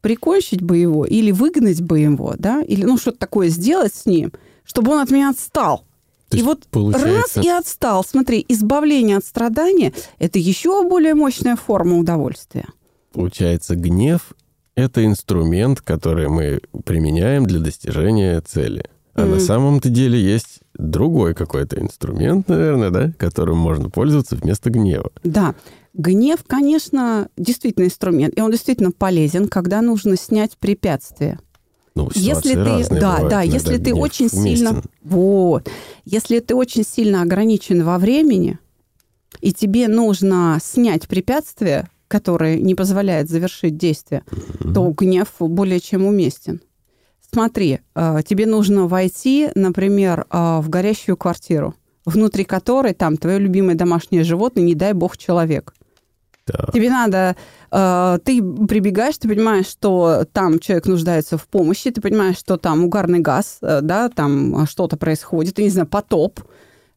прикончить 0.00 0.62
бы 0.62 0.76
его 0.78 1.04
или 1.04 1.30
выгнать 1.30 1.80
бы 1.80 2.00
его, 2.00 2.34
да, 2.36 2.62
или 2.62 2.84
ну 2.84 2.98
что-то 2.98 3.18
такое 3.18 3.48
сделать 3.48 3.94
с 3.94 4.06
ним, 4.06 4.32
чтобы 4.64 4.92
он 4.92 4.98
от 5.00 5.10
меня 5.10 5.30
отстал. 5.30 5.84
То 6.30 6.38
и 6.38 6.42
вот 6.42 6.66
получается- 6.70 7.36
раз 7.40 7.44
и 7.44 7.48
отстал. 7.48 8.04
Смотри, 8.04 8.44
избавление 8.48 9.16
от 9.18 9.24
страдания– 9.24 9.92
это 10.18 10.38
еще 10.38 10.88
более 10.88 11.14
мощная 11.14 11.56
форма 11.56 11.98
удовольствия. 11.98 12.66
Получается, 13.12 13.74
гнев— 13.74 14.32
это 14.76 15.04
инструмент, 15.04 15.80
который 15.80 16.28
мы 16.28 16.60
применяем 16.84 17.44
для 17.46 17.58
достижения 17.58 18.40
цели. 18.40 18.84
А 19.14 19.22
на 19.22 19.36
Мгм. 19.36 19.40
самом-то 19.40 19.88
деле 19.90 20.18
есть 20.22 20.60
другой 20.74 21.34
какой-то 21.34 21.80
инструмент, 21.80 22.48
наверное, 22.48 22.90
да, 22.90 23.12
которым 23.18 23.58
можно 23.58 23.90
пользоваться 23.90 24.36
вместо 24.36 24.70
гнева. 24.70 25.10
Да, 25.24 25.56
гнев, 25.94 26.38
конечно, 26.46 27.28
действительно 27.36 27.86
инструмент, 27.86 28.38
и 28.38 28.40
он 28.40 28.52
действительно 28.52 28.92
полезен, 28.92 29.48
когда 29.48 29.82
нужно 29.82 30.16
снять 30.16 30.56
препятствие. 30.58 31.40
Ну, 31.94 32.08
Если 32.14 32.54
ты, 32.54 32.64
разные 32.64 33.00
да, 33.00 33.10
бывают, 33.12 33.30
да, 33.30 33.42
если 33.42 33.76
ты 33.76 33.94
очень 33.94 34.28
сильно, 34.28 34.70
уместен. 34.70 34.90
вот, 35.02 35.68
если 36.04 36.38
ты 36.38 36.54
очень 36.54 36.84
сильно 36.84 37.22
ограничен 37.22 37.84
во 37.84 37.98
времени, 37.98 38.58
и 39.40 39.52
тебе 39.52 39.88
нужно 39.88 40.58
снять 40.62 41.08
препятствие, 41.08 41.88
которое 42.08 42.58
не 42.60 42.74
позволяет 42.74 43.28
завершить 43.28 43.76
действие, 43.76 44.24
то 44.74 44.90
гнев 44.90 45.28
более 45.38 45.80
чем 45.80 46.06
уместен. 46.06 46.60
Смотри, 47.32 47.78
э, 47.94 48.18
тебе 48.26 48.46
нужно 48.46 48.88
войти, 48.88 49.50
например, 49.54 50.26
э, 50.30 50.60
в 50.60 50.68
горящую 50.68 51.16
квартиру, 51.16 51.74
внутри 52.04 52.44
которой 52.44 52.92
там 52.92 53.16
твое 53.16 53.38
любимое 53.38 53.76
домашнее 53.76 54.24
животное, 54.24 54.64
не 54.64 54.74
дай 54.74 54.92
бог, 54.92 55.16
человек. 55.16 55.74
Так. 56.52 56.72
Тебе 56.72 56.90
надо, 56.90 57.36
э, 57.70 58.18
ты 58.24 58.42
прибегаешь, 58.42 59.18
ты 59.18 59.28
понимаешь, 59.28 59.66
что 59.66 60.24
там 60.32 60.58
человек 60.58 60.86
нуждается 60.86 61.36
в 61.38 61.46
помощи, 61.46 61.90
ты 61.90 62.00
понимаешь, 62.00 62.38
что 62.38 62.56
там 62.56 62.84
угарный 62.84 63.20
газ, 63.20 63.58
э, 63.62 63.80
да, 63.82 64.08
там 64.08 64.66
что-то 64.66 64.96
происходит, 64.96 65.58
я 65.58 65.64
не 65.64 65.70
знаю, 65.70 65.86
потоп. 65.88 66.40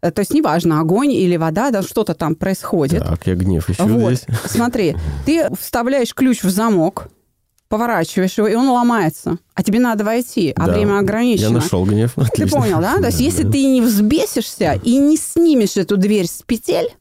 Э, 0.01 0.11
То 0.11 0.19
есть 0.21 0.33
неважно, 0.33 0.79
огонь 0.79 1.11
или 1.13 1.37
вода, 1.37 1.71
да, 1.71 1.81
что-то 1.81 2.13
там 2.13 2.35
происходит. 2.35 3.03
Так, 3.03 3.25
я 3.27 3.35
гнев 3.35 3.69
ищу 3.69 3.85
Вот, 3.87 4.13
здесь. 4.13 4.25
смотри, 4.45 4.95
ты 5.25 5.47
вставляешь 5.59 6.13
ключ 6.13 6.43
в 6.43 6.49
замок, 6.49 7.07
поворачиваешь 7.69 8.37
его, 8.37 8.47
и 8.47 8.53
он 8.53 8.69
ломается. 8.69 9.37
А 9.55 9.63
тебе 9.63 9.79
надо 9.79 10.03
войти, 10.03 10.53
а 10.55 10.67
Да, 10.67 10.73
время 10.73 10.99
ограничено. 10.99 11.47
Я 11.47 11.53
нашел 11.53 11.83
гнев. 11.85 12.13
Ты 12.15 12.21
Отлично. 12.21 12.59
понял, 12.59 12.79
да? 12.81 12.97
То 12.97 13.07
есть, 13.07 13.19
если 13.19 13.49
ты 13.49 13.65
не 13.65 13.81
взбесишься 13.81 14.79
и 14.83 14.97
не 14.97 15.17
снимешь 15.17 15.75
эту 15.77 15.97
дверь 15.97 16.27
с 16.27 16.43
петель, 16.45 16.93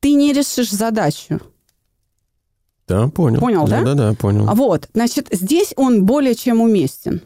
ты 0.00 0.14
не 0.14 0.32
решишь 0.32 0.70
задачу. 0.70 1.40
Да, 2.88 3.08
понял. 3.08 3.38
Понял, 3.40 3.66
да? 3.68 3.82
Да, 3.82 3.94
да, 3.94 4.14
понял. 4.14 4.48
А 4.48 4.54
Вот, 4.54 4.88
значит, 4.94 5.28
здесь 5.30 5.72
он 5.76 6.04
более 6.04 6.34
чем 6.34 6.60
уместен. 6.60 7.22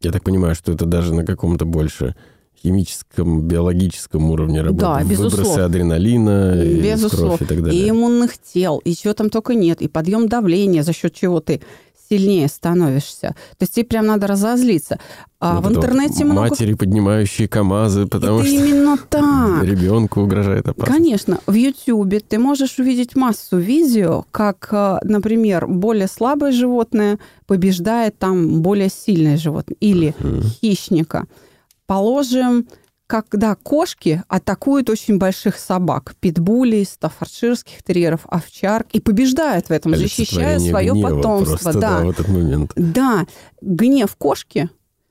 Я 0.00 0.10
так 0.10 0.22
понимаю, 0.22 0.54
что 0.54 0.72
это 0.72 0.86
даже 0.86 1.14
на 1.14 1.24
каком-то 1.24 1.64
больше 1.64 2.14
химическом, 2.62 3.42
биологическом 3.42 4.30
уровне 4.30 4.62
работает. 4.62 5.02
Да, 5.02 5.04
безусловно. 5.04 5.36
Выбросы 5.36 5.58
адреналина, 5.60 6.62
и 6.62 6.80
Безусловно. 6.80 7.36
кровь 7.36 7.42
и 7.42 7.44
так 7.44 7.62
далее. 7.62 7.86
И 7.86 7.90
иммунных 7.90 8.38
тел, 8.38 8.78
и 8.78 8.94
чего 8.94 9.12
там 9.12 9.28
только 9.28 9.54
нет, 9.54 9.82
и 9.82 9.88
подъем 9.88 10.28
давления, 10.28 10.82
за 10.82 10.94
счет 10.94 11.14
чего 11.14 11.40
ты 11.40 11.60
сильнее 12.08 12.48
становишься. 12.48 13.28
То 13.58 13.62
есть 13.62 13.74
тебе 13.74 13.84
прям 13.84 14.06
надо 14.06 14.26
разозлиться. 14.26 14.98
А 15.40 15.56
Вот 15.56 15.64
в 15.64 15.66
это 15.66 15.74
вот 15.76 15.84
интернете 15.84 16.24
много... 16.24 16.40
Матери, 16.40 16.74
поднимающие 16.74 17.48
КАМАЗы, 17.48 18.06
потому 18.06 18.40
это 18.40 18.48
что 18.48 18.56
именно 18.56 18.96
так. 19.10 19.64
ребенку 19.64 20.22
угрожает 20.22 20.68
опасность. 20.68 20.96
Конечно, 20.96 21.40
в 21.46 21.54
Ютьюбе 21.54 22.20
ты 22.20 22.38
можешь 22.38 22.78
увидеть 22.78 23.16
массу 23.16 23.58
видео, 23.58 24.24
как, 24.30 24.68
э, 24.72 24.98
например, 25.02 25.66
более 25.66 26.08
слабое 26.08 26.52
животное 26.52 27.18
побеждает 27.46 28.18
там 28.18 28.62
более 28.62 28.88
сильное 28.88 29.36
животное 29.36 29.76
или 29.80 30.14
хищника. 30.60 31.26
Положим, 31.86 32.66
когда 33.06 33.54
кошки 33.54 34.22
атакуют 34.28 34.88
очень 34.90 35.18
больших 35.18 35.58
собак, 35.58 36.14
питбулей, 36.20 36.84
стаффордширских 36.84 37.82
терьеров, 37.82 38.20
овчарок, 38.28 38.86
и 38.92 39.00
побеждают 39.00 39.68
в 39.68 39.72
этом, 39.72 39.94
защищая 39.94 40.58
свое 40.58 40.94
потомство. 40.94 41.56
Просто, 41.56 41.78
да. 41.78 42.00
в 42.00 42.10
этот 42.10 42.28
момент. 42.28 42.72
Да, 42.76 43.26
гнев 43.60 44.14
кошки 44.16 44.70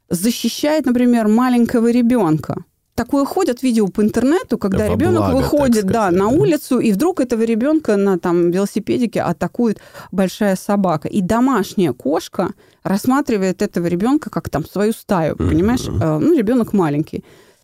защищает, 0.09 0.85
например, 0.85 1.27
маленького 1.27 1.91
ребенка. 1.91 2.65
Такое 2.95 3.25
ходят 3.25 3.63
видео 3.63 3.87
по 3.87 4.03
интернету, 4.03 4.59
когда 4.59 4.85
Во 4.87 4.93
ребенок 4.93 5.31
благо, 5.31 5.35
выходит 5.37 5.81
так 5.81 5.91
да, 5.91 6.07
сказать, 6.07 6.19
на 6.19 6.29
да. 6.29 6.37
улицу, 6.37 6.79
и 6.79 6.91
вдруг 6.91 7.21
этого 7.21 7.41
ребенка 7.41 7.97
на 7.97 8.19
там, 8.19 8.51
велосипедике 8.51 9.21
атакует 9.21 9.79
большая 10.11 10.55
собака. 10.55 11.07
И 11.07 11.21
домашняя 11.21 11.93
кошка 11.93 12.51
рассматривает 12.83 13.63
этого 13.63 13.87
ребенка 13.87 14.29
как 14.29 14.49
там 14.49 14.63
свою 14.63 14.93
стаю, 14.93 15.35
понимаешь? 15.35 15.87
Э, 15.87 16.19
Ну, 16.19 16.37
ребенок 16.37 16.73
маленький. 16.73 17.23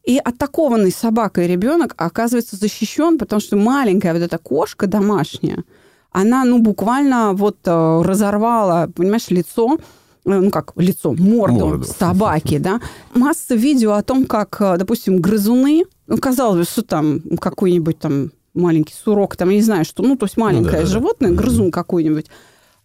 И 0.10 0.18
атакованный 0.18 0.92
собакой 0.92 1.46
ребенок 1.46 1.94
оказывается 1.96 2.56
защищен, 2.56 3.20
потому 3.20 3.40
что 3.40 3.56
маленькая 3.56 4.14
вот 4.14 4.24
эта 4.24 4.40
кошка 4.40 4.88
домашняя, 4.88 5.64
она, 6.12 6.46
ну, 6.46 6.58
буквально 6.58 7.34
вот 7.34 7.58
э, 7.64 8.02
разорвала, 8.04 8.90
понимаешь, 8.96 9.30
лицо, 9.30 9.78
э, 10.26 10.30
ну, 10.32 10.50
как 10.50 10.74
лицо, 10.78 11.14
морду, 11.14 11.68
Морду. 11.68 11.84
собаки, 11.84 12.58
да. 12.58 12.82
Масса 13.14 13.54
видео 13.54 13.92
о 13.92 14.02
том, 14.02 14.26
как, 14.26 14.58
э, 14.60 14.78
допустим, 14.80 15.22
грызуны, 15.22 15.84
ну, 16.08 16.18
казалось 16.18 16.58
бы, 16.58 16.64
что 16.64 16.82
там 16.82 17.22
какой-нибудь 17.40 18.00
там 18.00 18.32
маленький 18.56 18.96
сурок, 18.96 19.36
там, 19.36 19.50
я 19.50 19.58
не 19.58 19.62
знаю, 19.62 19.86
что, 19.86 20.02
ну, 20.02 20.18
то 20.18 20.26
есть 20.26 20.38
маленькое 20.38 20.72
да-да-да. 20.72 20.92
животное, 20.92 21.32
грызун 21.34 21.70
какой-нибудь, 21.70 22.26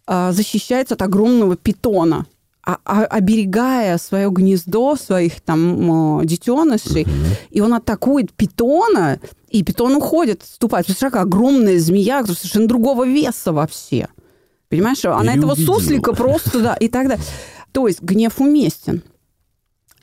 а, 0.05 0.31
защищается 0.31 0.93
от 0.93 1.01
огромного 1.01 1.57
питона, 1.57 2.27
оберегая 2.65 3.97
свое 3.97 4.29
гнездо, 4.29 4.95
своих 4.95 5.41
там 5.41 6.25
детенышей, 6.25 7.05
и 7.51 7.61
он 7.61 7.73
атакует 7.73 8.33
питона, 8.33 9.19
и 9.49 9.63
питон 9.63 9.95
уходит, 9.95 10.41
отступает. 10.41 10.87
Представляешь, 10.87 11.13
какая 11.13 11.25
огромная 11.25 11.79
змея, 11.79 12.25
совершенно 12.25 12.67
другого 12.67 13.05
веса 13.05 13.53
вообще. 13.53 14.07
Понимаешь, 14.67 15.05
она 15.05 15.35
этого 15.35 15.55
Переубедил. 15.55 15.75
суслика 15.75 16.13
просто, 16.13 16.59
да, 16.59 16.73
и 16.73 16.87
так 16.87 17.07
далее. 17.07 17.23
То 17.71 17.87
есть 17.87 18.01
гнев 18.01 18.41
уместен. 18.41 19.03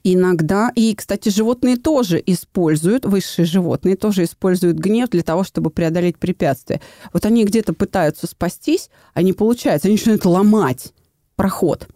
Иногда, 0.04 0.72
и, 0.74 0.94
кстати, 0.94 1.28
животные 1.28 1.76
тоже 1.76 2.22
используют, 2.24 3.04
высшие 3.04 3.44
животные 3.44 3.96
тоже 3.96 4.24
используют 4.24 4.78
гнев 4.78 5.08
для 5.10 5.22
того, 5.22 5.44
чтобы 5.44 5.70
преодолеть 5.70 6.18
препятствия. 6.18 6.80
Вот 7.12 7.24
они 7.24 7.44
где-то 7.44 7.72
пытаются 7.72 8.26
спастись, 8.26 8.90
а 9.14 9.22
не 9.22 9.32
получается, 9.32 9.88
они 9.88 9.96
начинают 9.96 10.24
ломать 10.24 10.92
проход. 11.36 11.88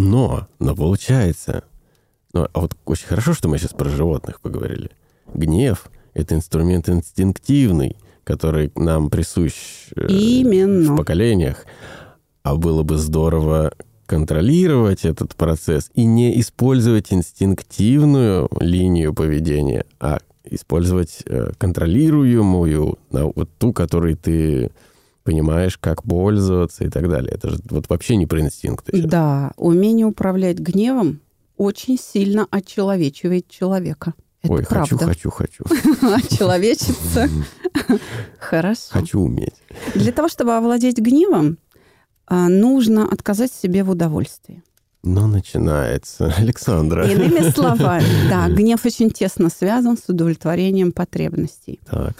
Но, 0.00 0.48
но 0.58 0.74
получается. 0.74 1.64
Ну, 2.32 2.46
а 2.52 2.60
вот 2.60 2.74
очень 2.86 3.06
хорошо, 3.06 3.34
что 3.34 3.48
мы 3.48 3.58
сейчас 3.58 3.72
про 3.72 3.90
животных 3.90 4.40
поговорили. 4.40 4.90
Гнев— 5.34 5.90
это 6.14 6.34
инструмент 6.34 6.88
инстинктивный, 6.88 7.96
который 8.24 8.72
нам 8.76 9.10
присущ 9.10 9.54
э, 9.94 10.06
Именно. 10.08 10.94
в 10.94 10.96
поколениях. 10.96 11.66
А 12.42 12.54
было 12.54 12.82
бы 12.82 12.96
здорово 12.96 13.72
контролировать 14.06 15.04
этот 15.04 15.36
процесс 15.36 15.90
и 15.94 16.04
не 16.04 16.40
использовать 16.40 17.12
инстинктивную 17.12 18.48
линию 18.58 19.12
поведения, 19.12 19.84
а 20.00 20.20
использовать 20.44 21.22
э, 21.26 21.52
контролируемую, 21.58 22.98
вот 23.10 23.50
ту, 23.58 23.72
которой 23.74 24.14
ты 24.14 24.70
понимаешь, 25.24 25.78
как 25.78 26.02
пользоваться 26.02 26.84
и 26.84 26.88
так 26.88 27.08
далее. 27.08 27.32
Это 27.34 27.50
же 27.50 27.58
вот 27.70 27.88
вообще 27.88 28.16
не 28.16 28.26
про 28.26 28.40
инстинкты. 28.40 28.92
сейчас. 28.96 29.10
Да, 29.10 29.52
умение 29.56 30.06
управлять 30.06 30.58
гневом 30.58 31.20
очень 31.56 31.98
сильно 31.98 32.46
очеловечивает 32.50 33.48
человека. 33.48 34.14
Это 34.42 34.52
Ой, 34.54 34.64
правда. 34.64 34.96
хочу, 35.04 35.30
хочу, 35.30 35.64
хочу. 35.64 35.64
Очеловечиться. 36.14 37.28
Хорошо. 38.38 38.80
Хочу 38.88 39.20
уметь. 39.20 39.54
Для 39.94 40.12
того, 40.12 40.28
чтобы 40.28 40.56
овладеть 40.56 40.96
гневом, 40.98 41.58
а, 42.26 42.48
нужно 42.48 43.04
отказать 43.04 43.52
себе 43.52 43.84
в 43.84 43.90
удовольствии. 43.90 44.62
Но 45.02 45.26
начинается. 45.26 46.32
Александра. 46.38 47.06
Иными 47.06 47.50
словами, 47.50 48.28
да, 48.30 48.48
гнев 48.48 48.84
очень 48.86 49.10
тесно 49.10 49.50
связан 49.50 49.98
с 49.98 50.08
удовлетворением 50.08 50.92
потребностей. 50.92 51.80
Так. 51.90 52.16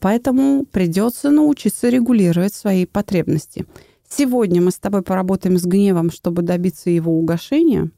Поэтому 0.00 0.64
придется 0.64 1.30
научиться 1.30 1.88
регулировать 1.88 2.54
свои 2.54 2.86
потребности. 2.86 3.66
Сегодня 4.08 4.60
мы 4.60 4.70
с 4.70 4.78
тобой 4.78 5.02
поработаем 5.02 5.58
с 5.58 5.64
гневом, 5.64 6.10
чтобы 6.10 6.42
добиться 6.42 6.90
его 6.90 7.16
угошения, 7.16 7.90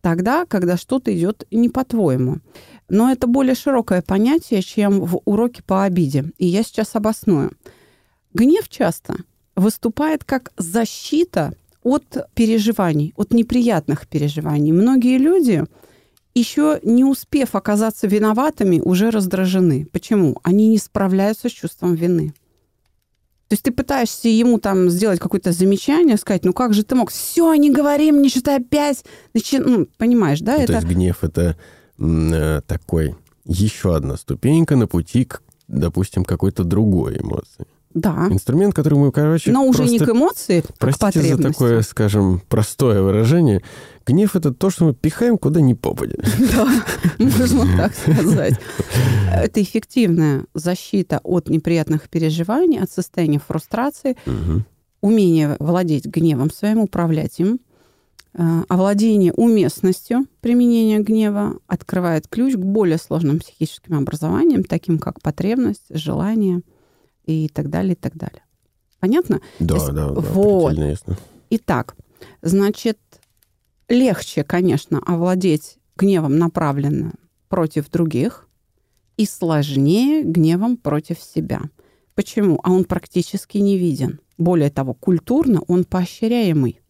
тогда, 0.00 0.44
когда 0.44 0.76
что-то 0.76 1.16
идет 1.16 1.46
не 1.50 1.70
по-твоему. 1.70 2.38
Но 2.88 3.10
это 3.10 3.26
более 3.26 3.54
широкое 3.54 4.02
понятие, 4.02 4.62
чем 4.62 5.00
в 5.00 5.22
уроке 5.24 5.62
по 5.62 5.84
обиде. 5.84 6.30
И 6.38 6.46
я 6.46 6.62
сейчас 6.62 6.94
обосную. 6.94 7.52
Гнев 8.34 8.68
часто 8.68 9.16
выступает 9.56 10.24
как 10.24 10.52
защита 10.58 11.54
от 11.82 12.04
переживаний, 12.34 13.14
от 13.16 13.32
неприятных 13.32 14.06
переживаний. 14.06 14.72
Многие 14.72 15.18
люди, 15.18 15.64
еще 16.34 16.80
не 16.82 17.04
успев 17.04 17.54
оказаться 17.54 18.06
виноватыми, 18.06 18.80
уже 18.80 19.10
раздражены. 19.10 19.86
Почему? 19.92 20.38
Они 20.42 20.68
не 20.68 20.78
справляются 20.78 21.48
с 21.48 21.52
чувством 21.52 21.94
вины. 21.94 22.34
То 23.48 23.54
есть 23.54 23.62
ты 23.62 23.72
пытаешься 23.72 24.28
ему 24.28 24.58
там 24.58 24.88
сделать 24.90 25.20
какое-то 25.20 25.52
замечание, 25.52 26.16
сказать, 26.16 26.44
ну 26.44 26.52
как 26.52 26.74
же 26.74 26.82
ты 26.82 26.94
мог? 26.94 27.10
Все, 27.10 27.54
не 27.54 27.70
говори 27.70 28.10
мне, 28.10 28.28
что 28.28 28.42
ты 28.42 28.50
опять... 28.52 29.04
Начи... 29.32 29.58
Ну, 29.58 29.86
понимаешь, 29.98 30.40
да? 30.40 30.56
Ну, 30.56 30.62
это... 30.62 30.72
То 30.72 30.78
есть 30.78 30.88
гнев— 30.88 31.18
это 31.22 31.56
э, 31.98 32.60
такой 32.66 33.14
еще 33.44 33.94
одна 33.94 34.16
ступенька 34.16 34.76
на 34.76 34.86
пути 34.86 35.24
к, 35.26 35.42
допустим, 35.68 36.24
какой-то 36.24 36.64
другой 36.64 37.18
эмоции. 37.18 37.66
Да. 37.94 38.26
Инструмент, 38.28 38.74
который 38.74 38.98
мы, 38.98 39.12
короче, 39.12 39.52
Но 39.52 39.64
уже 39.64 39.84
не 39.84 39.98
просто- 39.98 40.04
к 40.12 40.16
эмоции, 40.16 40.58
а 40.68 40.72
к 40.72 40.78
Простите 40.78 41.22
за 41.22 41.38
такое, 41.42 41.82
скажем, 41.82 42.42
простое 42.48 43.00
выражение. 43.02 43.62
Гнев— 44.04 44.34
это 44.36 44.52
то, 44.52 44.68
что 44.68 44.86
мы 44.86 44.94
пихаем 44.94 45.38
куда 45.38 45.60
ни 45.60 45.74
попадя. 45.74 46.16
Да, 46.52 46.68
можно 47.18 47.66
так 47.76 47.94
сказать. 47.94 48.54
Это 49.32 49.62
эффективная 49.62 50.44
защита 50.54 51.20
от 51.22 51.48
неприятных 51.48 52.08
переживаний, 52.10 52.80
от 52.80 52.90
состояния 52.90 53.38
фрустрации, 53.38 54.16
умение 55.00 55.56
владеть 55.60 56.06
гневом 56.06 56.50
своим, 56.50 56.80
управлять 56.80 57.38
им, 57.38 57.60
э, 58.36 58.62
овладение 58.68 59.32
уместностью 59.32 60.26
применения 60.40 60.98
гнева 60.98 61.58
открывает 61.68 62.26
ключ 62.26 62.54
к 62.54 62.58
более 62.58 62.98
сложным 62.98 63.38
психическим 63.38 63.96
образованиям, 63.98 64.64
таким 64.64 64.98
как 64.98 65.20
потребность, 65.22 65.84
желание 65.90 66.62
и 67.26 67.48
так 67.48 67.70
далее, 67.70 67.92
и 67.92 67.96
так 67.96 68.16
далее. 68.16 68.42
Понятно? 69.00 69.40
Да, 69.60 69.74
есть- 69.74 69.86
да, 69.92 70.08
да, 70.08 70.20
вот. 70.20 70.74
ясно. 70.74 71.16
Итак, 71.50 71.94
значит, 72.42 72.98
легче, 73.88 74.44
конечно, 74.44 75.00
овладеть 75.04 75.78
гневом, 75.96 76.38
направленным 76.38 77.14
против 77.48 77.90
других, 77.90 78.48
и 79.16 79.26
сложнее 79.26 80.24
гневом 80.24 80.76
против 80.76 81.20
себя. 81.20 81.62
Почему? 82.14 82.58
А 82.62 82.72
он 82.72 82.84
практически 82.84 83.58
не 83.58 83.78
виден. 83.78 84.20
Более 84.38 84.70
того, 84.70 84.94
культурно 84.94 85.60
он 85.68 85.84
поощряемый. 85.84 86.80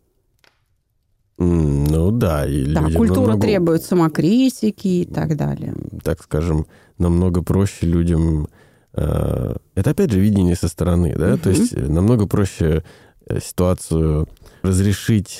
Ну 1.36 2.10
да, 2.12 2.46
и 2.46 2.72
Да, 2.72 2.84
культура 2.90 3.20
намного, 3.22 3.40
требует 3.40 3.82
самокритики 3.82 4.86
и 4.88 5.04
так 5.04 5.36
далее. 5.36 5.74
так 6.02 6.22
скажем, 6.22 6.66
намного 6.98 7.42
проще 7.42 7.86
людям... 7.86 8.48
э, 8.96 9.56
это 9.74 9.90
опять 9.90 10.10
же 10.12 10.20
видение 10.20 10.56
со 10.56 10.68
стороны, 10.68 11.14
да? 11.16 11.36
То 11.36 11.50
Мгм. 11.50 11.58
есть 11.60 11.72
э, 11.74 11.80
намного 11.86 12.26
проще 12.26 12.82
э, 13.26 13.40
ситуацию 13.40 14.28
разрешить, 14.62 15.38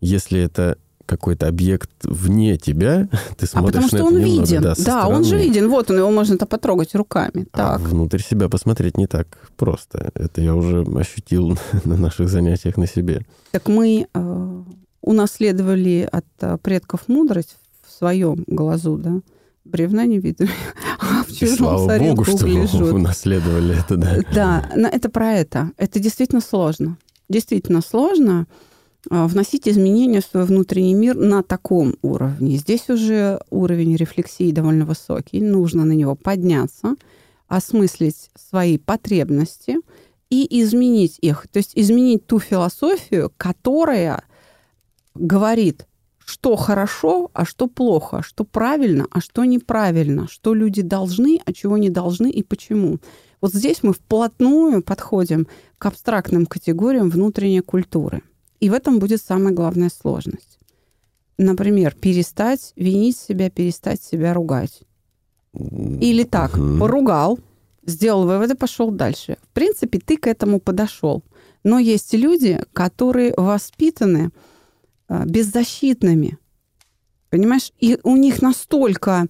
если 0.00 0.40
это 0.40 0.76
какой-то 1.06 1.48
объект 1.48 1.90
вне 2.02 2.56
тебя, 2.56 3.08
ты 3.36 3.44
А 3.44 3.48
смотришь 3.48 3.82
потому 3.82 3.82
на 3.82 3.88
что 3.88 3.96
это 3.98 4.04
он 4.06 4.12
немного, 4.18 4.40
виден. 4.46 4.62
да, 4.62 4.74
Да, 4.78 5.06
он 5.08 5.24
же 5.24 5.38
виден. 5.38 5.68
Вот 5.68 5.90
он, 5.90 5.98
его 5.98 6.10
можно-то 6.10 6.46
потрогать 6.46 6.94
руками. 6.94 7.46
А 7.52 7.76
Так. 7.78 7.80
внутрь 7.80 8.20
себя 8.20 8.48
посмотреть 8.48 8.96
не 8.96 9.06
так 9.06 9.26
просто. 9.56 10.10
Это 10.14 10.40
я 10.40 10.54
уже 10.54 10.80
ощутил 10.96 11.58
на 11.84 11.96
наших 11.96 12.28
занятиях 12.30 12.76
на 12.78 12.86
себе. 12.86 13.20
Так 13.50 13.68
мы 13.68 14.06
э, 14.12 14.62
унаследовали 15.02 16.08
от 16.10 16.60
предков 16.62 17.00
мудрость 17.08 17.56
в 17.86 17.92
своем 17.92 18.44
глазу, 18.46 18.96
да? 18.96 19.20
Бревна 19.64 20.04
не 20.06 20.18
видно, 20.18 20.46
а 21.24 21.30
в 21.30 21.30
И 21.30 21.34
чужом 21.34 21.56
слава 21.56 21.86
саре 21.86 22.10
богу, 22.10 22.24
что 22.24 22.34
угли 22.34 22.66
вы 22.72 22.92
унаследовали 22.92 23.78
это, 23.78 23.96
да. 23.96 24.18
Да, 24.34 24.70
но 24.76 24.88
это 24.88 25.08
про 25.08 25.32
это. 25.32 25.70
Это 25.76 25.98
действительно 25.98 26.40
сложно. 26.40 26.98
Действительно 27.28 27.80
сложно 27.80 28.46
э, 29.10 29.26
вносить 29.26 29.68
изменения 29.68 30.20
в 30.20 30.24
свой 30.24 30.44
внутренний 30.44 30.94
мир 30.94 31.16
на 31.16 31.42
таком 31.42 31.96
уровне. 32.02 32.56
Здесь 32.56 32.88
уже 32.88 33.40
уровень 33.50 33.96
рефлексии 33.96 34.52
довольно 34.52 34.84
высокий. 34.84 35.40
Нужно 35.40 35.84
на 35.84 35.92
него 35.92 36.14
подняться, 36.14 36.96
осмыслить 37.48 38.30
свои 38.36 38.78
потребности 38.78 39.76
и 40.30 40.62
изменить 40.62 41.18
их. 41.20 41.46
То 41.50 41.58
есть 41.58 41.72
изменить 41.74 42.26
ту 42.26 42.38
философию, 42.38 43.32
которая 43.36 44.24
говорит, 45.14 45.86
что 46.24 46.56
хорошо, 46.56 47.30
а 47.34 47.44
что 47.44 47.66
плохо, 47.66 48.22
что 48.22 48.44
правильно, 48.44 49.06
а 49.10 49.20
что 49.20 49.44
неправильно, 49.44 50.26
что 50.28 50.54
люди 50.54 50.82
должны, 50.82 51.40
а 51.44 51.52
чего 51.52 51.76
не 51.76 51.90
должны 51.90 52.30
и 52.30 52.42
почему. 52.42 52.98
Вот 53.40 53.52
здесь 53.52 53.82
мы 53.82 53.92
вплотную 53.92 54.82
подходим 54.82 55.46
к 55.78 55.86
абстрактным 55.86 56.46
категориям 56.46 57.10
внутренней 57.10 57.60
культуры. 57.60 58.22
И 58.60 58.70
в 58.70 58.72
этом 58.72 58.98
будет 58.98 59.20
самая 59.20 59.52
главная 59.52 59.90
сложность. 59.90 60.58
Например, 61.36 61.94
перестать 61.94 62.72
винить 62.76 63.18
себя, 63.18 63.50
перестать 63.50 64.02
себя 64.02 64.32
ругать. 64.32 64.82
Или 65.52 66.24
так, 66.24 66.52
поругал, 66.52 67.38
сделал 67.84 68.26
выводы, 68.26 68.54
пошел 68.54 68.90
дальше. 68.90 69.36
В 69.42 69.52
принципе, 69.52 69.98
ты 69.98 70.16
к 70.16 70.26
этому 70.26 70.58
подошел. 70.58 71.22
Но 71.64 71.78
есть 71.78 72.14
люди, 72.14 72.62
которые 72.72 73.34
воспитаны 73.36 74.30
беззащитными. 75.08 76.38
Понимаешь? 77.30 77.72
И 77.80 77.98
у 78.04 78.16
них 78.16 78.42
настолько 78.42 79.26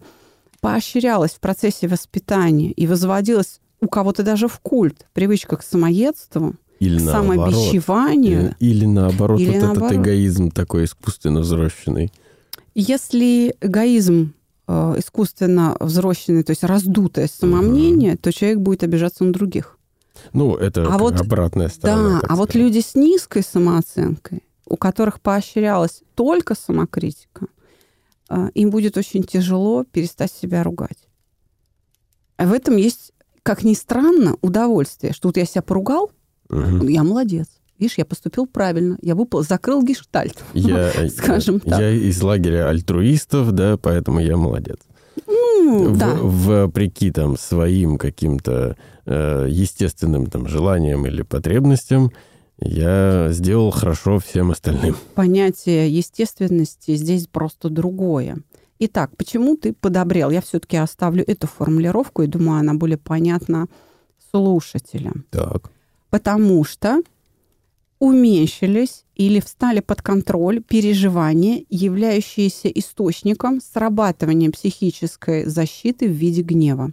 поощрялось 0.60 1.32
в 1.32 1.40
процессе 1.40 1.88
воспитания 1.88 2.70
и 2.72 2.86
возводилось 2.86 3.60
у 3.80 3.88
кого-то 3.88 4.22
даже 4.22 4.48
в 4.48 4.58
культ 4.60 5.06
привычка 5.12 5.56
к 5.56 5.62
самоедству, 5.62 6.54
Или 6.80 6.98
к 6.98 7.02
наоборот. 7.02 7.52
самобичеванию. 7.54 8.54
Или, 8.60 8.70
или 8.70 8.86
наоборот, 8.86 9.40
Или 9.40 9.50
вот 9.50 9.60
наоборот. 9.62 9.92
этот 9.92 10.02
эгоизм 10.04 10.50
такой 10.50 10.84
искусственно 10.84 11.40
взращенный. 11.40 12.12
Если 12.74 13.54
эгоизм 13.60 14.32
э, 14.66 14.94
искусственно 14.98 15.76
взросленный, 15.80 16.42
то 16.44 16.50
есть 16.50 16.64
раздутое 16.64 17.28
самомнение, 17.28 18.16
то 18.16 18.32
человек 18.32 18.58
будет 18.58 18.82
обижаться 18.82 19.22
на 19.24 19.32
других. 19.32 19.78
Ну, 20.32 20.54
это 20.56 20.86
А 20.90 20.96
вот- 20.98 21.20
обратная 21.20 21.68
сторона. 21.68 22.20
Да, 22.20 22.26
а 22.28 22.36
вот 22.36 22.54
люди 22.54 22.80
с 22.80 22.94
низкой 22.94 23.42
самооценкой, 23.42 24.42
у 24.66 24.76
которых 24.76 25.20
поощрялась 25.20 26.02
только 26.14 26.54
самокритика, 26.54 27.46
э, 28.30 28.48
им 28.54 28.70
будет 28.70 28.96
очень 28.96 29.22
тяжело 29.22 29.84
перестать 29.84 30.32
себя 30.32 30.62
ругать. 30.62 31.08
А 32.36 32.46
в 32.46 32.52
этом 32.52 32.76
есть, 32.76 33.12
как 33.42 33.62
ни 33.64 33.74
странно, 33.74 34.36
удовольствие, 34.40 35.12
что 35.12 35.28
вот 35.28 35.36
я 35.36 35.44
себя 35.44 35.62
поругал, 35.62 36.10
Мгм. 36.48 36.88
я 36.88 37.02
молодец. 37.04 37.46
Видишь, 37.78 37.98
я 37.98 38.04
поступил 38.04 38.46
правильно, 38.46 38.96
я 39.02 39.14
выпал, 39.14 39.42
закрыл 39.42 39.82
гештальт. 39.82 40.42
Я, 40.54 40.92
Скажем 41.10 41.60
я, 41.64 41.70
так. 41.70 41.80
я 41.80 41.90
из 41.90 42.22
лагеря 42.22 42.68
альтруистов, 42.68 43.50
да, 43.52 43.76
поэтому 43.76 44.20
я 44.20 44.36
молодец. 44.36 44.78
Ну, 45.26 45.88
В- 45.92 45.98
да. 45.98 46.14
Вопреки 46.14 47.10
там 47.10 47.36
своим 47.36 47.98
каким-то 47.98 48.76
э, 49.06 49.46
естественным 49.50 50.26
там 50.26 50.46
желаниям 50.46 51.04
или 51.06 51.22
потребностям, 51.22 52.10
я 52.58 53.28
сделал 53.30 53.70
хорошо 53.70 54.18
всем 54.18 54.50
остальным. 54.50 54.96
понятие 55.14 55.94
естественности 55.94 56.96
здесь 56.96 57.26
просто 57.26 57.68
другое. 57.68 58.38
Итак, 58.78 59.16
почему 59.16 59.56
ты 59.56 59.72
подобрел? 59.72 60.30
Я 60.30 60.40
все-таки 60.40 60.76
оставлю 60.76 61.24
эту 61.26 61.46
формулировку 61.46 62.22
и 62.22 62.26
думаю, 62.26 62.60
она 62.60 62.74
более 62.74 62.98
понятна 62.98 63.66
слушателям. 64.30 65.24
Так. 65.30 65.70
Потому 66.10 66.64
что 66.64 67.02
уменьшились 67.98 69.04
или 69.14 69.40
встали 69.40 69.80
под 69.80 70.02
контроль 70.02 70.60
переживания, 70.62 71.64
являющиеся 71.70 72.68
источником 72.68 73.60
срабатывания 73.60 74.50
психической 74.50 75.44
защиты 75.44 76.08
в 76.08 76.12
виде 76.12 76.42
гнева. 76.42 76.92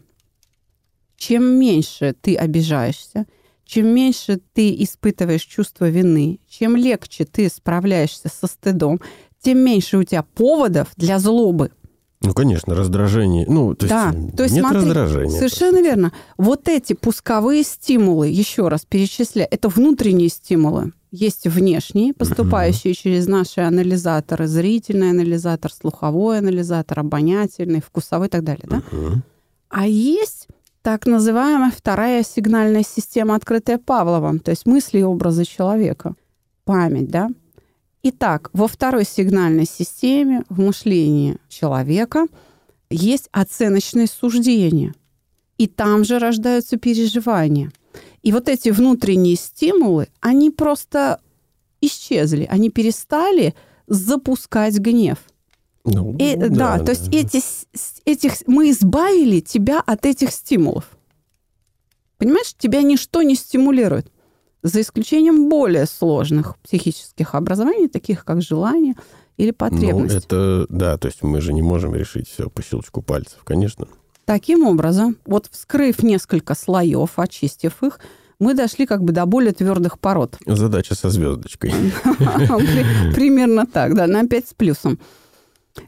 Чем 1.18 1.43
меньше 1.43 2.16
ты 2.20 2.36
обижаешься, 2.36 3.26
чем 3.72 3.88
меньше 3.88 4.41
ты 4.51 4.76
испытываешь 4.84 5.43
чувство 5.43 5.88
вины, 5.88 6.41
чем 6.49 6.76
легче 6.76 7.24
ты 7.24 7.47
справляешься 7.47 8.28
со 8.28 8.47
стыдом, 8.47 8.99
тем 9.41 9.59
меньше 9.59 9.97
у 9.97 10.03
тебя 10.03 10.24
поводов 10.24 10.89
для 10.97 11.19
злобы. 11.19 11.72
Ну, 12.19 12.34
конечно, 12.34 12.76
раздражение. 12.76 13.45
Ну, 13.47 13.74
то 13.74 13.86
есть, 13.86 13.95
Да, 13.95 14.11
то 14.36 14.43
есть 14.43 14.55
нет 14.55 14.65
смотри, 14.65 14.82
раздражения. 14.82 15.38
Совершенно 15.38 15.82
верно. 15.82 16.11
Вот 16.38 16.67
эти 16.67 16.91
пусковые 16.91 17.63
стимулы, 17.63 18.28
еще 18.28 18.67
раз 18.67 18.84
перечисляю, 18.84 19.47
это 19.49 19.69
внутренние 19.69 20.28
стимулы. 20.28 20.91
Есть 21.09 21.47
внешние, 21.47 22.13
поступающие 22.13 22.93
через 22.93 23.28
наши 23.28 23.61
анализаторы, 23.61 24.47
зрительный 24.47 25.11
анализатор, 25.11 25.72
слуховой 25.72 26.39
анализатор, 26.39 26.99
обонятельный, 26.99 27.82
вкусовой 27.82 28.28
и 28.28 28.30
так 28.30 28.43
далее. 28.43 28.65
Да? 28.69 28.82
Мгм. 28.91 29.24
А 29.72 29.88
есть 29.88 30.40
так 30.82 31.05
называемая 31.05 31.71
вторая 31.71 32.23
сигнальная 32.23 32.84
система, 32.84 33.36
открытая 33.36 33.77
Павловым, 33.77 34.39
то 34.39 34.51
есть 34.51 34.65
мысли 34.65 34.99
и 34.99 35.03
образы 35.03 35.45
человека. 35.45 36.15
Память, 36.63 37.09
да? 37.09 37.29
Итак, 38.03 38.49
во 38.53 38.67
второй 38.67 39.05
сигнальной 39.05 39.65
системе 39.65 40.43
в 40.49 40.59
мышлении 40.59 41.38
человека 41.49 42.25
есть 42.89 43.29
оценочные 43.32 44.07
суждения. 44.07 44.93
И 45.57 45.67
там 45.67 46.03
же 46.03 46.17
рождаются 46.17 46.77
переживания. 46.77 47.71
И 48.23 48.32
вот 48.32 48.49
эти 48.49 48.69
внутренние 48.69 49.36
стимулы, 49.36 50.07
они 50.19 50.49
просто 50.49 51.19
исчезли, 51.82 52.47
они 52.49 52.69
перестали 52.69 53.53
запускать 53.88 54.77
гнев. 54.79 55.19
Ну, 55.84 56.15
И, 56.19 56.36
да, 56.36 56.79
то 56.79 56.91
есть 56.91 57.07
эти, 57.13 57.41
этих, 58.05 58.34
мы 58.47 58.69
избавили 58.69 59.39
тебя 59.39 59.82
от 59.82 60.05
этих 60.05 60.32
стимулов. 60.32 60.86
Понимаешь, 62.17 62.53
тебя 62.55 62.82
ничто 62.84 63.23
не 63.23 63.36
стимулирует. 63.36 64.11
За 64.61 64.82
исключением 64.82 65.49
более 65.49 65.88
сложных 65.88 66.59
психических 66.59 67.34
образований, 67.34 67.88
таких 67.88 68.23
как 68.23 68.43
желание 68.43 68.93
или 69.38 69.49
потребность. 69.49 70.13
Ну, 70.13 70.19
это, 70.19 70.67
да, 70.69 70.97
то 70.99 71.07
есть 71.07 71.23
мы 71.23 71.41
же 71.41 71.51
не 71.51 71.63
можем 71.63 71.95
решить 71.95 72.29
все 72.29 72.47
по 72.47 72.61
щелчку 72.61 73.01
пальцев, 73.01 73.39
конечно. 73.43 73.88
Таким 74.25 74.67
образом, 74.67 75.17
вот 75.25 75.47
вскрыв 75.51 76.03
несколько 76.03 76.53
слоев, 76.53 77.17
очистив 77.17 77.82
их, 77.82 77.99
мы 78.39 78.53
дошли 78.53 78.86
как 78.86 79.03
бы 79.03 79.13
до 79.13 79.25
более 79.25 79.51
твердых 79.53 79.99
пород. 79.99 80.38
Задача 80.45 80.95
со 80.95 81.09
звездочкой. 81.09 81.71
Примерно 83.13 83.65
так, 83.65 83.95
да, 83.95 84.07
на 84.07 84.27
5 84.27 84.47
с 84.47 84.53
плюсом. 84.53 84.99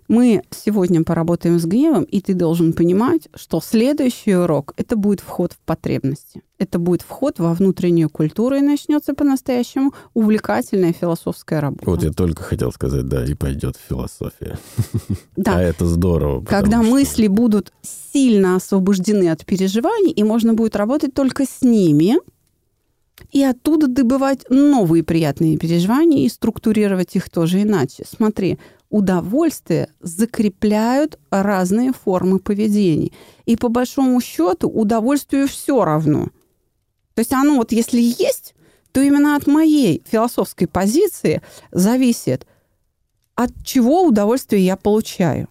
Мы 0.08 0.44
сегодня 0.52 1.04
поработаем 1.04 1.60
с 1.60 1.66
гневом, 1.66 2.04
и 2.04 2.22
ты 2.22 2.34
должен 2.34 2.74
понимать, 2.74 3.28
что 3.36 3.62
следующий 3.62 4.36
урок– 4.36 4.74
это 4.78 4.96
будет 4.96 5.20
вход 5.20 5.54
в 5.54 5.60
потребности. 5.60 6.42
Это 6.58 6.80
будет 6.80 7.02
вход 7.02 7.40
во 7.40 7.54
внутреннюю 7.54 8.10
культуру, 8.10 8.56
и 8.56 8.62
начнется 8.62 9.14
по-настоящему 9.14 9.94
увлекательная 10.14 10.94
философская 10.94 11.60
работа. 11.60 11.90
Вот 11.90 12.04
я 12.04 12.12
только 12.12 12.44
хотел 12.44 12.72
сказать, 12.72 13.08
да, 13.08 13.26
и 13.26 13.34
пойдет 13.34 13.76
философия. 13.90 14.58
Да. 15.36 15.58
А 15.58 15.62
это 15.62 15.86
здорово. 15.86 16.44
Когда 16.46 16.82
что- 16.82 16.92
мысли 16.92 17.28
будут 17.28 17.74
сильно 17.82 18.56
освобождены 18.56 19.30
от 19.30 19.46
переживаний, 19.46 20.12
и 20.12 20.24
можно 20.24 20.54
будет 20.54 20.76
работать 20.76 21.14
только 21.14 21.46
с 21.46 21.62
ними, 21.62 22.16
и 23.32 23.44
оттуда 23.44 23.88
добывать 23.88 24.46
новые 24.50 25.04
приятные 25.04 25.58
переживания 25.58 26.26
и 26.26 26.30
структурировать 26.30 27.16
их 27.16 27.30
тоже 27.30 27.62
иначе. 27.62 28.04
Смотри, 28.08 28.60
удовольствие 28.94 29.90
закрепляют 30.02 31.18
разные 31.32 31.94
формы 31.94 32.38
поведений. 32.38 33.12
И 33.46 33.56
по 33.56 33.68
большому 33.68 34.22
счету 34.22 34.70
удовольствию 34.70 35.48
все 35.48 35.84
равно. 35.84 36.26
То 37.16 37.20
есть 37.22 37.34
оно 37.34 37.56
вот 37.56 37.72
если 37.72 38.00
есть, 38.00 38.54
то 38.92 39.02
именно 39.02 39.36
от 39.36 39.48
моей 39.48 40.04
философской 40.06 40.68
позиции 40.68 41.42
зависит, 41.72 42.46
от 43.34 43.50
чего 43.66 44.04
удовольствие 44.04 44.64
я 44.64 44.78
получаю. 44.78 45.48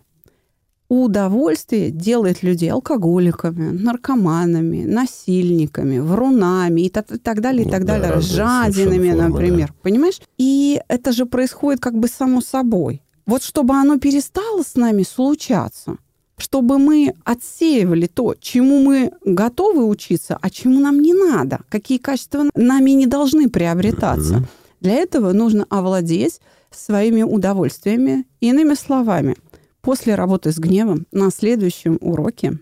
Удовольствие 0.88 1.90
делает 1.90 2.44
людей 2.44 2.70
алкоголиками, 2.70 3.70
наркоманами, 3.76 4.84
насильниками, 4.84 5.98
врунами 5.98 6.82
и 6.82 6.90
так, 6.90 7.10
и 7.10 7.18
так 7.18 7.40
далее, 7.40 7.62
и 7.62 7.64
Ну 7.64 7.72
так 7.72 7.84
да, 7.86 7.98
далее, 7.98 8.10
разные 8.10 8.36
жадинами, 8.36 9.10
формы, 9.10 9.28
например. 9.28 9.74
Понимаешь? 9.82 10.20
И 10.38 10.80
это 10.86 11.10
же 11.10 11.26
происходит 11.26 11.80
как 11.80 11.98
бы 11.98 12.06
само 12.06 12.40
собой. 12.40 13.02
Вот 13.26 13.42
чтобы 13.42 13.74
оно 13.74 13.98
перестало 13.98 14.62
с 14.62 14.74
нами 14.74 15.02
случаться, 15.02 15.96
чтобы 16.36 16.78
мы 16.78 17.14
отсеивали 17.24 18.06
то, 18.06 18.34
чему 18.40 18.82
мы 18.82 19.12
готовы 19.24 19.86
учиться, 19.86 20.38
а 20.40 20.50
чему 20.50 20.80
нам 20.80 21.00
не 21.00 21.14
надо, 21.14 21.60
какие 21.68 21.98
качества 21.98 22.50
нами 22.54 22.90
не 22.90 23.06
должны 23.06 23.48
приобретаться. 23.48 24.38
Мгм. 24.38 24.46
Для 24.80 24.94
этого 24.94 25.32
нужно 25.32 25.66
овладеть 25.70 26.40
своими 26.72 27.22
удовольствиями. 27.22 28.26
Иными 28.40 28.74
словами, 28.74 29.36
после 29.80 30.16
работы 30.16 30.50
с 30.50 30.58
гневом 30.58 31.06
на 31.12 31.30
следующем 31.30 31.98
уроке 32.00 32.58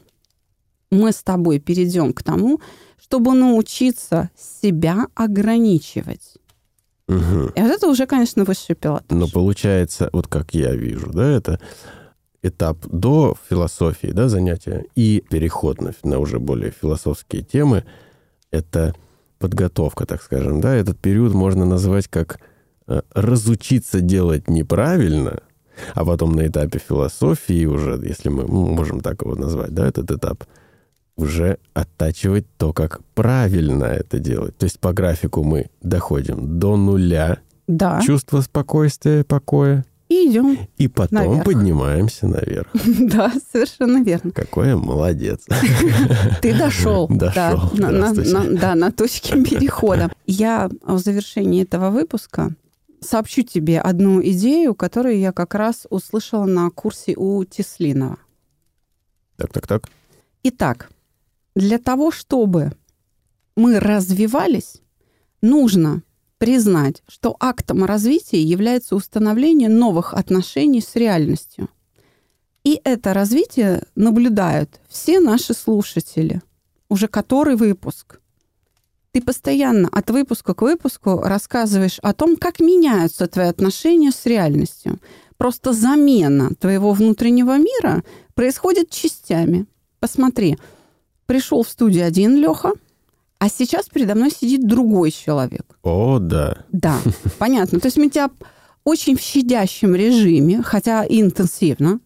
мы 0.91 1.13
с 1.13 1.23
тобой 1.23 1.61
перейдем 1.61 2.13
к 2.13 2.23
тому, 2.23 2.61
чтобы 3.01 3.33
научиться 3.33 4.31
себя 4.37 5.07
ограничивать. 5.15 6.35
Мгм. 7.11 7.47
И 7.57 7.61
вот 7.61 7.71
это 7.71 7.89
уже, 7.89 8.07
конечно, 8.07 8.45
высший 8.45 8.77
пилотаж. 8.77 9.07
Но 9.11 9.27
получается, 9.27 10.09
вот 10.13 10.29
как 10.29 10.55
я 10.55 10.75
вижу, 10.77 11.11
да, 11.13 11.29
это 11.29 11.59
этап 12.41 12.79
до 12.87 13.37
философии, 13.49 14.13
да, 14.13 14.29
занятия, 14.29 14.85
и 14.95 15.23
переход 15.29 15.81
на, 15.81 15.93
на 16.05 16.21
уже 16.21 16.39
более 16.39 16.71
философские 16.71 17.43
темы, 17.43 17.85
это 18.53 18.95
подготовка, 19.41 20.07
так 20.07 20.23
скажем, 20.23 20.61
да, 20.61 20.73
этот 20.75 20.99
период 21.01 21.35
можно 21.35 21.67
назвать 21.67 22.07
как 22.07 22.39
э, 22.87 23.03
разучиться 23.13 24.01
делать 24.01 24.49
неправильно, 24.49 25.41
а 25.95 26.05
потом 26.05 26.37
на 26.37 26.47
этапе 26.47 26.79
философии 26.79 27.65
уже, 27.67 28.01
если 28.07 28.29
мы 28.29 28.47
можем 28.47 29.01
так 29.01 29.23
его 29.23 29.35
назвать, 29.35 29.75
да, 29.75 29.89
этот 29.89 30.11
этап, 30.13 30.45
уже 31.21 31.59
оттачивать 31.75 32.47
то, 32.57 32.73
как 32.73 33.01
правильно 33.15 33.85
это 33.85 34.19
делать. 34.19 34.57
То 34.57 34.65
есть 34.65 34.79
по 34.81 34.93
графику 34.93 35.43
мы 35.43 35.71
доходим 35.83 36.59
до 36.59 36.77
нуля, 36.77 37.39
Да. 37.67 38.01
чувство 38.05 38.41
спокойствия, 38.41 39.25
покоя, 39.25 39.85
И 40.09 40.29
идем. 40.31 40.59
и 40.77 40.89
потом 40.89 41.19
Наверх. 41.29 41.45
поднимаемся 41.45 42.27
наверх. 42.27 42.67
Да, 43.01 43.33
совершенно 43.53 44.03
верно. 44.03 44.33
Какой 44.33 44.69
я 44.69 44.77
молодец. 44.77 45.47
Ты 46.43 46.57
дошел. 46.59 47.07
Дошел, 47.11 47.71
на, 47.75 48.13
да, 48.59 48.75
на 48.75 48.91
точке 48.91 49.43
перехода. 49.45 50.11
Я 50.27 50.69
в 50.83 50.99
завершении 50.99 51.63
этого 51.63 51.91
выпуска 51.91 52.51
сообщу 53.01 53.43
тебе 53.43 53.81
одну 53.81 54.21
идею, 54.23 54.75
которую 54.75 55.19
я 55.19 55.33
как 55.33 55.55
раз 55.55 55.87
услышала 55.91 56.45
на 56.45 56.69
курсе 56.71 57.15
у 57.17 57.43
Теслинова. 57.45 58.19
Так, 59.37 59.53
так, 59.53 59.67
так. 59.67 59.89
Итак, 60.43 60.91
для 61.55 61.79
того, 61.79 62.11
чтобы 62.11 62.73
мы 63.57 63.81
развивались, 63.81 64.81
нужно 65.43 66.03
признать, 66.39 67.03
что 67.07 67.37
актом 67.39 67.85
развития 67.85 68.43
является 68.43 68.97
установление 68.97 69.69
новых 69.69 70.15
отношений 70.15 70.81
с 70.81 70.97
реальностью. 70.97 71.69
И 72.65 72.81
это 72.85 73.15
развитие 73.15 73.85
наблюдают 73.95 74.81
все 74.89 75.21
наши 75.21 75.55
слушатели. 75.55 76.43
Уже 76.89 77.09
который 77.09 77.57
выпуск. 77.57 78.21
Ты 79.13 79.21
постоянно 79.23 79.89
от 79.91 80.11
выпуска 80.11 80.55
к 80.55 80.63
выпуску 80.63 81.21
рассказываешь 81.21 81.99
о 82.01 82.13
том, 82.15 82.37
как 82.37 82.61
меняются 82.61 83.27
твои 83.27 83.47
отношения 83.47 84.13
с 84.13 84.25
реальностью. 84.27 84.99
Просто 85.37 85.73
замена 85.73 86.51
твоего 86.59 86.93
внутреннего 86.93 87.57
мира 87.59 88.05
происходит 88.35 88.91
частями. 88.91 89.67
Посмотри, 89.99 90.59
пришел 91.31 91.63
в 91.63 91.69
студию 91.69 92.05
один 92.09 92.35
Леха, 92.35 92.73
а 93.39 93.49
сейчас 93.49 93.87
передо 93.89 94.17
мной 94.17 94.33
сидит 94.33 94.67
другой 94.67 95.13
человек. 95.13 95.65
О, 95.85 96.19
да. 96.19 96.65
Да, 96.73 96.99
понятно. 97.39 97.79
То 97.79 97.87
есть 97.87 97.99
мы 97.99 98.11
тебя 98.11 98.31
очень 98.83 99.17
в 99.17 99.21
щадящем 99.21 99.95
режиме, 99.95 100.61
хотя 100.61 101.05
и 101.05 101.21
интенсивно, 101.21 102.01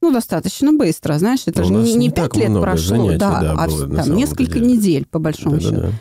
ну, 0.00 0.10
достаточно 0.10 0.72
быстро, 0.72 1.18
знаешь, 1.18 1.42
это 1.44 1.60
У 1.60 1.64
же 1.66 1.72
нас 1.74 1.86
не, 1.86 1.92
не 1.92 1.98
не 1.98 2.10
так 2.10 2.32
пять 2.32 2.40
лет 2.40 2.48
много 2.48 2.64
прошло, 2.64 2.96
занятий, 2.96 3.18
да, 3.18 3.40
да, 3.42 3.52
а 3.58 3.66
было 3.66 3.94
там 3.94 4.14
несколько 4.16 4.54
деле. 4.54 4.66
недель, 4.68 5.04
по 5.04 5.18
большому 5.18 5.60
счету. 5.60 5.74
Да-да-да. 5.74 5.92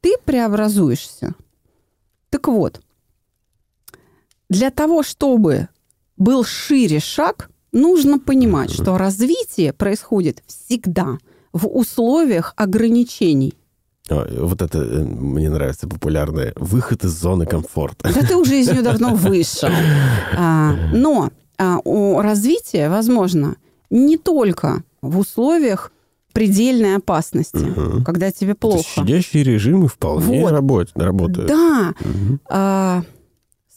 Ты 0.00 0.16
преобразуешься. 0.24 1.36
Так 2.30 2.48
вот, 2.48 2.80
для 4.50 4.72
того, 4.72 5.04
чтобы 5.04 5.68
был 6.16 6.42
шире 6.42 6.98
шаг, 6.98 7.50
нужно 7.70 8.18
понимать, 8.18 8.72
что 8.72 8.98
развитие 8.98 9.72
происходит 9.72 10.42
всегда 10.48 11.18
в 11.52 11.66
условиях 11.66 12.52
ограничений. 12.56 13.54
Вот 14.10 14.62
это 14.62 14.78
э, 14.78 15.04
мне 15.04 15.50
нравится 15.50 15.86
популярное. 15.86 16.52
Выход 16.56 17.04
из 17.04 17.10
зоны 17.10 17.44
комфорта. 17.46 18.10
Да 18.14 18.22
ты 18.22 18.36
уже 18.36 18.58
из 18.60 18.68
нее 18.70 18.82
давно 18.82 19.14
вышел. 19.14 19.68
А, 20.36 20.74
но 20.94 21.30
а, 21.58 21.78
у 21.84 22.20
развития 22.22 22.88
возможно 22.88 23.56
не 23.90 24.16
только 24.16 24.82
в 25.02 25.18
условиях 25.18 25.92
предельной 26.32 26.96
опасности, 26.96 27.56
Мгм. 27.56 28.04
когда 28.04 28.30
тебе 28.30 28.54
плохо. 28.54 28.82
Щадящие 28.96 29.42
режимы 29.44 29.88
вполне 29.88 30.42
Вот. 30.42 30.52
работ- 30.52 30.92
работают. 30.94 31.48
Да, 31.48 31.94
Мгм. 32.00 32.40
а, 32.48 33.02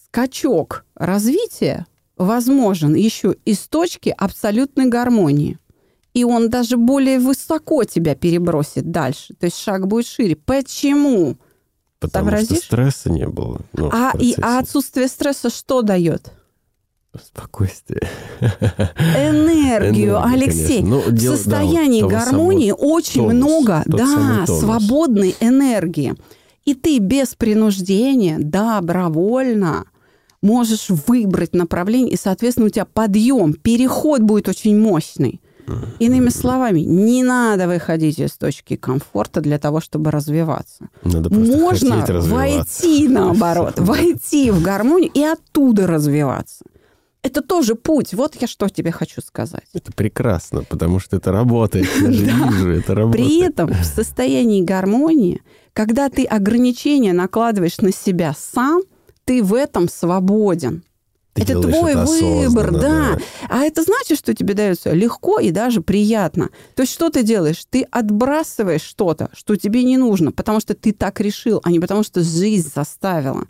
скачок 0.06 0.86
развития 0.96 1.86
возможен 2.18 2.94
еще 2.94 3.36
из 3.46 3.60
точки 3.68 4.14
абсолютной 4.18 4.88
гармонии. 4.88 5.58
И 6.14 6.24
он 6.24 6.50
даже 6.50 6.78
более 6.78 7.20
высоко 7.20 7.84
тебя 7.84 8.16
перебросит 8.16 8.92
дальше. 8.92 9.34
То 9.40 9.46
есть 9.46 9.58
шаг 9.58 9.88
будет 9.88 10.08
шире. 10.08 10.36
Почему? 10.36 11.38
Потому 12.00 12.32
что 12.32 12.38
Сообразишь? 12.40 12.66
стресса 12.66 13.12
не 13.12 13.28
было. 13.28 13.62
ну, 13.74 13.90
А, 13.94 14.14
и, 14.20 14.36
а 14.42 14.60
отсутствие 14.60 15.08
стресса 15.08 15.50
что 15.50 15.82
дает? 15.84 16.34
Спокойствие. 17.22 18.02
Энергию, 18.40 20.24
Алексей. 20.24 20.82
Ну, 20.82 21.02
в 21.02 21.20
состоянии 21.20 22.02
гармонии 22.02 22.74
очень 22.78 23.24
много, 23.30 23.84
да, 23.86 24.46
свободной 24.48 25.36
энергии. 25.40 26.16
И 26.64 26.74
ты 26.74 27.00
без 27.00 27.36
принуждения, 27.36 28.38
добровольно 28.40 29.86
можешь 30.42 30.90
выбрать 30.90 31.54
направление, 31.54 32.14
и, 32.14 32.18
соответственно, 32.18 32.68
у 32.68 32.70
тебя 32.70 32.86
подъем, 32.86 33.54
переход 33.54 34.22
будет 34.22 34.48
очень 34.48 34.80
мощный. 34.80 35.42
Иными 36.00 36.30
словами, 36.30 36.82
не 36.82 37.24
надо 37.24 37.68
выходить 37.68 38.20
из 38.20 38.32
точки 38.34 38.76
комфорта 38.76 39.42
для 39.42 39.60
того, 39.60 39.82
чтобы 39.82 40.12
развиваться. 40.12 40.90
Надо 41.04 41.34
Можно 41.34 42.06
войти, 42.22 43.08
наоборот, 43.08 43.76
войти 43.78 44.52
в 44.52 44.62
гармонию 44.62 45.12
и 45.14 45.24
оттуда 45.24 45.88
развиваться. 45.88 46.66
Это 47.24 47.42
тоже 47.42 47.76
путь. 47.76 48.14
Вот 48.14 48.36
я 48.42 48.48
что 48.48 48.68
тебе 48.68 48.92
хочу 48.92 49.22
сказать. 49.22 49.66
Это 49.74 49.92
прекрасно, 49.92 50.64
потому 50.64 51.00
что 51.00 51.18
это 51.18 51.32
работает. 51.32 51.88
Я 52.02 52.12
же 52.12 52.24
вижу, 52.50 52.70
это 52.70 52.96
работает. 52.96 53.28
При 53.28 53.42
этом 53.42 53.70
в 53.70 53.84
состоянии 53.84 54.64
гармонии, 54.64 55.42
когда 55.74 56.10
ты 56.10 56.26
ограничения 56.26 57.14
накладываешь 57.14 57.78
на 57.78 57.92
себя 57.92 58.34
сам, 58.38 58.82
ты 59.24 59.44
в 59.44 59.54
этом 59.54 59.88
свободен. 59.88 60.84
Ты 61.34 61.44
это 61.44 61.62
твой 61.62 61.92
это 61.92 62.06
выбор, 62.06 62.72
да. 62.72 62.80
да. 62.80 63.18
А 63.50 63.64
это 63.64 63.84
значит, 63.84 64.18
что 64.18 64.34
тебе 64.34 64.54
дается 64.54 64.92
легко 64.92 65.40
и 65.40 65.52
даже 65.52 65.82
приятно. 65.82 66.50
То 66.76 66.84
есть 66.84 66.92
что 66.92 67.10
ты 67.10 67.24
делаешь? 67.24 67.64
Ты 67.70 67.84
отбрасываешь 67.84 68.82
что-то, 68.82 69.30
что 69.34 69.56
тебе 69.56 69.84
не 69.84 69.98
нужно, 69.98 70.34
потому 70.34 70.60
что 70.60 70.74
ты 70.74 70.92
так 70.92 71.22
решил, 71.22 71.62
а 71.64 71.72
не 71.72 71.80
потому 71.80 72.04
что 72.04 72.22
жизнь 72.22 72.70
заставила. 72.74 73.46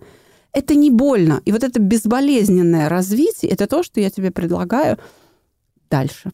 Это 0.53 0.75
не 0.75 0.91
больно. 0.91 1.41
И 1.45 1.51
вот 1.51 1.63
это 1.63 1.79
безболезненное 1.79 2.87
развитие, 2.87 3.51
это 3.51 3.65
то, 3.65 3.81
что 3.81 3.99
я 3.99 4.11
тебе 4.11 4.29
предлагаю 4.29 4.99
дальше. 5.89 6.31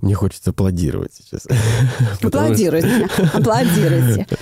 Мне 0.00 0.14
хочется 0.14 0.50
аплодировать 0.50 1.12
сейчас. 1.12 1.46
Аплодируйте, 2.22 3.08
аплодируйте. 3.34 4.26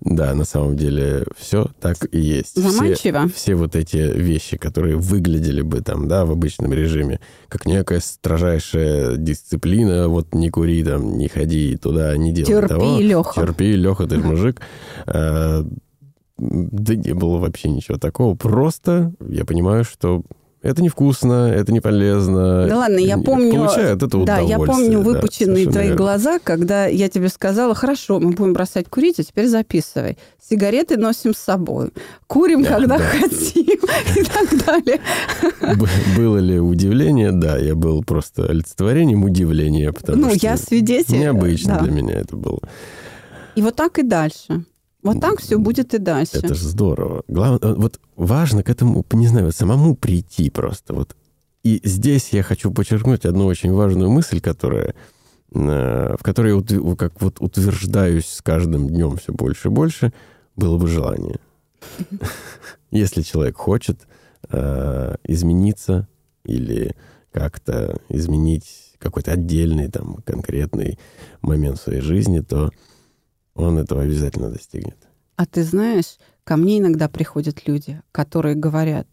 Да, 0.00 0.34
на 0.34 0.44
самом 0.44 0.76
деле 0.76 1.24
все 1.36 1.66
так 1.78 1.96
и 2.10 2.18
есть. 2.18 2.56
Заманчиво. 2.56 3.26
Все, 3.28 3.34
все 3.34 3.54
вот 3.54 3.76
эти 3.76 3.96
вещи, 3.98 4.56
которые 4.56 4.96
выглядели 4.96 5.60
бы 5.60 5.82
там, 5.82 6.08
да, 6.08 6.24
в 6.24 6.30
обычном 6.30 6.72
режиме, 6.72 7.20
как 7.48 7.66
некая 7.66 8.00
строжайшая 8.00 9.16
дисциплина, 9.16 10.08
вот 10.08 10.34
не 10.34 10.48
кури 10.48 10.82
там, 10.82 11.18
не 11.18 11.28
ходи 11.28 11.76
туда, 11.76 12.16
не 12.16 12.32
делай 12.32 12.62
терпи, 12.62 12.68
того. 12.68 12.98
Леха. 13.00 13.40
Терпи, 13.42 13.72
Леха, 13.72 14.06
ты 14.06 14.18
мужик. 14.18 14.62
А, 15.06 15.66
да 16.38 16.94
не 16.94 17.12
было 17.12 17.36
вообще 17.36 17.68
ничего 17.68 17.98
такого. 17.98 18.34
Просто 18.34 19.12
я 19.28 19.44
понимаю, 19.44 19.84
что 19.84 20.22
это 20.62 20.82
невкусно, 20.82 21.50
это 21.50 21.72
не 21.72 21.80
полезно. 21.80 22.66
Да 22.66 22.76
ладно, 22.76 22.98
я 22.98 23.16
помню... 23.16 23.52
Получает 23.52 24.02
это 24.02 24.24
Да, 24.24 24.40
я 24.40 24.58
помню 24.58 25.00
выпученные 25.00 25.64
да, 25.64 25.72
твои 25.72 25.84
верно. 25.86 25.96
глаза, 25.96 26.38
когда 26.38 26.86
я 26.86 27.08
тебе 27.08 27.30
сказала, 27.30 27.74
хорошо, 27.74 28.20
мы 28.20 28.32
будем 28.32 28.52
бросать 28.52 28.88
курить, 28.88 29.18
а 29.18 29.24
теперь 29.24 29.48
записывай. 29.48 30.18
Сигареты 30.50 30.98
носим 30.98 31.34
с 31.34 31.38
собой. 31.38 31.90
Курим, 32.26 32.62
да, 32.62 32.70
когда 32.70 32.98
да. 32.98 33.04
хотим 33.04 33.64
и 34.16 34.24
так 34.24 34.66
далее. 34.66 35.00
Было 36.16 36.36
ли 36.38 36.60
удивление? 36.60 37.32
Да, 37.32 37.56
я 37.56 37.74
был 37.74 38.02
просто 38.02 38.44
олицетворением 38.46 39.24
удивления, 39.24 39.92
потому 39.92 40.22
ну, 40.22 40.28
что... 40.34 40.46
я 40.46 40.56
свидетель. 40.58 41.18
Необычно 41.18 41.76
да. 41.76 41.84
для 41.84 41.92
меня 41.92 42.14
это 42.14 42.36
было. 42.36 42.60
И 43.54 43.62
вот 43.62 43.76
так 43.76 43.98
и 43.98 44.02
дальше. 44.02 44.64
Вот 45.02 45.20
так 45.20 45.40
все 45.40 45.58
будет 45.58 45.94
и 45.94 45.98
дальше. 45.98 46.38
Это 46.38 46.54
же 46.54 46.68
здорово. 46.68 47.22
Главное, 47.28 47.60
э, 47.62 47.74
вот 47.74 48.00
важно 48.16 48.62
к 48.62 48.68
этому, 48.68 49.04
не 49.12 49.26
знаю, 49.26 49.52
самому 49.52 49.94
прийти 49.96 50.50
просто. 50.50 50.94
Вот. 50.94 51.16
И 51.62 51.80
здесь 51.84 52.30
я 52.32 52.42
хочу 52.42 52.70
подчеркнуть 52.70 53.24
одну 53.24 53.46
очень 53.46 53.72
важную 53.72 54.10
мысль, 54.10 54.40
которая, 54.40 54.94
э, 55.52 56.16
в 56.18 56.22
которой 56.22 56.52
я 56.52 56.96
как 56.96 57.20
вот 57.20 57.40
утверждаюсь 57.40 58.26
с 58.26 58.42
каждым 58.42 58.88
днем 58.88 59.16
все 59.16 59.32
больше 59.32 59.68
и 59.68 59.70
больше, 59.70 60.12
было 60.56 60.76
бы 60.76 60.86
желание. 60.86 61.38
Если 62.90 63.22
человек 63.22 63.56
хочет 63.56 64.00
э, 64.50 65.16
измениться 65.24 66.08
или 66.44 66.94
как-то 67.32 68.00
изменить 68.08 68.66
какой-то 68.98 69.32
отдельный 69.32 69.88
там 69.88 70.16
конкретный 70.24 70.98
момент 71.40 71.78
в 71.78 71.82
своей 71.82 72.00
жизни, 72.00 72.40
то 72.40 72.70
он 73.54 73.78
этого 73.78 74.02
обязательно 74.02 74.50
достигнет. 74.50 74.96
А 75.36 75.46
ты 75.46 75.64
знаешь, 75.64 76.18
ко 76.44 76.56
мне 76.56 76.78
иногда 76.78 77.08
приходят 77.08 77.66
люди, 77.66 78.00
которые 78.12 78.54
говорят, 78.54 79.06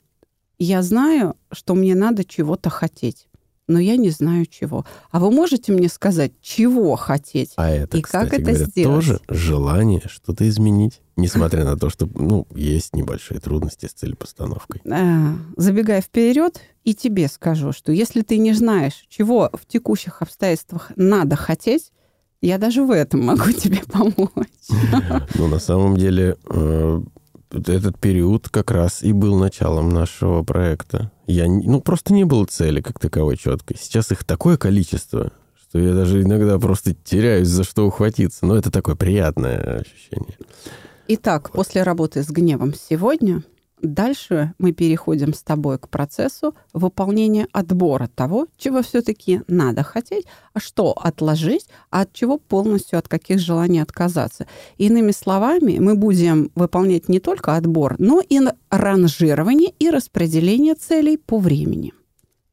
я 0.60 0.82
знаю, 0.82 1.36
что 1.52 1.76
мне 1.76 1.96
надо 1.96 2.26
чего-то 2.26 2.70
хотеть, 2.70 3.28
но 3.68 3.80
я 3.80 3.98
не 3.98 4.10
знаю 4.10 4.46
чего. 4.46 4.86
А 5.12 5.20
вы 5.20 5.30
можете 5.30 5.72
мне 5.72 5.90
сказать, 5.90 6.32
чего 6.42 6.96
хотеть? 6.96 7.54
А 7.58 7.70
это, 7.70 7.98
и 7.98 8.02
кстати, 8.02 8.30
как 8.30 8.40
это 8.40 8.52
говоря, 8.52 8.66
сделать? 8.66 9.06
тоже 9.06 9.20
желание 9.30 10.02
что-то 10.08 10.48
изменить, 10.48 11.02
несмотря 11.16 11.66
на 11.66 11.78
то, 11.78 11.90
что 11.90 12.10
ну, 12.14 12.48
есть 12.56 12.96
небольшие 12.96 13.40
трудности 13.40 13.86
с 13.86 13.94
целепостановкой. 13.94 14.82
А, 14.90 15.36
забегая 15.58 16.02
вперед, 16.02 16.62
и 16.84 16.96
тебе 16.96 17.28
скажу, 17.28 17.74
что 17.74 17.92
если 17.92 18.22
ты 18.22 18.38
не 18.38 18.54
знаешь, 18.54 19.06
чего 19.10 19.50
в 19.54 19.66
текущих 19.66 20.22
обстоятельствах 20.22 20.92
надо 20.96 21.36
хотеть, 21.36 21.92
я 22.42 22.58
даже 22.58 22.84
в 22.84 22.92
этом 22.92 23.26
могу 23.26 23.52
тебе 23.52 23.82
помочь. 23.92 24.48
Ну, 25.36 25.48
на 25.48 25.60
самом 25.60 25.98
деле, 25.98 26.38
э, 26.50 27.02
этот 27.52 28.00
период 28.00 28.50
как 28.50 28.72
раз 28.72 29.04
и 29.04 29.14
был 29.14 29.38
началом 29.38 29.90
нашего 29.90 30.44
проекта. 30.44 31.12
Я, 31.26 31.48
ну, 31.48 31.82
просто 31.82 32.14
не 32.14 32.26
было 32.26 32.46
цели 32.46 32.82
как 32.82 33.00
таковой 33.00 33.38
четкой. 33.38 33.78
Сейчас 33.80 34.12
их 34.12 34.24
такое 34.24 34.58
количество, 34.58 35.32
что 35.56 35.80
я 35.80 35.94
даже 35.94 36.22
иногда 36.22 36.60
просто 36.60 36.94
теряюсь, 36.94 37.48
за 37.48 37.64
что 37.64 37.88
ухватиться. 37.88 38.46
Но 38.46 38.56
это 38.56 38.72
такое 38.72 38.96
приятное 38.96 39.82
ощущение. 39.82 40.38
Итак, 41.10 41.52
после 41.52 41.84
работы 41.84 42.22
с 42.22 42.30
гневом 42.30 42.74
сегодня 42.74 43.44
Дальше 43.82 44.53
мы 44.57 44.71
переходим 44.71 45.34
с 45.34 45.43
тобой 45.43 45.78
к 45.78 45.88
процессу 45.88 46.55
выполнения 46.73 47.47
отбора 47.51 48.09
того, 48.13 48.47
чего 48.57 48.82
все-таки 48.82 49.41
надо 49.47 49.84
хотеть, 49.84 50.25
а 50.53 50.59
что 50.59 50.93
отложить, 50.93 51.67
а 51.91 52.01
от 52.01 52.13
чего 52.13 52.39
полностью, 52.39 52.97
от 52.97 53.07
каких 53.07 53.39
желаний 53.39 53.80
отказаться. 53.80 54.47
Иными 54.78 55.11
словами, 55.11 55.78
мы 55.78 55.95
будем 55.95 56.51
выполнять 56.55 57.07
не 57.07 57.19
только 57.19 57.55
отбор, 57.55 57.95
но 57.99 58.19
и 58.28 58.39
ранжирование 58.69 59.71
и 59.78 59.91
распределение 59.91 60.73
целей 60.73 61.17
по 61.17 61.38
времени. 61.38 61.93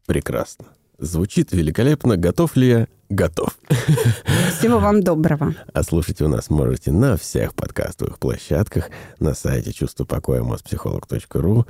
Прекрасно. 0.07 0.67
Звучит 0.99 1.53
великолепно. 1.53 2.19
Готов 2.19 2.55
ли 2.57 2.69
я? 2.69 2.89
Готов. 3.09 3.59
Всего 4.65 4.79
вам 4.79 5.03
доброго. 5.03 5.55
А 5.75 5.83
слушать 5.83 6.23
у 6.23 6.29
нас 6.29 6.49
можете 6.49 6.91
на 6.91 7.19
всех 7.19 7.55
подкастовых 7.55 8.19
площадках, 8.19 8.89
на 9.21 9.35
сайте 9.35 9.75
чувство 9.75 10.07
покоя 10.07 10.41
моspsycholog.ru 10.41 11.67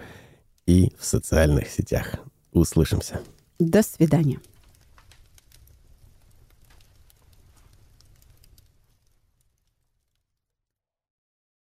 и 0.66 0.92
в 0.96 1.04
социальных 1.04 1.70
сетях. 1.70 2.14
Услышимся. 2.52 3.18
До 3.58 3.82
свидания. 3.82 4.38